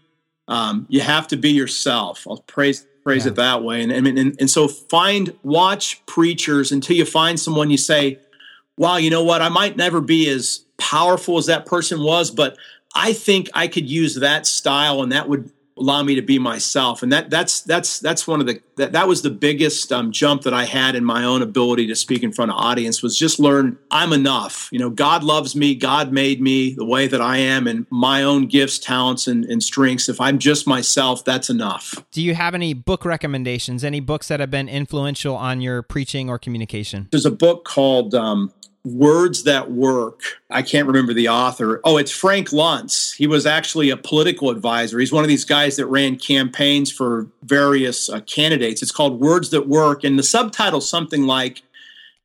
um, 0.49 0.87
you 0.89 1.01
have 1.01 1.27
to 1.29 1.37
be 1.37 1.51
yourself. 1.51 2.27
I'll 2.29 2.39
praise 2.39 2.87
praise 3.03 3.25
yeah. 3.25 3.33
it 3.33 3.37
that 3.37 3.63
way. 3.63 3.83
And, 3.83 3.93
and 3.93 4.07
and 4.07 4.37
and 4.39 4.51
so 4.51 4.69
find 4.69 5.35
watch 5.43 6.05
preachers 6.07 6.73
until 6.73 6.97
you 6.97 7.05
find 7.05 7.39
someone 7.39 7.71
you 7.71 7.77
say, 7.77 8.19
"Wow, 8.77 8.97
you 8.97 9.11
know 9.11 9.25
what? 9.25 9.43
I 9.43 9.49
might 9.49 9.77
never 9.77 10.01
be 10.01 10.29
as 10.29 10.65
powerful 10.79 11.39
as 11.39 11.47
that 11.47 11.67
person 11.67 12.03
was, 12.03 12.31
but 12.31 12.57
I 12.95 13.13
think 13.13 13.49
I 13.55 13.69
could 13.69 13.89
use 13.89 14.17
that 14.17 14.47
style 14.47 15.03
and 15.03 15.13
that 15.13 15.29
would 15.29 15.51
allow 15.77 16.03
me 16.03 16.15
to 16.15 16.23
be 16.23 16.39
myself. 16.39 17.03
And 17.03 17.13
that 17.13 17.31
that's 17.31 17.63
that's 17.63 18.01
that's 18.01 18.27
one 18.27 18.41
of 18.41 18.47
the 18.47 18.61
that, 18.77 18.93
that 18.93 19.09
was 19.09 19.23
the 19.23 19.31
biggest 19.31 19.93
um, 19.93 20.13
jump 20.13 20.43
that 20.43 20.55
I 20.55 20.65
had 20.65 20.95
in 20.95 21.05
my 21.05 21.25
own 21.25 21.43
ability 21.43 21.87
to 21.89 21.95
speak 21.95 22.23
in 22.23 22.33
front 22.33 22.51
of 22.51 22.57
audience 22.57 23.03
was 23.03 23.17
just 23.17 23.39
learn 23.39 23.79
I'm 23.91 24.13
enough. 24.13 24.69
You 24.73 24.79
know, 24.79 24.91
God 24.91 25.25
loves 25.25 25.55
me, 25.57 25.75
God 25.75 26.13
made 26.13 26.41
me 26.41 26.75
the 26.75 26.85
way 26.85 27.07
that 27.07 27.21
I 27.21 27.39
am 27.39 27.67
and 27.67 27.87
my 27.91 28.23
own 28.23 28.47
gifts, 28.47 28.79
talents 28.79 29.27
and, 29.27 29.45
and 29.45 29.63
strengths. 29.63 30.09
If 30.09 30.21
I'm 30.21 30.39
just 30.39 30.67
myself, 30.67 31.25
that's 31.25 31.51
enough. 31.51 31.95
Do 32.11 32.23
you 32.23 32.35
have 32.35 32.55
any 32.55 32.75
book 32.75 33.05
recommendations? 33.05 33.85
Any 33.85 34.01
books 34.01 34.29
that 34.29 34.41
have 34.41 34.51
been 34.51 34.69
influential 34.69 35.37
on 35.37 35.61
your 35.61 35.83
preaching 35.83 36.29
or 36.29 36.39
communication? 36.39 37.09
There's 37.11 37.27
a 37.27 37.31
book 37.31 37.65
called 37.65 38.15
um, 38.15 38.53
Words 38.85 39.45
That 39.45 39.71
Work. 39.71 40.23
I 40.51 40.63
can't 40.63 40.89
remember 40.89 41.15
the 41.15 41.29
author. 41.29 41.81
Oh, 41.85 41.99
it's 41.99 42.11
Frank 42.11 42.49
Luntz. 42.49 43.15
He 43.15 43.29
was 43.29 43.47
actually 43.47 43.91
a 43.91 43.97
political 43.97 44.51
advisor. 44.51 44.99
He's 44.99 45.13
one 45.13 45.23
of 45.23 45.29
these 45.29 45.45
guys 45.45 45.77
that 45.77 45.87
ran 45.87 46.17
campaigns 46.17 46.91
for 46.91 47.29
various 47.45 48.09
uh, 48.09 48.21
candidates. 48.23 48.83
It's 48.83 48.91
called 48.91 49.21
Words 49.21 49.51
That 49.51 49.69
Work. 49.69 50.03
And 50.03 50.19
the 50.19 50.25
subtitle 50.25 50.81
something 50.81 51.27
like 51.27 51.63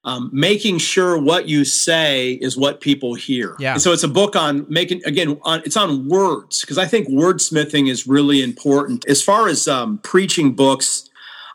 um, 0.03 0.29
making 0.31 0.77
sure 0.77 1.19
what 1.19 1.49
you 1.49 1.65
say 1.65 2.33
is 2.33 2.57
what 2.57 2.79
people 2.79 3.13
hear. 3.13 3.55
Yeah. 3.59 3.73
And 3.73 3.81
so 3.81 3.91
it's 3.91 4.03
a 4.03 4.07
book 4.07 4.35
on 4.35 4.65
making 4.69 5.01
again. 5.05 5.37
On, 5.43 5.61
it's 5.65 5.75
on 5.75 6.07
words 6.07 6.61
because 6.61 6.77
I 6.77 6.85
think 6.85 7.09
wordsmithing 7.09 7.89
is 7.89 8.07
really 8.07 8.41
important. 8.41 9.05
As 9.07 9.21
far 9.21 9.49
as 9.49 9.67
um, 9.67 9.97
preaching 9.99 10.53
books, 10.53 11.06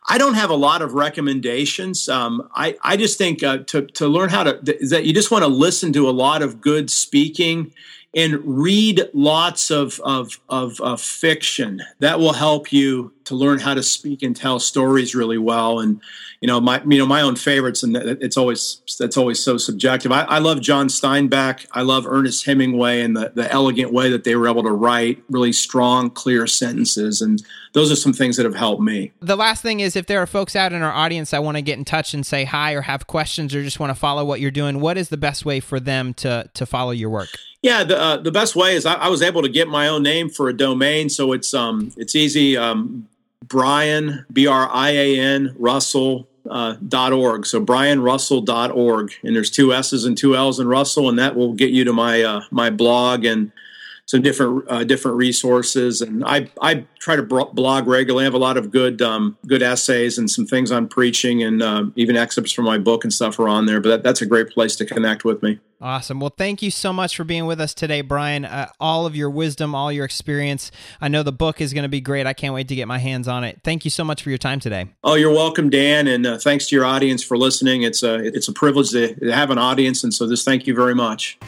I 0.09 0.19
don't 0.19 0.35
have 0.35 0.51
a 0.51 0.55
lot 0.55 0.83
of 0.83 0.95
recommendations. 0.95 2.09
Um, 2.09 2.49
I 2.55 2.77
I 2.83 2.97
just 2.97 3.19
think 3.19 3.43
uh, 3.43 3.59
to 3.59 3.83
to 3.83 4.09
learn 4.09 4.31
how 4.31 4.43
to 4.45 4.59
that 4.89 5.05
you 5.05 5.13
just 5.13 5.31
want 5.31 5.45
to 5.45 5.49
listen 5.49 5.93
to 5.93 6.09
a 6.09 6.11
lot 6.11 6.43
of 6.43 6.61
good 6.61 6.91
speaking 6.91 7.73
and 8.15 8.41
read 8.45 9.09
lots 9.15 9.71
of, 9.71 10.01
of, 10.01 10.39
of, 10.49 10.81
of, 10.81 11.01
fiction. 11.01 11.83
That 12.01 12.19
will 12.19 12.35
help 12.35 12.73
you 12.73 13.13
to 13.25 13.35
learn 13.35 13.59
how 13.59 13.75
to 13.75 13.83
speak 13.83 14.23
and 14.23 14.35
tell 14.35 14.59
stories 14.59 15.15
really 15.15 15.39
well. 15.39 15.81
And 15.81 16.01
you 16.43 16.49
know 16.49 16.61
my 16.61 16.83
you 16.85 16.99
know 16.99 17.07
my 17.07 17.23
own 17.23 17.37
favorites, 17.37 17.85
and 17.85 17.97
it's 17.97 18.37
always 18.37 18.83
that's 18.99 19.17
always 19.17 19.43
so 19.43 19.57
subjective. 19.57 20.11
I, 20.11 20.23
I 20.23 20.39
love 20.39 20.61
John 20.61 20.89
Steinbeck. 20.89 21.67
I 21.71 21.83
love 21.83 22.05
Ernest 22.05 22.45
Hemingway 22.45 23.01
and 23.01 23.17
the 23.17 23.31
the 23.33 23.51
elegant 23.53 23.93
way 23.93 24.11
that 24.11 24.25
they 24.25 24.35
were 24.35 24.49
able 24.49 24.65
to 24.65 24.73
write 24.73 25.23
really 25.31 25.53
strong, 25.53 26.11
clear 26.11 26.49
sentences. 26.49 27.23
And 27.23 27.41
those 27.75 27.93
are 27.93 27.97
some 27.97 28.13
things 28.13 28.37
that 28.37 28.45
have 28.45 28.57
helped 28.57 28.83
me. 28.83 29.13
The 29.21 29.37
last 29.37 29.63
thing 29.63 29.79
is 29.79 29.95
if 29.95 30.07
there 30.07 30.21
are 30.21 30.27
folks 30.27 30.57
out 30.57 30.73
in 30.73 30.83
our 30.83 30.93
audience 30.93 31.31
that 31.31 31.45
want 31.45 31.59
to 31.59 31.63
get 31.63 31.79
in 31.79 31.85
touch 31.85 32.13
and 32.13 32.27
say 32.27 32.45
hi 32.45 32.73
or 32.73 32.83
have 32.83 33.07
questions 33.07 33.55
or 33.55 33.63
just 33.63 33.79
want 33.79 33.91
to 33.91 33.95
follow 33.95 34.25
what 34.25 34.41
you're 34.41 34.51
doing, 34.51 34.81
what 34.81 34.99
is 34.99 35.11
the 35.11 35.17
best 35.17 35.45
way 35.45 35.61
for 35.61 35.79
them 35.79 36.13
to 36.15 36.51
to 36.55 36.67
follow 36.67 36.91
your 36.91 37.11
work? 37.11 37.29
Yeah, 37.63 37.85
the 37.85 37.97
uh, 37.97 38.17
the 38.17 38.33
best 38.33 38.57
way 38.57 38.75
is 38.75 38.85
I, 38.85 38.95
I, 38.95 39.09
was 39.09 39.23
able 39.23 39.43
to 39.43 39.49
get 39.49 39.69
my 39.69 39.87
own 39.87 40.03
name 40.03 40.29
for 40.29 40.49
a 40.49 40.53
domain, 40.53 41.09
so 41.09 41.33
it's 41.33 41.55
um 41.55 41.93
it's 41.97 42.17
easy. 42.17 42.57
Um, 42.57 43.09
Brian 43.43 44.25
B 44.33 44.47
R 44.47 44.69
I 44.73 44.91
A 44.91 45.19
N 45.19 45.55
Russell 45.59 46.29
uh, 46.49 46.77
dot 46.87 47.13
org. 47.13 47.47
So 47.47 47.65
brianrussell.org. 47.65 49.13
And 49.23 49.37
there's 49.37 49.51
two 49.51 49.73
S's 49.73 50.05
and 50.05 50.17
two 50.17 50.37
L's 50.37 50.59
in 50.59 50.69
Russell, 50.69 51.09
and 51.09 51.19
that 51.19 51.37
will 51.37 51.53
get 51.53 51.71
you 51.71 51.85
to 51.85 51.93
my 51.93 52.23
uh, 52.23 52.43
my 52.51 52.71
blog 52.71 53.25
and 53.25 53.53
some 54.07 54.23
different 54.23 54.65
uh, 54.69 54.85
different 54.85 55.17
resources. 55.17 56.01
And 56.01 56.25
I 56.25 56.51
I 56.61 56.85
try 56.99 57.17
to 57.17 57.23
blog 57.23 57.87
regularly. 57.87 58.25
I 58.25 58.27
have 58.27 58.35
a 58.35 58.39
lot 58.39 58.57
of 58.57 58.71
good 58.71 59.01
um, 59.01 59.37
good 59.47 59.63
essays 59.63 60.19
and 60.19 60.31
some 60.31 60.47
things 60.47 60.71
on 60.71 60.89
preaching, 60.89 61.43
and 61.43 61.63
uh, 61.63 61.85
even 61.97 62.17
excerpts 62.17 62.53
from 62.53 62.65
my 62.65 62.79
book 62.79 63.05
and 63.05 63.13
stuff 63.13 63.39
are 63.39 63.49
on 63.49 63.67
there. 63.67 63.81
But 63.81 63.89
that, 63.89 64.03
that's 64.03 64.23
a 64.23 64.27
great 64.27 64.51
place 64.51 64.77
to 64.77 64.85
connect 64.85 65.25
with 65.25 65.43
me. 65.43 65.61
Awesome. 65.81 66.21
Well, 66.21 66.33
thank 66.37 66.63
you 66.63 66.71
so 66.71 66.93
much 66.93 67.17
for 67.17 67.25
being 67.25 67.47
with 67.47 67.61
us 67.61 67.75
today, 67.75 68.03
Brian. 68.03 68.45
Uh, 68.45 68.69
all 68.79 69.05
of 69.05 69.17
your 69.17 69.29
wisdom, 69.29 69.75
all 69.75 69.91
your 69.91 70.05
experience. 70.05 70.71
I 71.01 71.09
know 71.09 71.25
the 71.25 71.33
book 71.33 71.61
is 71.61 71.73
going 71.73 71.83
to 71.83 71.89
be 71.89 72.01
great. 72.01 72.25
I 72.25 72.35
can't 72.35 72.55
wait 72.55 72.69
to 72.69 72.77
get 72.77 72.87
my 72.87 72.99
hands 72.99 73.27
on 73.27 73.43
it. 73.43 73.61
Thank 73.65 73.85
you 73.85 73.91
so 73.91 74.05
much 74.05 74.23
for 74.23 74.29
your 74.29 74.39
time 74.39 74.61
today. 74.61 74.91
Oh, 75.03 75.15
you're 75.15 75.33
welcome, 75.33 75.71
Dan, 75.71 76.07
and 76.07 76.25
uh, 76.25 76.39
thanks 76.39 76.69
to 76.69 76.77
your 76.77 76.85
audience 76.85 77.25
for 77.25 77.37
listening. 77.37 77.83
It's 77.83 78.05
a 78.05 78.15
it's 78.15 78.47
a 78.47 78.53
privilege 78.53 78.91
to 78.91 79.15
have 79.33 79.51
an 79.51 79.59
audience, 79.59 80.05
and 80.05 80.15
so 80.15 80.29
just 80.29 80.45
thank 80.45 80.69
you 80.69 80.75
very 80.75 80.95
much. 80.95 81.39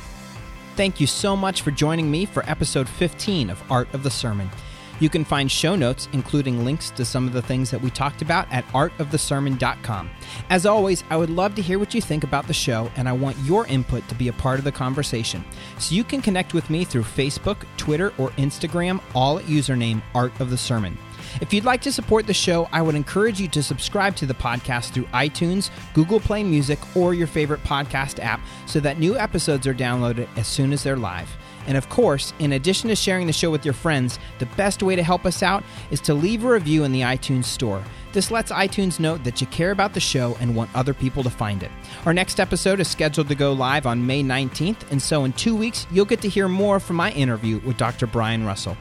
Thank 0.77 1.01
you 1.01 1.07
so 1.07 1.37
much 1.37 1.63
for 1.63 1.71
joining 1.71 2.11
me 2.11 2.27
for 2.27 2.43
episode 2.51 2.89
15 2.89 3.49
of 3.49 3.63
Art 3.71 3.87
of 3.95 4.03
the 4.03 4.11
Sermon. 4.11 4.51
You 4.99 5.09
can 5.09 5.25
find 5.25 5.51
show 5.51 5.77
notes, 5.77 6.09
including 6.13 6.65
links 6.65 6.91
to 6.91 7.05
some 7.05 7.29
of 7.29 7.33
the 7.33 7.43
things 7.43 7.71
that 7.71 7.81
we 7.81 7.91
talked 7.91 8.23
about 8.23 8.51
at 8.53 8.67
artofthesermon.com. 8.69 10.11
As 10.51 10.67
always, 10.67 11.05
I 11.11 11.17
would 11.17 11.31
love 11.31 11.55
to 11.55 11.63
hear 11.63 11.79
what 11.79 11.95
you 11.95 12.01
think 12.01 12.25
about 12.25 12.49
the 12.49 12.53
show, 12.53 12.91
and 12.97 13.09
I 13.09 13.13
want 13.13 13.39
your 13.39 13.69
input 13.69 14.07
to 14.09 14.17
be 14.17 14.27
a 14.27 14.33
part 14.33 14.59
of 14.59 14.65
the 14.65 14.73
conversation. 14.73 15.45
So 15.79 15.95
you 15.95 16.03
can 16.03 16.21
connect 16.21 16.55
with 16.55 16.69
me 16.71 16.85
through 16.85 17.03
Facebook, 17.03 17.59
Twitter, 17.77 18.13
or 18.19 18.31
Instagram, 18.31 19.01
all 19.15 19.39
at 19.39 19.45
username 19.45 20.03
Art 20.13 20.39
of 20.41 20.51
the 20.51 20.59
Sermon. 20.59 20.99
If 21.41 21.53
you'd 21.53 21.65
like 21.65 21.81
to 21.83 21.93
support 21.93 22.27
the 22.27 22.35
show, 22.35 22.69
I 22.73 22.81
would 22.81 22.95
encourage 22.95 23.41
you 23.41 23.49
to 23.49 23.63
subscribe 23.63 24.15
to 24.17 24.27
the 24.27 24.35
podcast 24.35 24.91
through 24.91 25.07
iTunes, 25.07 25.71
Google 25.93 26.21
Play 26.21 26.45
Music, 26.45 26.79
or 26.97 27.13
your 27.13 27.27
favorite 27.27 27.63
podcast 27.65 28.23
app 28.23 28.41
so 28.67 28.79
that 28.81 28.99
new 28.99 29.17
episodes 29.17 29.67
are 29.67 29.75
downloaded 29.75 30.29
as 30.37 30.47
soon 30.47 30.73
as 30.73 30.83
they're 30.83 30.97
live. 30.97 31.29
And 31.67 31.77
of 31.77 31.89
course, 31.89 32.33
in 32.39 32.53
addition 32.53 32.89
to 32.91 32.97
sharing 32.97 33.27
the 33.27 33.33
show 33.33 33.51
with 33.51 33.65
your 33.65 33.75
friends, 33.75 34.19
the 34.39 34.47
best 34.47 34.83
way 34.83 34.97
to 34.97 35.03
help 35.03 35.25
us 35.25 35.43
out 35.43 35.65
is 35.91 36.01
to 36.03 36.15
leave 36.15 36.45
a 36.45 36.51
review 36.51 36.85
in 36.85 36.93
the 36.93 37.01
iTunes 37.01 37.47
store. 37.47 37.83
This 38.13 38.31
lets 38.31 38.53
iTunes 38.53 39.01
know 39.01 39.17
that 39.19 39.41
you 39.41 39.47
care 39.49 39.73
about 39.73 39.95
the 39.95 40.01
show 40.01 40.37
and 40.41 40.55
want 40.55 40.71
other 40.75 40.95
people 40.95 41.23
to 41.25 41.31
find 41.31 41.63
it. 41.63 41.71
Our 42.07 42.15
next 42.15 42.39
episode 42.39 42.81
is 42.81 42.89
scheduled 42.89 43.29
to 43.29 43.35
go 43.35 43.53
live 43.53 43.87
on 43.87 44.07
May 44.07 44.23
19th, 44.23 44.91
and 44.93 45.03
so 45.03 45.25
in 45.25 45.33
two 45.33 45.57
weeks, 45.57 45.87
you'll 45.91 46.05
get 46.05 46.21
to 46.21 46.29
hear 46.29 46.49
more 46.49 46.79
from 46.79 46.97
my 46.97 47.11
interview 47.13 47.59
with 47.61 47.77
Dr. 47.77 48.07
Brian 48.07 48.45
Russell. 48.45 48.77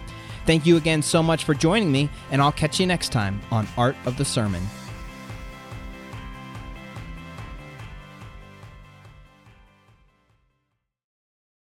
Thank 0.45 0.65
you 0.65 0.77
again 0.77 1.01
so 1.01 1.23
much 1.23 1.45
for 1.45 1.53
joining 1.53 1.91
me, 1.91 2.09
and 2.31 2.41
I'll 2.41 2.51
catch 2.51 2.79
you 2.79 2.85
next 2.85 3.11
time 3.11 3.41
on 3.51 3.67
Art 3.77 3.95
of 4.05 4.17
the 4.17 4.25
Sermon. 4.25 4.61